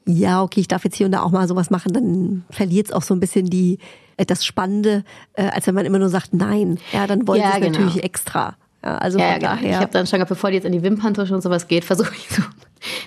ja, 0.04 0.42
okay, 0.42 0.58
ich 0.58 0.66
darf 0.66 0.82
jetzt 0.84 0.96
hier 0.96 1.06
und 1.06 1.12
da 1.12 1.22
auch 1.22 1.30
mal 1.30 1.46
sowas 1.46 1.70
machen, 1.70 1.92
dann 1.92 2.44
verliert 2.50 2.88
es 2.88 2.92
auch 2.92 3.02
so 3.02 3.14
ein 3.14 3.20
bisschen 3.20 3.46
die 3.46 3.78
äh, 4.16 4.26
das 4.26 4.44
Spannende, 4.44 5.04
äh, 5.34 5.44
als 5.44 5.68
wenn 5.68 5.74
man 5.76 5.86
immer 5.86 6.00
nur 6.00 6.08
sagt 6.08 6.34
Nein. 6.34 6.78
Ja, 6.92 7.06
dann 7.06 7.28
wollen 7.28 7.40
Ja, 7.40 7.52
sie 7.52 7.60
es 7.60 7.66
genau. 7.66 7.78
natürlich 7.78 8.02
extra. 8.02 8.56
Ja, 8.84 8.98
also 8.98 9.20
Ja, 9.20 9.24
von 9.24 9.32
ja, 9.34 9.38
genau. 9.38 9.50
daher. 9.52 9.70
Ich 9.70 9.76
habe 9.76 9.92
dann 9.92 10.08
schon 10.08 10.16
gehabt, 10.18 10.30
bevor 10.30 10.50
die 10.50 10.56
jetzt 10.56 10.64
in 10.66 10.72
die 10.72 10.82
Wimperntusche 10.82 11.32
und 11.32 11.42
sowas 11.42 11.68
geht, 11.68 11.84
versuche 11.84 12.12
ich 12.16 12.28
so 12.28 12.42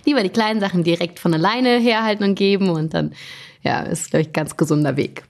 lieber 0.06 0.24
die 0.24 0.30
kleinen 0.30 0.62
Sachen 0.62 0.86
direkt 0.86 1.20
von 1.20 1.34
alleine 1.34 1.78
herhalten 1.80 2.24
und 2.24 2.36
geben 2.36 2.70
und 2.70 2.94
dann, 2.94 3.12
ja, 3.66 3.82
ist, 3.82 4.12
glaube 4.12 4.22
ich, 4.22 4.30
ein 4.30 4.34
ganz 4.34 4.56
gesunder 4.56 4.96
Weg. 4.96 5.24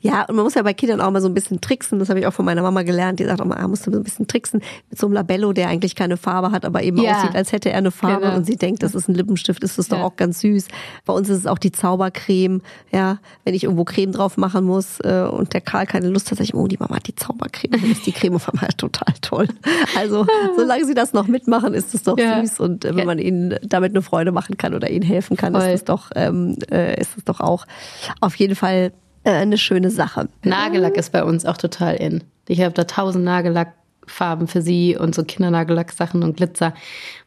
Ja, 0.00 0.24
und 0.24 0.34
man 0.36 0.44
muss 0.44 0.54
ja 0.54 0.62
bei 0.62 0.74
Kindern 0.74 1.00
auch 1.00 1.10
mal 1.10 1.20
so 1.20 1.28
ein 1.28 1.34
bisschen 1.34 1.60
tricksen. 1.60 1.98
Das 1.98 2.08
habe 2.08 2.20
ich 2.20 2.26
auch 2.26 2.32
von 2.32 2.44
meiner 2.44 2.62
Mama 2.62 2.82
gelernt. 2.82 3.20
Die 3.20 3.24
sagt 3.24 3.40
auch 3.40 3.44
mal, 3.44 3.56
ah, 3.58 3.68
musst 3.68 3.86
du 3.86 3.90
so 3.92 3.98
ein 3.98 4.02
bisschen 4.02 4.26
tricksen 4.26 4.60
mit 4.90 4.98
so 4.98 5.06
einem 5.06 5.14
Labello, 5.14 5.52
der 5.52 5.68
eigentlich 5.68 5.94
keine 5.94 6.16
Farbe 6.16 6.50
hat, 6.50 6.64
aber 6.64 6.82
eben 6.82 6.98
Ja. 6.98 7.18
aussieht, 7.18 7.34
als 7.36 7.52
hätte 7.52 7.70
er 7.70 7.78
eine 7.78 7.90
Farbe. 7.90 8.22
Genau. 8.26 8.36
Und 8.36 8.44
sie 8.46 8.56
denkt, 8.56 8.82
das 8.82 8.94
ist 8.94 9.08
ein 9.08 9.14
Lippenstift, 9.14 9.62
ist 9.62 9.78
das 9.78 9.88
doch 9.88 9.98
Ja. 9.98 10.04
auch 10.04 10.16
ganz 10.16 10.40
süß. 10.40 10.68
Bei 11.04 11.12
uns 11.12 11.28
ist 11.28 11.38
es 11.38 11.46
auch 11.46 11.58
die 11.58 11.72
Zaubercreme. 11.72 12.60
Ja, 12.90 13.18
wenn 13.44 13.54
ich 13.54 13.64
irgendwo 13.64 13.84
Creme 13.84 14.12
drauf 14.12 14.36
machen 14.36 14.64
muss 14.64 15.00
äh, 15.00 15.22
und 15.30 15.52
der 15.54 15.60
Karl 15.60 15.86
keine 15.86 16.08
Lust 16.08 16.30
hat, 16.30 16.38
sage 16.38 16.44
ich, 16.44 16.54
oh, 16.54 16.66
die 16.66 16.76
Mama 16.78 16.96
hat 16.96 17.06
die 17.06 17.14
Zaubercreme. 17.14 17.72
Dann 17.80 17.90
ist 17.90 18.06
die 18.06 18.12
Creme 18.12 18.34
auf 18.36 18.48
einmal 18.52 18.68
total 18.76 19.14
toll. 19.20 19.48
Also, 19.96 20.26
solange 20.56 20.84
sie 20.84 20.94
das 20.94 21.12
noch 21.12 21.26
mitmachen, 21.26 21.74
ist 21.74 21.94
es 21.94 22.02
doch 22.02 22.18
Ja. 22.18 22.40
süß. 22.40 22.60
Und 22.60 22.84
äh, 22.84 22.94
wenn 22.96 23.06
man 23.06 23.18
ihnen 23.18 23.56
damit 23.62 23.92
eine 23.92 24.02
Freude 24.02 24.32
machen 24.32 24.56
kann 24.56 24.74
oder 24.74 24.90
ihnen 24.90 25.02
helfen 25.02 25.36
kann, 25.36 25.54
ist 25.54 25.62
Voll. 25.64 25.72
es 25.72 25.84
doch, 25.84 26.10
ähm, 26.14 26.56
äh, 26.70 27.00
ist 27.00 27.16
es 27.16 27.24
doch 27.24 27.40
auch 27.40 27.66
auf 28.20 28.34
jeden 28.36 28.54
Fall 28.54 28.92
äh, 29.24 29.30
eine 29.30 29.58
schöne 29.58 29.90
Sache. 29.90 30.28
Nagellack 30.44 30.96
ist 30.96 31.12
bei 31.12 31.24
uns 31.24 31.46
auch 31.46 31.56
total 31.56 31.96
in. 31.96 32.24
Ich 32.48 32.60
habe 32.60 32.74
da 32.74 32.84
tausend 32.84 33.24
Nagellackfarben 33.24 34.48
für 34.48 34.62
sie 34.62 34.96
und 34.96 35.14
so 35.14 35.22
Kindernagellacksachen 35.22 36.22
und 36.22 36.36
Glitzer. 36.36 36.74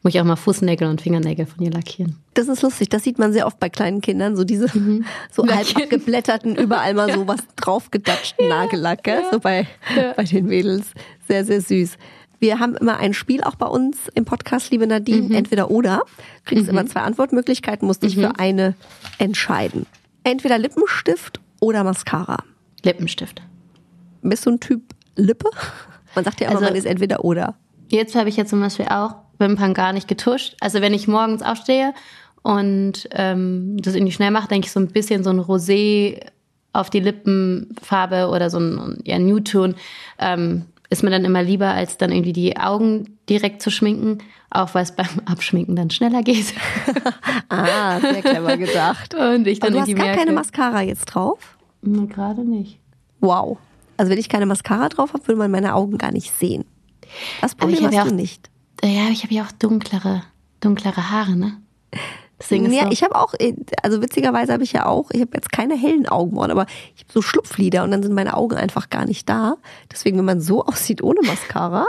Muss 0.02 0.14
ich 0.14 0.20
auch 0.20 0.24
mal 0.24 0.36
Fußnägel 0.36 0.88
und 0.88 1.00
Fingernägel 1.00 1.46
von 1.46 1.64
ihr 1.64 1.70
lackieren. 1.70 2.16
Das 2.34 2.48
ist 2.48 2.62
lustig, 2.62 2.90
das 2.90 3.02
sieht 3.02 3.18
man 3.18 3.32
sehr 3.32 3.46
oft 3.46 3.58
bei 3.58 3.70
kleinen 3.70 4.02
Kindern, 4.02 4.36
so 4.36 4.44
diese 4.44 4.68
so 5.32 5.46
halb 5.46 5.68
Lackieren. 5.68 5.82
abgeblätterten, 5.84 6.56
überall 6.56 6.94
mal 6.94 7.12
so 7.14 7.26
was 7.26 7.40
draufgedatschten 7.56 8.48
Nagellack, 8.48 9.04
gell? 9.04 9.22
so 9.32 9.40
bei, 9.40 9.66
bei 10.16 10.24
den 10.24 10.46
Mädels. 10.46 10.88
Sehr, 11.26 11.44
sehr 11.44 11.60
süß. 11.60 11.96
Wir 12.38 12.58
haben 12.58 12.76
immer 12.76 12.98
ein 12.98 13.14
Spiel 13.14 13.42
auch 13.42 13.54
bei 13.54 13.66
uns 13.66 13.96
im 14.14 14.26
Podcast, 14.26 14.70
liebe 14.70 14.86
Nadine, 14.86 15.34
entweder 15.34 15.70
oder. 15.70 16.02
Kriegst 16.44 16.68
immer 16.68 16.86
zwei 16.86 17.00
Antwortmöglichkeiten, 17.00 17.86
musst 17.86 18.02
dich 18.02 18.16
für 18.16 18.38
eine 18.38 18.74
entscheiden. 19.18 19.86
Entweder 20.22 20.58
Lippenstift 20.58 21.40
oder 21.60 21.84
Mascara. 21.84 22.38
Lippenstift. 22.84 23.42
Bist 24.22 24.46
du 24.46 24.50
ein 24.50 24.60
Typ 24.60 24.82
Lippe? 25.16 25.50
Man 26.14 26.24
sagt 26.24 26.40
ja 26.40 26.48
immer, 26.48 26.56
Also- 26.56 26.66
man 26.68 26.76
ist 26.76 26.86
entweder 26.86 27.24
oder. 27.24 27.54
Jetzt 27.88 28.14
habe 28.16 28.28
ich 28.28 28.36
ja 28.36 28.44
zum 28.44 28.60
Beispiel 28.60 28.86
auch 28.88 29.14
Wimpern 29.38 29.74
gar 29.74 29.92
nicht 29.92 30.08
getuscht. 30.08 30.56
Also 30.60 30.80
wenn 30.80 30.94
ich 30.94 31.06
morgens 31.06 31.42
aufstehe 31.42 31.92
und 32.42 33.08
ähm, 33.12 33.76
das 33.80 33.94
irgendwie 33.94 34.12
schnell 34.12 34.30
mache, 34.30 34.48
denke 34.48 34.66
ich 34.66 34.72
so 34.72 34.80
ein 34.80 34.88
bisschen 34.88 35.22
so 35.22 35.30
ein 35.30 35.40
Rosé 35.40 36.20
auf 36.72 36.90
die 36.90 37.00
Lippenfarbe 37.00 38.28
oder 38.28 38.50
so 38.50 38.58
ein 38.58 38.98
ja, 39.04 39.18
Nude-Ton 39.18 39.74
ähm, 40.18 40.66
ist 40.90 41.02
mir 41.02 41.10
dann 41.10 41.24
immer 41.24 41.42
lieber, 41.42 41.68
als 41.68 41.98
dann 41.98 42.12
irgendwie 42.12 42.32
die 42.32 42.56
Augen 42.56 43.18
direkt 43.28 43.62
zu 43.62 43.70
schminken, 43.70 44.18
auch 44.50 44.74
weil 44.74 44.82
es 44.84 44.94
beim 44.94 45.08
Abschminken 45.26 45.76
dann 45.76 45.90
schneller 45.90 46.22
geht. 46.22 46.54
Ah, 47.48 48.00
sehr 48.00 48.22
clever 48.22 48.56
gedacht. 48.56 49.14
Und 49.14 49.46
ich 49.46 49.62
Aber 49.62 49.70
dann 49.70 49.74
du 49.74 49.80
hast 49.80 49.94
gar 49.96 50.04
merke, 50.06 50.18
keine 50.18 50.32
Mascara 50.32 50.82
jetzt 50.82 51.06
drauf? 51.06 51.56
Gerade 51.82 52.44
nicht. 52.44 52.80
Wow. 53.20 53.58
Also 53.96 54.10
wenn 54.10 54.18
ich 54.18 54.28
keine 54.28 54.46
Mascara 54.46 54.88
drauf 54.88 55.12
habe, 55.12 55.26
würde 55.28 55.38
man 55.38 55.50
meine 55.50 55.74
Augen 55.74 55.96
gar 55.96 56.10
nicht 56.10 56.32
sehen. 56.36 56.64
Das 57.40 57.54
Problem 57.54 57.84
hast 57.84 57.94
ja 57.94 58.02
du 58.02 58.10
auch, 58.10 58.14
nicht. 58.14 58.50
Ja, 58.82 59.08
ich 59.10 59.22
habe 59.22 59.32
ja 59.32 59.44
auch 59.44 59.52
dunklere, 59.52 60.22
dunklere 60.60 61.10
Haare, 61.10 61.36
ne? 61.36 61.52
Deswegen 62.38 62.70
ja, 62.70 62.90
ich 62.90 63.02
habe 63.02 63.14
auch, 63.14 63.34
also 63.82 64.02
witzigerweise 64.02 64.52
habe 64.52 64.62
ich 64.62 64.72
ja 64.72 64.86
auch, 64.86 65.10
ich 65.10 65.20
habe 65.22 65.30
jetzt 65.34 65.52
keine 65.52 65.74
hellen 65.74 66.06
Augenbrauen, 66.06 66.50
aber 66.50 66.66
ich 66.94 67.04
habe 67.04 67.12
so 67.12 67.22
Schlupflider 67.22 67.82
und 67.82 67.90
dann 67.90 68.02
sind 68.02 68.14
meine 68.14 68.36
Augen 68.36 68.56
einfach 68.56 68.90
gar 68.90 69.06
nicht 69.06 69.28
da. 69.28 69.56
Deswegen, 69.90 70.18
wenn 70.18 70.26
man 70.26 70.40
so 70.40 70.64
aussieht 70.66 71.02
ohne 71.02 71.20
Mascara. 71.22 71.86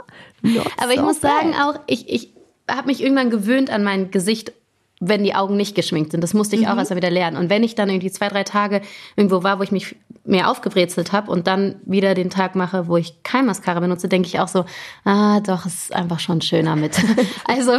Aber 0.82 0.94
ich 0.94 1.02
muss 1.02 1.20
bad. 1.20 1.32
sagen 1.32 1.54
auch, 1.56 1.80
ich, 1.88 2.10
ich 2.10 2.34
habe 2.70 2.88
mich 2.88 3.02
irgendwann 3.02 3.30
gewöhnt 3.30 3.70
an 3.70 3.84
mein 3.84 4.12
Gesicht 4.12 4.54
wenn 5.00 5.24
die 5.24 5.36
Augen 5.36 5.58
nicht 5.58 5.76
geschminkt 5.76 6.12
sind. 6.12 6.22
Das 6.22 6.34
musste 6.34 6.56
ich 6.56 6.64
mhm. 6.64 6.70
auch 6.70 6.78
erst 6.78 6.96
wieder 6.96 7.12
lernen. 7.12 7.38
Und 7.38 7.50
wenn 7.50 7.64
ich 7.64 7.76
dann 7.76 7.90
irgendwie 7.90 8.12
zwei, 8.12 8.30
drei 8.30 8.44
Tage 8.44 8.82
irgendwo 9.16 9.44
war, 9.44 9.60
wo 9.60 9.64
ich 9.64 9.72
mich 9.72 9.96
mehr 10.26 10.50
aufgebrezelt 10.50 11.12
habe 11.12 11.32
und 11.32 11.48
dann 11.48 11.76
wieder 11.86 12.16
den 12.16 12.30
Tag 12.30 12.56
mache, 12.56 12.88
wo 12.88 12.98
ich 12.98 13.22
kein 13.24 13.46
Mascara 13.46 13.80
benutze, 13.80 14.08
denke 14.08 14.28
ich 14.28 14.40
auch 14.40 14.48
so, 14.48 14.66
ah, 15.06 15.40
doch, 15.42 15.66
es 15.66 15.84
ist 15.84 15.96
einfach 15.96 16.20
schon 16.20 16.42
schöner 16.42 16.76
mit. 16.76 17.00
also, 17.46 17.74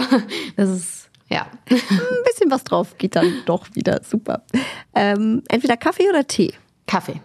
das 0.56 0.70
ist, 0.70 1.07
ja. 1.28 1.46
Ein 1.68 2.24
bisschen 2.24 2.50
was 2.50 2.64
drauf 2.64 2.96
geht 2.98 3.16
dann 3.16 3.42
doch 3.46 3.66
wieder. 3.74 4.00
Super. 4.02 4.42
Ähm, 4.94 5.42
entweder 5.48 5.76
Kaffee 5.76 6.08
oder 6.08 6.26
Tee? 6.26 6.54
Kaffee. 6.86 7.20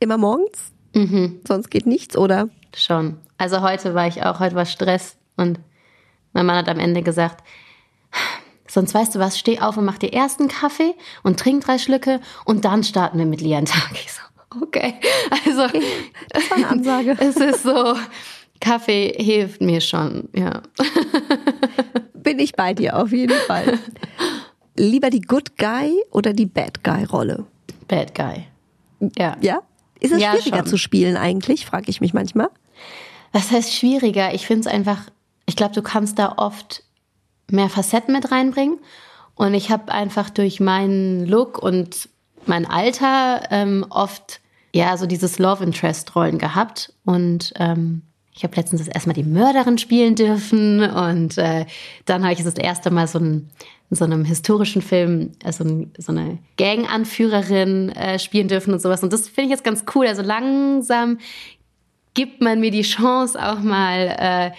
Immer 0.00 0.18
morgens? 0.18 0.72
Mhm. 0.94 1.40
Sonst 1.46 1.70
geht 1.70 1.86
nichts, 1.86 2.16
oder? 2.16 2.48
Schon. 2.74 3.18
Also 3.38 3.62
heute 3.62 3.94
war 3.94 4.06
ich 4.06 4.22
auch, 4.24 4.40
heute 4.40 4.54
war 4.54 4.66
Stress 4.66 5.16
und 5.36 5.60
mein 6.32 6.46
Mann 6.46 6.56
hat 6.56 6.68
am 6.68 6.78
Ende 6.78 7.02
gesagt, 7.02 7.44
Sonst 8.74 8.92
weißt 8.92 9.14
du 9.14 9.20
was, 9.20 9.38
steh 9.38 9.60
auf 9.60 9.76
und 9.76 9.84
mach 9.84 9.98
dir 9.98 10.12
erst 10.12 10.40
einen 10.40 10.48
Kaffee 10.48 10.96
und 11.22 11.38
trink 11.38 11.64
drei 11.64 11.78
Schlücke 11.78 12.20
und 12.44 12.64
dann 12.64 12.82
starten 12.82 13.18
wir 13.18 13.24
mit 13.24 13.40
Lian 13.40 13.66
Tag. 13.66 13.92
Ich 13.92 14.12
so, 14.12 14.20
okay. 14.60 14.94
Also, 15.30 15.68
das 16.30 16.50
war 16.50 16.56
eine 16.56 16.68
Ansage. 16.68 17.16
es 17.20 17.36
ist 17.36 17.62
so, 17.62 17.94
Kaffee 18.60 19.14
hilft 19.16 19.60
mir 19.60 19.80
schon, 19.80 20.28
ja. 20.34 20.62
Bin 22.14 22.38
ich 22.38 22.54
bei 22.54 22.72
dir, 22.72 22.96
auf 22.96 23.12
jeden 23.12 23.38
Fall. 23.46 23.78
Lieber 24.76 25.10
die 25.10 25.20
Good 25.20 25.56
Guy 25.58 25.92
oder 26.10 26.32
die 26.32 26.46
Bad 26.46 26.82
Guy 26.82 27.04
Rolle? 27.04 27.44
Bad 27.88 28.14
Guy. 28.14 28.46
Ja. 29.18 29.36
Ja? 29.40 29.60
Ist 30.00 30.12
es 30.12 30.20
ja, 30.20 30.32
schwieriger 30.32 30.58
schon. 30.58 30.66
zu 30.66 30.76
spielen 30.78 31.16
eigentlich, 31.16 31.66
frage 31.66 31.90
ich 31.90 32.00
mich 32.00 32.14
manchmal. 32.14 32.48
Was 33.32 33.50
heißt 33.50 33.74
schwieriger? 33.74 34.34
Ich 34.34 34.46
finde 34.46 34.60
es 34.60 34.66
einfach, 34.66 35.02
ich 35.46 35.56
glaube, 35.56 35.74
du 35.74 35.82
kannst 35.82 36.18
da 36.18 36.34
oft 36.36 36.82
mehr 37.50 37.68
Facetten 37.68 38.14
mit 38.14 38.30
reinbringen. 38.30 38.78
Und 39.34 39.54
ich 39.54 39.70
habe 39.70 39.92
einfach 39.92 40.30
durch 40.30 40.60
meinen 40.60 41.26
Look 41.26 41.58
und 41.58 42.08
mein 42.46 42.66
Alter 42.66 43.42
ähm, 43.50 43.84
oft 43.90 44.40
ja 44.72 44.96
so 44.96 45.06
dieses 45.06 45.38
Love 45.38 45.64
Interest 45.64 46.14
Rollen 46.14 46.38
gehabt 46.38 46.92
und 47.04 47.52
ähm, 47.56 48.02
ich 48.34 48.42
habe 48.42 48.56
letztens 48.56 48.84
das 48.84 48.88
erstmal 48.88 49.14
die 49.14 49.22
Mörderin 49.22 49.78
spielen 49.78 50.16
dürfen 50.16 50.82
und 50.82 51.38
äh, 51.38 51.66
dann 52.04 52.24
habe 52.24 52.32
ich 52.32 52.42
das 52.42 52.54
erste 52.54 52.90
Mal 52.90 53.06
so 53.06 53.18
ein 53.18 53.50
in 53.90 53.96
so 53.96 54.04
einem 54.04 54.24
historischen 54.24 54.82
Film 54.82 55.32
also 55.44 55.86
so 55.98 56.12
eine 56.12 56.38
Gang-Anführerin 56.56 57.90
äh, 57.90 58.18
spielen 58.18 58.48
dürfen 58.48 58.72
und 58.72 58.80
sowas. 58.80 59.02
Und 59.02 59.12
das 59.12 59.28
finde 59.28 59.42
ich 59.42 59.50
jetzt 59.50 59.64
ganz 59.64 59.84
cool. 59.94 60.06
Also 60.06 60.22
langsam 60.22 61.18
gibt 62.14 62.40
man 62.40 62.60
mir 62.60 62.70
die 62.70 62.82
Chance 62.82 63.38
auch 63.40 63.60
mal 63.60 64.16
äh, 64.18 64.50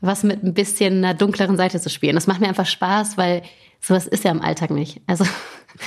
was 0.00 0.22
mit 0.22 0.42
ein 0.42 0.54
bisschen 0.54 1.04
einer 1.04 1.14
dunkleren 1.14 1.56
Seite 1.56 1.80
zu 1.80 1.90
spielen. 1.90 2.14
Das 2.14 2.26
macht 2.26 2.40
mir 2.40 2.48
einfach 2.48 2.66
Spaß, 2.66 3.18
weil 3.18 3.42
sowas 3.80 4.06
ist 4.06 4.24
ja 4.24 4.30
im 4.30 4.40
Alltag 4.40 4.70
nicht. 4.70 5.00
Also 5.06 5.24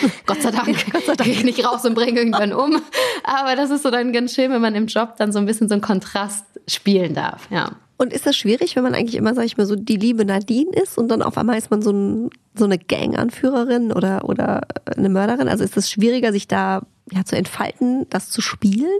Gott 0.25 0.41
sei 0.41 0.51
Dank, 0.51 0.91
Gott 0.91 1.05
sei 1.05 1.15
Dank. 1.15 1.23
gehe 1.23 1.33
ich 1.33 1.43
nicht 1.43 1.65
raus 1.65 1.85
und 1.85 1.93
bringe 1.93 2.19
irgendwann 2.19 2.53
um. 2.53 2.81
Aber 3.23 3.55
das 3.55 3.69
ist 3.69 3.83
so 3.83 3.91
dann 3.91 4.13
ganz 4.13 4.33
schön, 4.33 4.51
wenn 4.51 4.61
man 4.61 4.75
im 4.75 4.87
Job 4.87 5.15
dann 5.17 5.31
so 5.31 5.39
ein 5.39 5.45
bisschen 5.45 5.67
so 5.67 5.73
einen 5.73 5.81
Kontrast 5.81 6.45
spielen 6.67 7.13
darf. 7.13 7.47
Ja. 7.49 7.71
Und 7.97 8.11
ist 8.11 8.25
das 8.25 8.35
schwierig, 8.35 8.75
wenn 8.75 8.83
man 8.83 8.95
eigentlich 8.95 9.15
immer, 9.15 9.33
sag 9.33 9.45
ich 9.45 9.57
mal, 9.57 9.65
so 9.65 9.75
die 9.75 9.97
liebe 9.97 10.25
Nadine 10.25 10.71
ist 10.71 10.97
und 10.97 11.09
dann 11.09 11.21
auf 11.21 11.37
einmal 11.37 11.57
ist 11.57 11.71
man 11.71 11.81
so, 11.81 11.91
ein, 11.91 12.29
so 12.55 12.65
eine 12.65 12.77
Gang-Anführerin 12.77 13.91
oder, 13.91 14.27
oder 14.27 14.61
eine 14.97 15.09
Mörderin? 15.09 15.47
Also 15.47 15.63
ist 15.63 15.77
es 15.77 15.89
schwieriger, 15.89 16.31
sich 16.31 16.47
da 16.47 16.81
ja, 17.11 17.23
zu 17.23 17.35
entfalten, 17.35 18.07
das 18.09 18.29
zu 18.29 18.41
spielen? 18.41 18.99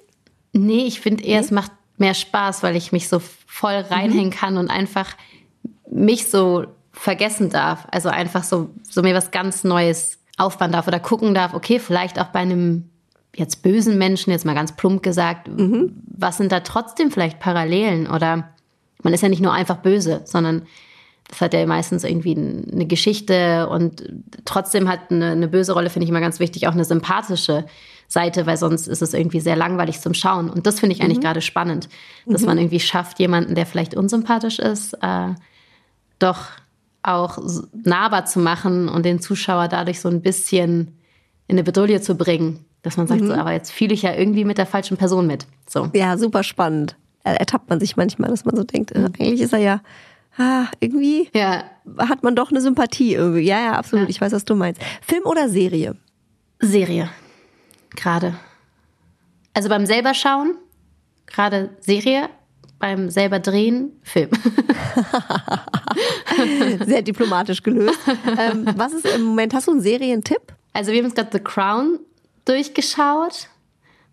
Nee, 0.53 0.86
ich 0.86 1.01
finde 1.01 1.23
eher, 1.23 1.39
nee? 1.39 1.45
es 1.45 1.51
macht 1.51 1.71
mehr 1.97 2.13
Spaß, 2.13 2.63
weil 2.63 2.75
ich 2.75 2.91
mich 2.91 3.10
so 3.10 3.19
voll 3.19 3.73
reinhängen 3.73 4.27
mhm. 4.27 4.36
kann 4.36 4.58
und 4.58 4.69
einfach 4.69 5.15
mich 5.89 6.29
so 6.29 6.65
vergessen 6.91 7.49
darf. 7.49 7.88
Also 7.91 8.10
einfach 8.10 8.43
so, 8.43 8.69
so 8.84 9.01
mir 9.01 9.15
was 9.15 9.32
ganz 9.32 9.63
Neues 9.63 10.19
aufbauen 10.37 10.71
darf 10.71 10.87
oder 10.87 10.99
gucken 10.99 11.33
darf, 11.33 11.53
okay, 11.53 11.79
vielleicht 11.79 12.19
auch 12.19 12.27
bei 12.27 12.39
einem 12.39 12.89
jetzt 13.35 13.63
bösen 13.63 13.97
Menschen, 13.97 14.31
jetzt 14.31 14.45
mal 14.45 14.55
ganz 14.55 14.75
plump 14.75 15.01
gesagt, 15.01 15.47
mhm. 15.47 15.93
was 16.05 16.37
sind 16.37 16.51
da 16.51 16.59
trotzdem 16.59 17.11
vielleicht 17.11 17.39
Parallelen? 17.39 18.07
Oder 18.07 18.49
man 19.01 19.13
ist 19.13 19.21
ja 19.21 19.29
nicht 19.29 19.41
nur 19.41 19.53
einfach 19.53 19.77
böse, 19.77 20.21
sondern 20.25 20.63
das 21.29 21.41
hat 21.41 21.53
ja 21.53 21.65
meistens 21.65 22.03
irgendwie 22.03 22.35
eine 22.35 22.85
Geschichte 22.85 23.67
und 23.69 24.03
trotzdem 24.45 24.87
hat 24.87 25.09
eine, 25.09 25.31
eine 25.31 25.47
böse 25.47 25.73
Rolle, 25.73 25.89
finde 25.89 26.03
ich 26.03 26.09
immer 26.09 26.19
ganz 26.19 26.39
wichtig, 26.39 26.67
auch 26.67 26.73
eine 26.73 26.85
sympathische 26.85 27.65
Seite, 28.07 28.45
weil 28.45 28.57
sonst 28.57 28.87
ist 28.87 29.01
es 29.01 29.13
irgendwie 29.13 29.39
sehr 29.39 29.55
langweilig 29.55 29.99
zum 29.99 30.13
Schauen. 30.13 30.49
Und 30.49 30.67
das 30.67 30.79
finde 30.79 30.95
ich 30.95 31.01
eigentlich 31.01 31.17
mhm. 31.17 31.23
gerade 31.23 31.41
spannend, 31.41 31.89
dass 32.27 32.41
mhm. 32.41 32.47
man 32.47 32.57
irgendwie 32.59 32.79
schafft, 32.79 33.19
jemanden, 33.19 33.55
der 33.55 33.65
vielleicht 33.65 33.95
unsympathisch 33.95 34.59
ist, 34.59 34.93
äh, 35.01 35.29
doch 36.19 36.45
auch 37.03 37.37
nahbar 37.73 38.25
zu 38.25 38.39
machen 38.39 38.89
und 38.89 39.05
den 39.05 39.19
Zuschauer 39.19 39.67
dadurch 39.67 39.99
so 39.99 40.09
ein 40.09 40.21
bisschen 40.21 40.99
in 41.47 41.55
eine 41.55 41.63
Bedrohung 41.63 42.01
zu 42.01 42.15
bringen. 42.15 42.65
Dass 42.81 42.97
man 42.97 43.07
sagt, 43.07 43.21
mhm. 43.21 43.27
so, 43.27 43.33
aber 43.33 43.53
jetzt 43.53 43.71
fühle 43.71 43.93
ich 43.93 44.01
ja 44.01 44.13
irgendwie 44.13 44.43
mit 44.43 44.57
der 44.57 44.65
falschen 44.65 44.97
Person 44.97 45.25
mit. 45.27 45.47
So. 45.69 45.89
Ja, 45.93 46.17
super 46.17 46.43
spannend. 46.43 46.97
Ertappt 47.23 47.69
man 47.69 47.79
sich 47.79 47.95
manchmal, 47.95 48.29
dass 48.29 48.43
man 48.43 48.55
so 48.55 48.63
denkt, 48.63 48.91
äh, 48.91 49.05
eigentlich 49.05 49.39
ist 49.39 49.53
er 49.53 49.59
ja 49.59 49.81
ah, 50.37 50.65
irgendwie 50.81 51.29
ja. 51.33 51.63
hat 51.97 52.23
man 52.23 52.35
doch 52.35 52.51
eine 52.51 52.59
Sympathie 52.59 53.13
irgendwie. 53.13 53.43
Ja, 53.43 53.59
ja, 53.59 53.73
absolut. 53.73 54.05
Ja. 54.05 54.09
Ich 54.09 54.19
weiß, 54.19 54.33
was 54.33 54.43
du 54.43 54.55
meinst. 54.55 54.81
Film 55.01 55.23
oder 55.23 55.47
Serie? 55.47 55.95
Serie 56.59 57.09
gerade. 57.95 58.35
Also 59.53 59.69
beim 59.69 59.85
selber 59.85 60.13
schauen, 60.13 60.55
gerade 61.27 61.69
Serie, 61.79 62.29
beim 62.83 63.09
selber 63.09 63.39
drehen, 63.39 63.93
Film. 64.01 64.29
Sehr 66.85 67.01
diplomatisch 67.01 67.63
gelöst. 67.63 67.97
Ähm, 68.37 68.67
was 68.75 68.91
ist 68.91 69.05
im 69.05 69.21
Moment, 69.21 69.53
hast 69.53 69.67
du 69.67 69.71
einen 69.71 69.79
Serientipp? 69.79 70.53
Also 70.73 70.91
wir 70.91 70.97
haben 70.97 71.05
jetzt 71.05 71.15
gerade 71.15 71.29
The 71.31 71.39
Crown 71.39 71.99
durchgeschaut 72.43 73.47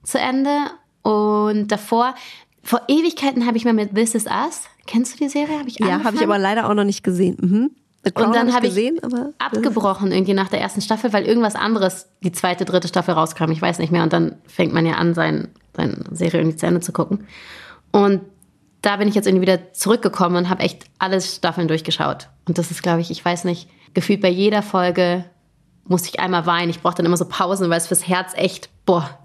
zu 0.05 0.21
Ende 0.21 0.57
und 1.03 1.67
davor, 1.67 2.15
vor 2.63 2.83
Ewigkeiten 2.87 3.45
habe 3.45 3.57
ich 3.57 3.65
mal 3.65 3.75
mit 3.75 3.93
This 3.93 4.15
Is 4.15 4.27
Us, 4.27 4.63
kennst 4.87 5.15
du 5.15 5.25
die 5.25 5.29
Serie? 5.29 5.59
Hab 5.59 5.67
ich 5.67 5.81
ja, 5.81 6.05
habe 6.05 6.17
ich 6.17 6.23
aber 6.23 6.39
leider 6.39 6.71
auch 6.71 6.75
noch 6.75 6.85
nicht 6.85 7.03
gesehen. 7.03 7.39
Mhm 7.41 7.71
und 8.15 8.35
dann 8.35 8.55
habe 8.55 8.67
ich, 8.67 8.75
gesehen, 8.75 8.99
abgebrochen 9.39 10.11
irgendwie 10.11 10.33
nach 10.33 10.49
der 10.49 10.61
ersten 10.61 10.81
Staffel, 10.81 11.13
weil 11.13 11.25
irgendwas 11.25 11.55
anderes 11.55 12.09
die 12.23 12.33
zweite, 12.33 12.65
dritte 12.65 12.89
Staffel 12.89 13.13
rauskam. 13.13 13.51
Ich 13.51 13.61
weiß 13.61 13.79
nicht 13.79 13.93
mehr. 13.93 14.03
Und 14.03 14.13
dann 14.15 14.37
fängt 14.47 14.73
man 14.73 14.87
ja 14.87 14.95
an, 14.95 15.13
sein, 15.13 15.49
seine 15.77 16.05
Serie 16.11 16.41
irgendwie 16.41 16.57
zu 16.57 16.67
Ende 16.67 16.81
zu 16.81 16.93
gucken. 16.93 17.27
Und 17.93 18.23
da 18.83 18.97
bin 18.97 19.09
ich 19.09 19.15
jetzt 19.15 19.27
irgendwie 19.27 19.47
wieder 19.47 19.73
zurückgekommen 19.73 20.37
und 20.37 20.49
habe 20.49 20.63
echt 20.63 20.85
alle 20.99 21.21
Staffeln 21.21 21.69
durchgeschaut. 21.69 22.29
Und 22.47 22.59
das 22.59 22.71
ist, 22.71 22.83
glaube 22.83 23.01
ich, 23.01 23.11
ich 23.11 23.25
weiß 23.25 23.45
nicht, 23.45 23.69
gefühlt 23.95 24.21
bei 24.21 24.31
jeder 24.31 24.63
Folge 24.63 25.25
musste 25.85 26.09
ich 26.09 26.21
einmal 26.21 26.47
weinen. 26.47 26.71
Ich 26.71 26.81
brauche 26.81 26.95
dann 26.95 27.07
immer 27.07 27.17
so 27.17 27.27
Pausen, 27.27 27.69
weil 27.69 27.79
es 27.79 27.89
fürs 27.89 28.07
Herz 28.07 28.33
echt, 28.35 28.71
boah, 28.87 29.19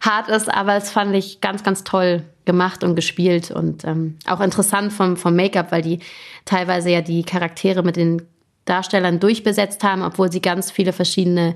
hart 0.00 0.28
ist. 0.28 0.52
Aber 0.52 0.74
es 0.74 0.90
fand 0.90 1.14
ich 1.14 1.40
ganz, 1.40 1.62
ganz 1.62 1.84
toll 1.84 2.24
gemacht 2.44 2.82
und 2.82 2.96
gespielt 2.96 3.50
und 3.50 3.84
ähm, 3.84 4.18
auch 4.26 4.40
interessant 4.40 4.92
vom, 4.92 5.16
vom 5.16 5.36
Make-up, 5.36 5.70
weil 5.72 5.82
die 5.82 6.00
teilweise 6.44 6.90
ja 6.90 7.00
die 7.00 7.22
Charaktere 7.22 7.82
mit 7.82 7.96
den 7.96 8.22
Darstellern 8.64 9.20
durchbesetzt 9.20 9.84
haben, 9.84 10.02
obwohl 10.02 10.32
sie 10.32 10.40
ganz 10.40 10.70
viele 10.70 10.92
verschiedene 10.92 11.54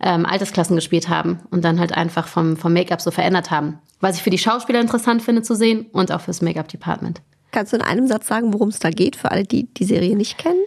ähm, 0.00 0.26
Altersklassen 0.26 0.76
gespielt 0.76 1.08
haben 1.08 1.40
und 1.50 1.64
dann 1.64 1.78
halt 1.78 1.92
einfach 1.92 2.26
vom, 2.26 2.56
vom 2.56 2.72
Make-up 2.72 3.00
so 3.00 3.10
verändert 3.10 3.50
haben. 3.50 3.78
Was 4.00 4.16
ich 4.16 4.22
für 4.22 4.30
die 4.30 4.38
Schauspieler 4.38 4.80
interessant 4.80 5.22
finde 5.22 5.42
zu 5.42 5.54
sehen 5.54 5.86
und 5.92 6.10
auch 6.12 6.22
fürs 6.22 6.42
Make-up-Department. 6.42 7.20
Kannst 7.52 7.72
du 7.72 7.76
in 7.76 7.82
einem 7.82 8.06
Satz 8.06 8.26
sagen, 8.26 8.52
worum 8.52 8.68
es 8.68 8.78
da 8.78 8.90
geht, 8.90 9.16
für 9.16 9.30
alle, 9.30 9.44
die 9.44 9.72
die 9.74 9.84
Serie 9.84 10.16
nicht 10.16 10.38
kennen? 10.38 10.62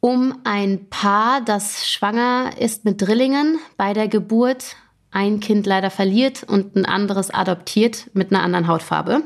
Um 0.00 0.38
ein 0.44 0.88
Paar, 0.88 1.42
das 1.42 1.88
schwanger 1.88 2.52
ist 2.58 2.84
mit 2.84 3.02
Drillingen 3.02 3.58
bei 3.76 3.92
der 3.92 4.08
Geburt 4.08 4.76
ein 5.10 5.40
Kind 5.40 5.66
leider 5.66 5.90
verliert 5.90 6.44
und 6.44 6.74
ein 6.74 6.86
anderes 6.86 7.30
adoptiert 7.30 8.10
mit 8.14 8.32
einer 8.32 8.42
anderen 8.42 8.66
Hautfarbe. 8.66 9.22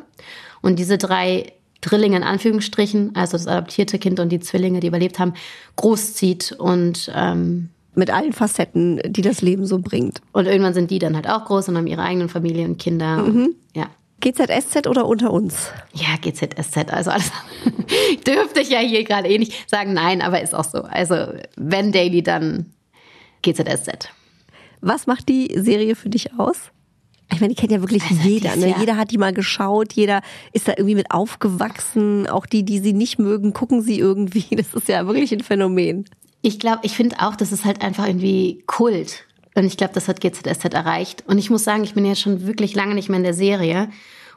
Und 0.63 0.79
diese 0.79 0.99
drei 0.99 1.53
Drillinge 1.81 2.17
in 2.17 2.23
Anführungsstrichen, 2.23 3.15
also 3.15 3.33
das 3.33 3.47
adoptierte 3.47 3.99
Kind 3.99 4.19
und 4.19 4.31
die 4.31 4.41
Zwillinge, 4.41 4.81
die 4.81 4.87
überlebt 4.87 5.19
haben, 5.19 5.35
großzieht 5.77 6.53
und 6.53 7.13
ähm, 7.15 7.71
mit 7.97 8.11
allen 8.11 8.33
Facetten, 8.33 9.01
die 9.07 9.23
das 9.23 9.41
Leben 9.43 9.67
so 9.67 9.79
bringt. 9.79 10.21
Und 10.33 10.47
irgendwann 10.47 10.75
sind 10.75 10.91
die 10.91 10.99
dann 10.99 11.15
halt 11.17 11.29
auch 11.29 11.45
groß 11.45 11.69
und 11.69 11.77
haben 11.77 11.87
ihre 11.87 12.03
eigenen 12.03 12.29
Familien 12.29 12.73
und 12.73 12.79
Kinder. 12.79 13.19
Mhm. 13.19 13.55
ja. 13.75 13.87
GZSZ 14.21 14.87
oder 14.87 15.07
unter 15.07 15.33
uns? 15.33 15.71
Ja, 15.93 16.17
GZSZ. 16.21 16.91
Also 16.93 17.11
alles 17.11 17.31
dürfte 18.27 18.61
ich 18.61 18.71
ja 18.71 18.79
hier 18.79 19.05
gerade 19.05 19.29
eh 19.29 19.39
nicht 19.39 19.69
sagen. 19.69 19.93
Nein, 19.93 20.23
aber 20.23 20.41
ist 20.41 20.55
auch 20.55 20.65
so. 20.65 20.79
Also 20.83 21.15
wenn 21.57 21.93
Daily, 21.93 22.23
dann 22.23 22.73
GZSZ. 23.43 24.09
Was 24.81 25.07
macht 25.07 25.29
die 25.29 25.53
Serie 25.59 25.95
für 25.95 26.09
dich 26.09 26.39
aus? 26.39 26.57
Ich 27.33 27.41
meine, 27.41 27.53
die 27.55 27.61
kennt 27.61 27.73
ja 27.73 27.81
wirklich 27.81 28.03
Also, 28.03 28.23
jeder. 28.27 28.55
Ne? 28.57 28.71
ja- 28.71 28.79
Jeder 28.79 28.97
hat 28.97 29.11
die 29.11 29.19
mal 29.19 29.33
geschaut, 29.33 29.93
jeder 29.95 30.23
ist 30.53 30.69
da 30.69 30.73
irgendwie 30.73 30.95
mit 30.95 31.11
aufgewachsen. 31.11 32.27
Auch 32.29 32.47
die, 32.47 32.65
die 32.65 32.79
sie 32.79 32.93
nicht 32.93 33.19
mögen, 33.19 33.53
gucken 33.53 33.83
sie 33.83 33.99
irgendwie. 33.99 34.45
Das 34.57 34.73
ist 34.75 34.89
ja 34.89 35.07
wirklich 35.07 35.33
ein 35.33 35.41
Phänomen. 35.41 36.05
Ich 36.47 36.61
glaube, 36.61 36.81
ich 36.83 36.95
finde 36.95 37.17
auch, 37.21 37.37
das 37.37 37.53
ist 37.53 37.65
halt 37.65 37.81
einfach 37.81 38.07
irgendwie 38.07 38.63
Kult. 38.67 39.25
Und 39.55 39.65
ich 39.65 39.79
glaube, 39.79 39.95
das 39.95 40.09
hat 40.09 40.21
GZSZ 40.21 40.75
erreicht. 40.75 41.25
Und 41.27 41.39
ich 41.39 41.49
muss 41.49 41.65
sagen, 41.65 41.85
ich 41.85 41.95
bin 41.95 42.05
jetzt 42.05 42.21
schon 42.21 42.47
wirklich 42.47 42.75
lange 42.75 42.95
nicht 42.95 43.09
mehr 43.09 43.17
in 43.17 43.25
der 43.25 43.33
Serie. 43.33 43.89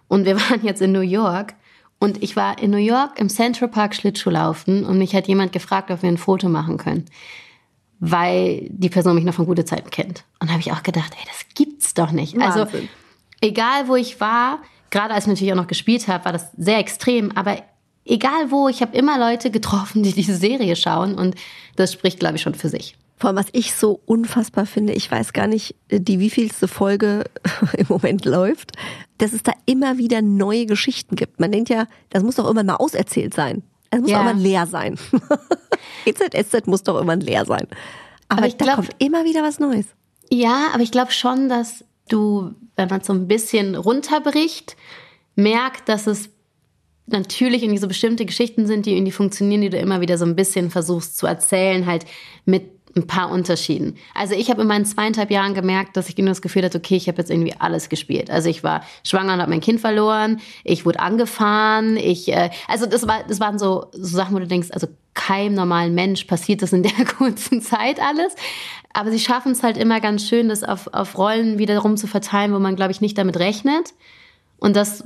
Und 0.08 0.24
wir 0.24 0.39
waren 0.49 0.64
jetzt 0.64 0.82
in 0.82 0.93
New 0.93 1.01
York. 1.01 1.55
Und 1.99 2.24
ich 2.24 2.38
war 2.38 2.60
in 2.60 2.72
New 2.72 2.78
York 2.78 3.20
im 3.20 3.28
Central 3.28 3.68
Park 3.68 3.93
Schlittschuhlaufen 3.93 4.86
und 4.86 4.97
mich 4.97 5.16
hat 5.16 5.28
jemand 5.28 5.51
gefragt, 5.51 5.91
ob 5.91 6.01
wir 6.01 6.08
ein 6.08 6.18
Foto 6.18 6.47
machen 6.47 6.78
können. 6.78 7.03
Weil 7.99 8.68
die 8.70 8.89
Person 8.89 9.16
mich 9.16 9.26
noch 9.26 9.34
von 9.34 9.45
gute 9.45 9.66
Zeiten 9.66 9.89
kennt. 9.89 10.24
Und 10.39 10.49
habe 10.49 10.62
ich 10.62 10.72
auch 10.72 10.84
gedacht, 10.84 11.12
ey, 11.20 11.26
das 11.28 11.45
gibt's 11.55 11.93
doch 11.93 12.12
nicht. 12.12 12.39
Also, 12.39 12.62
Wahnsinn. 12.62 12.88
egal 13.41 13.89
wo 13.89 13.97
ich 13.97 14.22
war, 14.22 14.60
gerade 14.91 15.14
als 15.14 15.26
ich 15.26 15.30
natürlich 15.30 15.51
auch 15.51 15.58
noch 15.58 15.68
gespielt 15.68 16.08
habe, 16.08 16.24
war 16.24 16.32
das 16.32 16.51
sehr 16.55 16.78
extrem. 16.78 17.36
Aber 17.36 17.58
egal 18.08 18.51
wo, 18.51 18.68
ich 18.70 18.82
habe 18.82 18.95
immer 18.97 19.18
Leute 19.20 19.51
getroffen, 19.51 20.03
die 20.03 20.14
diese 20.14 20.36
Serie 20.36 20.76
schauen. 20.76 21.16
Und 21.16 21.36
das 21.76 21.93
spricht, 21.93 22.20
glaube 22.20 22.36
ich, 22.38 22.41
schon 22.41 22.55
für 22.55 22.70
sich. 22.70 22.95
Vor 23.20 23.30
allem, 23.30 23.38
was 23.38 23.47
ich 23.51 23.74
so 23.74 23.99
unfassbar 24.05 24.66
finde, 24.68 24.93
ich 24.93 25.10
weiß 25.12 25.34
gar 25.34 25.47
nicht, 25.47 25.76
die 25.89 26.20
wievielste 26.20 26.68
Folge 26.68 27.24
im 27.78 27.88
Moment 27.89 28.26
läuft, 28.26 28.74
dass 29.18 29.34
es 29.34 29.41
da 29.43 29.53
immer 29.66 29.97
wieder 29.97 30.22
neue 30.22 30.66
Geschichten 30.68 31.16
gibt. 31.16 31.39
Man 31.39 31.51
denkt 31.51 31.70
ja, 31.70 31.88
das 32.12 32.22
muss 32.24 32.36
doch 32.36 32.43
irgendwann 32.45 32.68
mal 32.68 32.76
auserzählt 32.76 33.34
sein. 33.34 33.64
Es 33.89 33.99
muss 34.01 34.10
Ja. 34.12 34.20
doch 34.20 34.26
irgendwann 34.26 34.43
leer 34.43 34.68
sein. 34.68 34.99
GZSZ 36.05 36.68
muss 36.68 36.84
doch 36.84 36.95
irgendwann 36.95 37.22
leer 37.22 37.45
sein. 37.45 37.68
Aber, 38.30 38.39
Aber 38.39 38.47
ich 38.47 38.58
da 38.58 38.66
glaub- 38.66 38.76
kommt 38.78 38.91
immer 38.99 39.24
wieder 39.26 39.41
was 39.43 39.60
Neues. 39.60 39.86
Ja, 40.30 40.68
aber 40.74 40.84
ich 40.84 40.91
glaube 40.91 41.12
schon, 41.12 41.47
dass 41.49 41.86
du, 42.10 42.53
wenn 42.76 42.89
man 42.89 43.01
so 43.01 43.14
ein 43.14 43.28
bisschen 43.28 43.76
runterbricht, 43.76 44.76
merkt, 45.36 45.88
dass 45.89 46.08
es 46.08 46.30
natürlich 47.08 47.64
irgendwie 47.64 47.80
so 47.80 47.88
bestimmte 47.88 48.26
Geschichten 48.26 48.68
sind, 48.68 48.86
die 48.86 48.93
irgendwie 48.93 49.12
funktionieren, 49.12 49.62
die 49.62 49.70
du 49.70 49.78
immer 49.78 50.01
wieder 50.01 50.18
so 50.18 50.26
ein 50.26 50.36
bisschen 50.36 50.70
versuchst 50.70 51.18
zu 51.18 51.26
erzählen, 51.26 51.86
halt 51.86 52.05
mit 52.45 52.78
ein 52.95 53.08
paar 53.08 53.32
Unterschieden. 53.32 53.95
Also 54.14 54.34
ich 54.34 54.49
habe 54.49 54.64
in 54.64 54.68
meinen 54.68 54.86
zweieinhalb 54.86 55.32
Jahren 55.32 55.53
gemerkt, 55.53 55.95
dass 55.95 56.10
ich 56.10 56.18
nur 56.18 56.28
das 56.28 56.41
Gefühl 56.41 56.64
hatte, 56.64 56.80
okay, 56.80 56.95
ich 56.95 57.08
habe 57.08 57.20
jetzt 57.20 57.30
irgendwie 57.30 57.53
alles 57.58 57.89
gespielt. 57.89 58.30
Also 58.30 58.49
ich 58.49 58.64
war 58.64 58.84
schwanger 59.03 59.34
und 59.34 59.39
habe 59.39 59.51
mein 59.51 59.62
Kind 59.62 59.80
verloren, 59.80 60.39
ich 60.64 60.86
wurde 60.86 60.99
angefahren, 60.99 61.95
ich, 61.95 62.28
äh, 62.30 62.49
also 62.68 62.86
das 62.86 63.08
war, 63.08 63.24
das 63.28 63.39
waren 63.39 63.60
so, 63.60 63.86
so 63.91 64.18
Sachen, 64.18 64.36
wo 64.36 64.39
du 64.39 64.47
denkst, 64.47 64.70
also 64.72 64.88
keinem 65.14 65.53
normalen 65.53 65.95
Mensch 65.95 66.26
passiert 66.26 66.62
das 66.62 66.74
in 66.74 66.84
der 66.84 67.05
kurzen 67.18 67.62
Zeit 67.62 67.99
alles. 68.01 68.36
Aber 68.93 69.12
sie 69.12 69.20
schaffen 69.20 69.51
es 69.51 69.64
halt 69.64 69.78
immer 69.78 70.01
ganz 70.01 70.28
schön, 70.28 70.49
das 70.49 70.64
auf, 70.64 70.88
auf 70.93 71.18
Rollen 71.18 71.60
wiederum 71.60 71.97
zu 71.97 72.08
verteilen, 72.08 72.53
wo 72.53 72.60
man, 72.60 72.76
glaube 72.76 72.91
ich, 72.91 73.01
nicht 73.01 73.18
damit 73.18 73.38
rechnet. 73.38 73.93
Und 74.60 74.76
das 74.76 75.03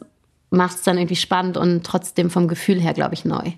macht 0.51 0.75
es 0.77 0.83
dann 0.83 0.97
irgendwie 0.97 1.15
spannend 1.15 1.57
und 1.57 1.83
trotzdem 1.85 2.29
vom 2.29 2.47
Gefühl 2.47 2.79
her, 2.79 2.93
glaube 2.93 3.13
ich, 3.15 3.25
neu. 3.25 3.51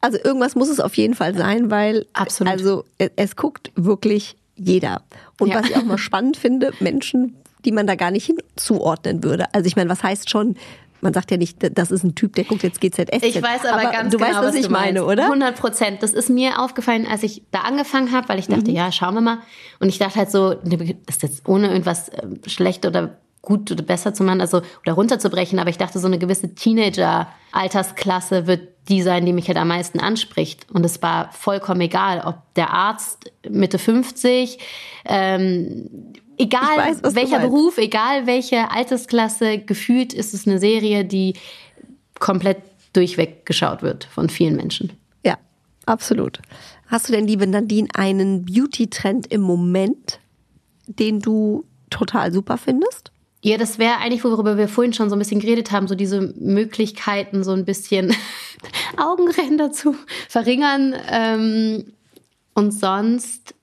Also 0.00 0.18
irgendwas 0.22 0.54
muss 0.54 0.68
es 0.68 0.78
auf 0.80 0.94
jeden 0.96 1.14
Fall 1.14 1.34
sein, 1.36 1.70
weil 1.70 2.06
Absolut. 2.12 2.52
also 2.52 2.84
es, 2.98 3.10
es 3.16 3.36
guckt 3.36 3.72
wirklich 3.74 4.36
jeder. 4.54 5.02
Und 5.40 5.48
Ja. 5.48 5.56
was 5.60 5.70
ich 5.70 5.76
auch 5.76 5.84
mal 5.84 5.98
spannend 6.08 6.36
finde, 6.36 6.72
Menschen, 6.80 7.34
die 7.64 7.72
man 7.72 7.86
da 7.86 7.94
gar 7.94 8.10
nicht 8.10 8.26
hinzuordnen 8.26 9.24
würde. 9.24 9.46
Also 9.54 9.66
ich 9.66 9.76
meine, 9.76 9.88
was 9.88 10.02
heißt 10.02 10.28
schon, 10.28 10.56
man 11.00 11.12
sagt 11.14 11.30
ja 11.30 11.36
nicht, 11.36 11.58
das 11.76 11.90
ist 11.90 12.02
ein 12.04 12.14
Typ, 12.14 12.34
der 12.34 12.44
guckt 12.44 12.62
jetzt 12.62 12.80
GZSZ. 12.80 13.22
Ich 13.22 13.42
weiß 13.42 13.64
aber, 13.66 13.90
ganz 13.90 14.10
du 14.12 14.18
genau, 14.18 14.30
weißt, 14.30 14.42
was, 14.42 14.54
ich 14.54 14.66
du 14.66 14.72
meine, 14.72 15.00
meinst. 15.00 15.12
oder? 15.12 15.24
100 15.24 15.56
Prozent. 15.58 16.02
Das 16.02 16.12
ist 16.12 16.28
mir 16.30 16.60
aufgefallen, 16.62 17.06
als 17.06 17.22
ich 17.22 17.42
da 17.50 17.60
angefangen 17.60 18.12
habe, 18.12 18.28
weil 18.28 18.38
ich 18.38 18.46
dachte, 18.48 18.70
ja, 18.70 18.90
schauen 18.92 19.14
wir 19.14 19.20
mal. 19.20 19.38
Und 19.80 19.88
ich 19.88 19.98
dachte 19.98 20.16
halt 20.16 20.30
so, 20.30 20.54
das 20.54 20.80
ist 21.08 21.22
jetzt 21.22 21.48
ohne 21.48 21.68
irgendwas 21.68 22.08
äh, 22.10 22.26
schlecht 22.46 22.86
oder 22.86 23.18
gut 23.44 23.70
oder 23.70 23.82
besser 23.82 24.14
zu 24.14 24.24
machen, 24.24 24.40
also 24.40 24.62
oder 24.82 24.94
runterzubrechen, 24.94 25.58
aber 25.58 25.70
ich 25.70 25.78
dachte, 25.78 25.98
so 25.98 26.06
eine 26.06 26.18
gewisse 26.18 26.54
Teenager-Altersklasse 26.54 28.46
wird 28.46 28.68
die 28.88 29.02
sein, 29.02 29.24
die 29.24 29.32
mich 29.32 29.48
halt 29.48 29.56
am 29.56 29.68
meisten 29.68 30.00
anspricht. 30.00 30.66
Und 30.70 30.84
es 30.84 31.00
war 31.02 31.32
vollkommen 31.32 31.80
egal, 31.80 32.22
ob 32.24 32.36
der 32.54 32.70
Arzt 32.70 33.32
Mitte 33.48 33.78
50, 33.78 34.58
ähm, 35.06 35.88
egal 36.36 36.76
weiß, 36.76 37.14
welcher. 37.14 37.38
Beruf, 37.38 37.78
egal 37.78 38.26
welche 38.26 38.70
Altersklasse, 38.70 39.58
gefühlt 39.58 40.12
ist 40.12 40.34
es 40.34 40.46
eine 40.46 40.58
Serie, 40.58 41.04
die 41.04 41.34
komplett 42.18 42.58
durchweg 42.92 43.46
geschaut 43.46 43.82
wird 43.82 44.04
von 44.04 44.28
vielen 44.28 44.56
Menschen. 44.56 44.92
Ja, 45.24 45.38
absolut. 45.86 46.40
Hast 46.86 47.08
du 47.08 47.12
denn, 47.12 47.26
liebe 47.26 47.46
Nadine, 47.46 47.88
einen 47.94 48.44
Beauty-Trend 48.44 49.26
im 49.28 49.40
Moment, 49.40 50.20
den 50.86 51.20
du 51.20 51.64
total 51.90 52.32
super 52.32 52.58
findest? 52.58 53.10
Ja, 53.44 53.58
das 53.58 53.78
wäre 53.78 53.98
eigentlich, 53.98 54.24
worüber 54.24 54.56
wir 54.56 54.68
vorhin 54.68 54.94
schon 54.94 55.10
so 55.10 55.16
ein 55.16 55.18
bisschen 55.18 55.38
geredet 55.38 55.70
haben, 55.70 55.86
so 55.86 55.94
diese 55.94 56.32
Möglichkeiten, 56.38 57.44
so 57.44 57.52
ein 57.52 57.66
bisschen 57.66 58.16
Augenränder 58.96 59.70
zu 59.70 59.94
verringern. 60.30 60.94
Ähm, 61.10 61.92
und 62.54 62.72
sonst, 62.72 63.54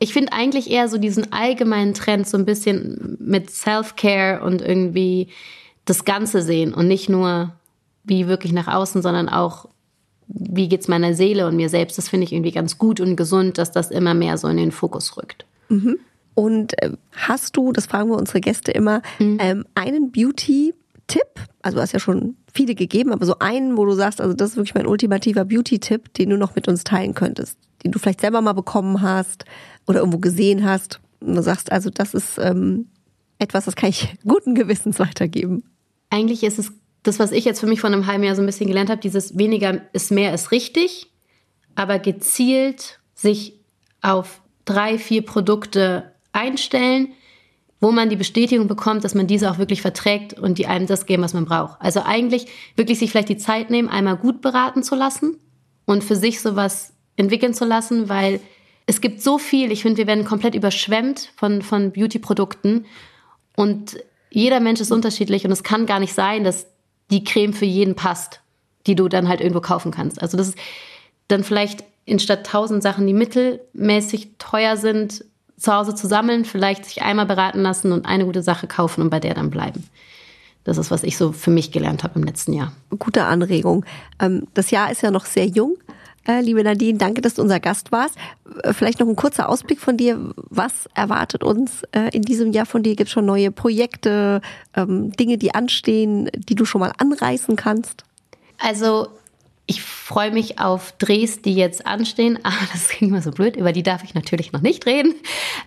ich 0.00 0.12
finde 0.12 0.32
eigentlich 0.32 0.68
eher 0.72 0.88
so 0.88 0.98
diesen 0.98 1.32
allgemeinen 1.32 1.94
Trend 1.94 2.26
so 2.26 2.36
ein 2.36 2.44
bisschen 2.44 3.16
mit 3.20 3.48
Self-Care 3.50 4.42
und 4.42 4.60
irgendwie 4.60 5.28
das 5.84 6.04
Ganze 6.04 6.42
sehen 6.42 6.74
und 6.74 6.88
nicht 6.88 7.08
nur 7.08 7.52
wie 8.02 8.26
wirklich 8.26 8.52
nach 8.52 8.66
außen, 8.66 9.02
sondern 9.02 9.28
auch 9.28 9.68
wie 10.26 10.68
geht's 10.68 10.88
meiner 10.88 11.14
Seele 11.14 11.46
und 11.46 11.54
mir 11.54 11.68
selbst. 11.68 11.96
Das 11.96 12.08
finde 12.08 12.24
ich 12.24 12.32
irgendwie 12.32 12.50
ganz 12.50 12.76
gut 12.76 12.98
und 12.98 13.14
gesund, 13.14 13.56
dass 13.56 13.70
das 13.70 13.92
immer 13.92 14.14
mehr 14.14 14.36
so 14.36 14.48
in 14.48 14.56
den 14.56 14.72
Fokus 14.72 15.16
rückt. 15.16 15.46
Und 16.40 16.80
äh, 16.82 16.90
hast 17.12 17.56
du, 17.56 17.72
das 17.72 17.86
fragen 17.86 18.08
wir 18.10 18.16
unsere 18.16 18.40
Gäste 18.40 18.72
immer, 18.72 19.02
Mhm. 19.18 19.38
ähm, 19.40 19.64
einen 19.74 20.10
Beauty-Tipp? 20.10 21.22
Also 21.62 21.76
du 21.76 21.82
hast 21.82 21.92
ja 21.92 22.00
schon 22.00 22.36
viele 22.52 22.74
gegeben, 22.74 23.12
aber 23.12 23.26
so 23.26 23.38
einen, 23.38 23.76
wo 23.76 23.84
du 23.84 23.92
sagst, 23.92 24.20
also 24.20 24.34
das 24.34 24.50
ist 24.50 24.56
wirklich 24.56 24.74
mein 24.74 24.86
ultimativer 24.86 25.44
Beauty-Tipp, 25.44 26.14
den 26.14 26.30
du 26.30 26.36
noch 26.38 26.54
mit 26.54 26.66
uns 26.68 26.84
teilen 26.84 27.14
könntest, 27.14 27.58
den 27.84 27.92
du 27.92 27.98
vielleicht 27.98 28.20
selber 28.22 28.40
mal 28.40 28.54
bekommen 28.54 29.02
hast 29.02 29.44
oder 29.86 29.98
irgendwo 30.00 30.18
gesehen 30.18 30.64
hast. 30.64 31.00
Und 31.20 31.34
du 31.34 31.42
sagst, 31.42 31.70
also 31.70 31.90
das 31.90 32.14
ist 32.14 32.38
ähm, 32.38 32.86
etwas, 33.38 33.66
das 33.66 33.76
kann 33.76 33.90
ich 33.90 34.14
guten 34.26 34.54
Gewissens 34.54 34.98
weitergeben. 34.98 35.64
Eigentlich 36.08 36.42
ist 36.42 36.58
es 36.58 36.72
das, 37.02 37.18
was 37.18 37.32
ich 37.32 37.44
jetzt 37.44 37.60
für 37.60 37.66
mich 37.66 37.80
von 37.80 37.92
einem 37.92 38.06
halben 38.06 38.24
Jahr 38.24 38.34
so 38.36 38.42
ein 38.42 38.46
bisschen 38.46 38.66
gelernt 38.66 38.90
habe, 38.90 39.00
dieses 39.00 39.36
weniger 39.38 39.80
ist 39.92 40.10
mehr 40.10 40.34
ist 40.34 40.52
richtig, 40.52 41.10
aber 41.74 41.98
gezielt 41.98 42.98
sich 43.14 43.58
auf 44.02 44.40
drei, 44.64 44.98
vier 44.98 45.22
Produkte 45.24 46.09
einstellen, 46.32 47.08
wo 47.80 47.92
man 47.92 48.10
die 48.10 48.16
Bestätigung 48.16 48.68
bekommt, 48.68 49.04
dass 49.04 49.14
man 49.14 49.26
diese 49.26 49.50
auch 49.50 49.58
wirklich 49.58 49.80
verträgt 49.80 50.34
und 50.34 50.58
die 50.58 50.66
einem 50.66 50.86
das 50.86 51.06
geben, 51.06 51.22
was 51.22 51.32
man 51.32 51.46
braucht. 51.46 51.80
Also 51.80 52.02
eigentlich 52.04 52.46
wirklich 52.76 52.98
sich 52.98 53.10
vielleicht 53.10 53.30
die 53.30 53.38
Zeit 53.38 53.70
nehmen, 53.70 53.88
einmal 53.88 54.16
gut 54.16 54.42
beraten 54.42 54.82
zu 54.82 54.94
lassen 54.94 55.38
und 55.86 56.04
für 56.04 56.16
sich 56.16 56.40
sowas 56.40 56.92
entwickeln 57.16 57.54
zu 57.54 57.64
lassen, 57.64 58.08
weil 58.08 58.40
es 58.86 59.00
gibt 59.00 59.22
so 59.22 59.38
viel, 59.38 59.72
ich 59.72 59.82
finde, 59.82 59.98
wir 59.98 60.06
werden 60.06 60.24
komplett 60.24 60.54
überschwemmt 60.54 61.32
von, 61.36 61.62
von 61.62 61.92
Beauty-Produkten 61.92 62.86
und 63.56 63.98
jeder 64.30 64.60
Mensch 64.60 64.80
ist 64.80 64.92
unterschiedlich 64.92 65.44
und 65.44 65.52
es 65.52 65.62
kann 65.62 65.86
gar 65.86 66.00
nicht 66.00 66.14
sein, 66.14 66.44
dass 66.44 66.66
die 67.10 67.24
Creme 67.24 67.52
für 67.52 67.64
jeden 67.64 67.94
passt, 67.94 68.40
die 68.86 68.94
du 68.94 69.08
dann 69.08 69.28
halt 69.28 69.40
irgendwo 69.40 69.60
kaufen 69.60 69.90
kannst. 69.90 70.20
Also 70.20 70.36
das 70.36 70.48
ist 70.48 70.58
dann 71.28 71.44
vielleicht 71.44 71.84
anstatt 72.08 72.46
tausend 72.46 72.82
Sachen, 72.82 73.06
die 73.06 73.12
mittelmäßig 73.12 74.30
teuer 74.38 74.76
sind, 74.76 75.24
zu 75.60 75.72
Hause 75.72 75.94
zu 75.94 76.08
sammeln, 76.08 76.44
vielleicht 76.44 76.86
sich 76.86 77.02
einmal 77.02 77.26
beraten 77.26 77.60
lassen 77.60 77.92
und 77.92 78.06
eine 78.06 78.24
gute 78.24 78.42
Sache 78.42 78.66
kaufen 78.66 79.02
und 79.02 79.10
bei 79.10 79.20
der 79.20 79.34
dann 79.34 79.50
bleiben. 79.50 79.84
Das 80.64 80.78
ist, 80.78 80.90
was 80.90 81.04
ich 81.04 81.16
so 81.16 81.32
für 81.32 81.50
mich 81.50 81.70
gelernt 81.70 82.02
habe 82.02 82.18
im 82.18 82.24
letzten 82.24 82.52
Jahr. 82.52 82.72
Gute 82.98 83.24
Anregung. 83.24 83.84
Ähm, 84.20 84.46
das 84.54 84.70
Jahr 84.70 84.90
ist 84.90 85.02
ja 85.02 85.10
noch 85.10 85.26
sehr 85.26 85.46
jung. 85.46 85.76
Äh, 86.26 86.42
liebe 86.42 86.62
Nadine, 86.62 86.98
danke, 86.98 87.22
dass 87.22 87.34
du 87.34 87.42
unser 87.42 87.60
Gast 87.60 87.92
warst. 87.92 88.16
Äh, 88.62 88.72
Vielleicht 88.72 89.00
noch 89.00 89.08
ein 89.08 89.16
kurzer 89.16 89.48
Ausblick 89.48 89.80
von 89.80 89.96
dir. 89.96 90.32
Was 90.36 90.86
erwartet 90.94 91.42
uns 91.42 91.82
äh, 91.92 92.10
in 92.12 92.22
diesem 92.22 92.52
Jahr 92.52 92.66
von 92.66 92.82
dir? 92.82 92.94
Gibt 92.94 93.08
es 93.08 93.12
schon 93.12 93.24
neue 93.24 93.50
Projekte, 93.50 94.42
ähm, 94.74 95.12
Dinge, 95.12 95.38
die 95.38 95.54
anstehen, 95.54 96.30
die 96.34 96.54
du 96.54 96.64
schon 96.64 96.80
mal 96.80 96.92
anreißen 96.98 97.56
kannst? 97.56 98.04
Also 98.58 99.08
ich 99.70 99.82
freue 99.82 100.32
mich 100.32 100.58
auf 100.58 100.92
Drehs, 100.98 101.42
die 101.42 101.54
jetzt 101.54 101.86
anstehen, 101.86 102.40
aber 102.42 102.56
das 102.72 102.88
klingt 102.88 103.12
immer 103.12 103.22
so 103.22 103.30
blöd, 103.30 103.54
über 103.54 103.70
die 103.72 103.84
darf 103.84 104.02
ich 104.02 104.14
natürlich 104.14 104.52
noch 104.52 104.62
nicht 104.62 104.84
reden. 104.84 105.14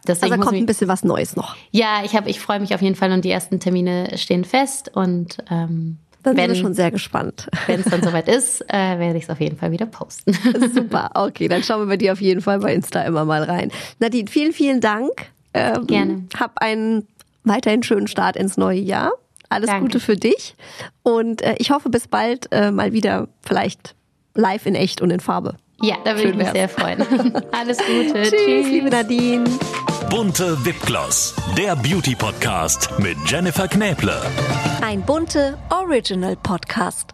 Deswegen 0.05 0.33
Also 0.33 0.43
kommt 0.43 0.55
ich 0.55 0.61
ein 0.61 0.65
bisschen 0.65 0.89
was 0.89 1.05
Neues 1.05 1.37
noch. 1.37 1.55
Ja, 1.71 2.01
ich 2.03 2.13
habe, 2.13 2.29
ich 2.29 2.41
freue 2.41 2.59
mich 2.59 2.75
auf 2.75 2.81
jeden 2.81 2.95
Fall 2.95 3.13
und 3.13 3.23
die 3.23 3.31
ersten 3.31 3.61
Termine 3.61 4.17
stehen 4.17 4.43
fest 4.43 4.91
und 4.93 5.37
ähm, 5.49 5.99
Dann 6.21 6.35
wenn 6.35 6.49
wir 6.49 6.55
schon 6.55 6.73
sehr 6.73 6.91
gespannt. 6.91 7.49
wenn 7.67 7.79
es 7.79 7.85
dann 7.85 8.03
soweit 8.03 8.27
ist, 8.27 8.61
äh, 8.67 8.99
werde 8.99 9.17
ich 9.17 9.23
es 9.23 9.29
auf 9.29 9.39
jeden 9.39 9.55
Fall 9.55 9.71
wieder 9.71 9.85
posten. 9.85 10.33
Super, 10.75 11.11
okay, 11.13 11.47
dann 11.47 11.63
schauen 11.63 11.79
wir 11.83 11.87
bei 11.87 11.97
dir 11.97 12.11
auf 12.11 12.19
jeden 12.19 12.41
Fall 12.41 12.59
bei 12.59 12.73
Insta 12.73 13.03
immer 13.03 13.23
mal 13.23 13.43
rein. 13.43 13.71
Nadine, 13.99 14.27
vielen, 14.29 14.51
vielen 14.51 14.81
Dank. 14.81 15.11
Ähm, 15.53 15.87
Gerne. 15.87 16.25
Hab 16.37 16.57
einen 16.57 17.07
weiterhin 17.45 17.83
schönen 17.83 18.07
Start 18.07 18.35
ins 18.35 18.57
neue 18.57 18.79
Jahr. 18.79 19.13
Alles 19.53 19.67
Danke. 19.67 19.83
Gute 19.83 19.99
für 19.99 20.17
dich. 20.17 20.55
Und 21.03 21.41
äh, 21.41 21.55
ich 21.59 21.71
hoffe, 21.71 21.89
bis 21.89 22.07
bald 22.07 22.51
äh, 22.51 22.71
mal 22.71 22.93
wieder 22.93 23.27
vielleicht 23.41 23.95
live 24.35 24.65
in 24.65 24.75
echt 24.75 25.01
und 25.01 25.11
in 25.11 25.19
Farbe. 25.19 25.55
Ja, 25.81 25.97
da 26.03 26.15
würde 26.15 26.29
ich 26.29 26.35
mich 26.35 26.45
wär's. 26.45 26.53
sehr 26.53 26.69
freuen. 26.69 27.01
Alles 27.51 27.77
Gute. 27.77 28.23
Tschüss, 28.23 28.67
liebe 28.67 28.89
Nadine. 28.89 29.43
Bunte 30.09 30.63
Wipgloss, 30.65 31.35
der 31.57 31.75
Beauty 31.75 32.15
Podcast 32.15 32.89
mit 32.99 33.17
Jennifer 33.25 33.67
Knäble. 33.67 34.21
Ein 34.81 35.01
bunte 35.01 35.57
Original 35.69 36.35
Podcast. 36.37 37.13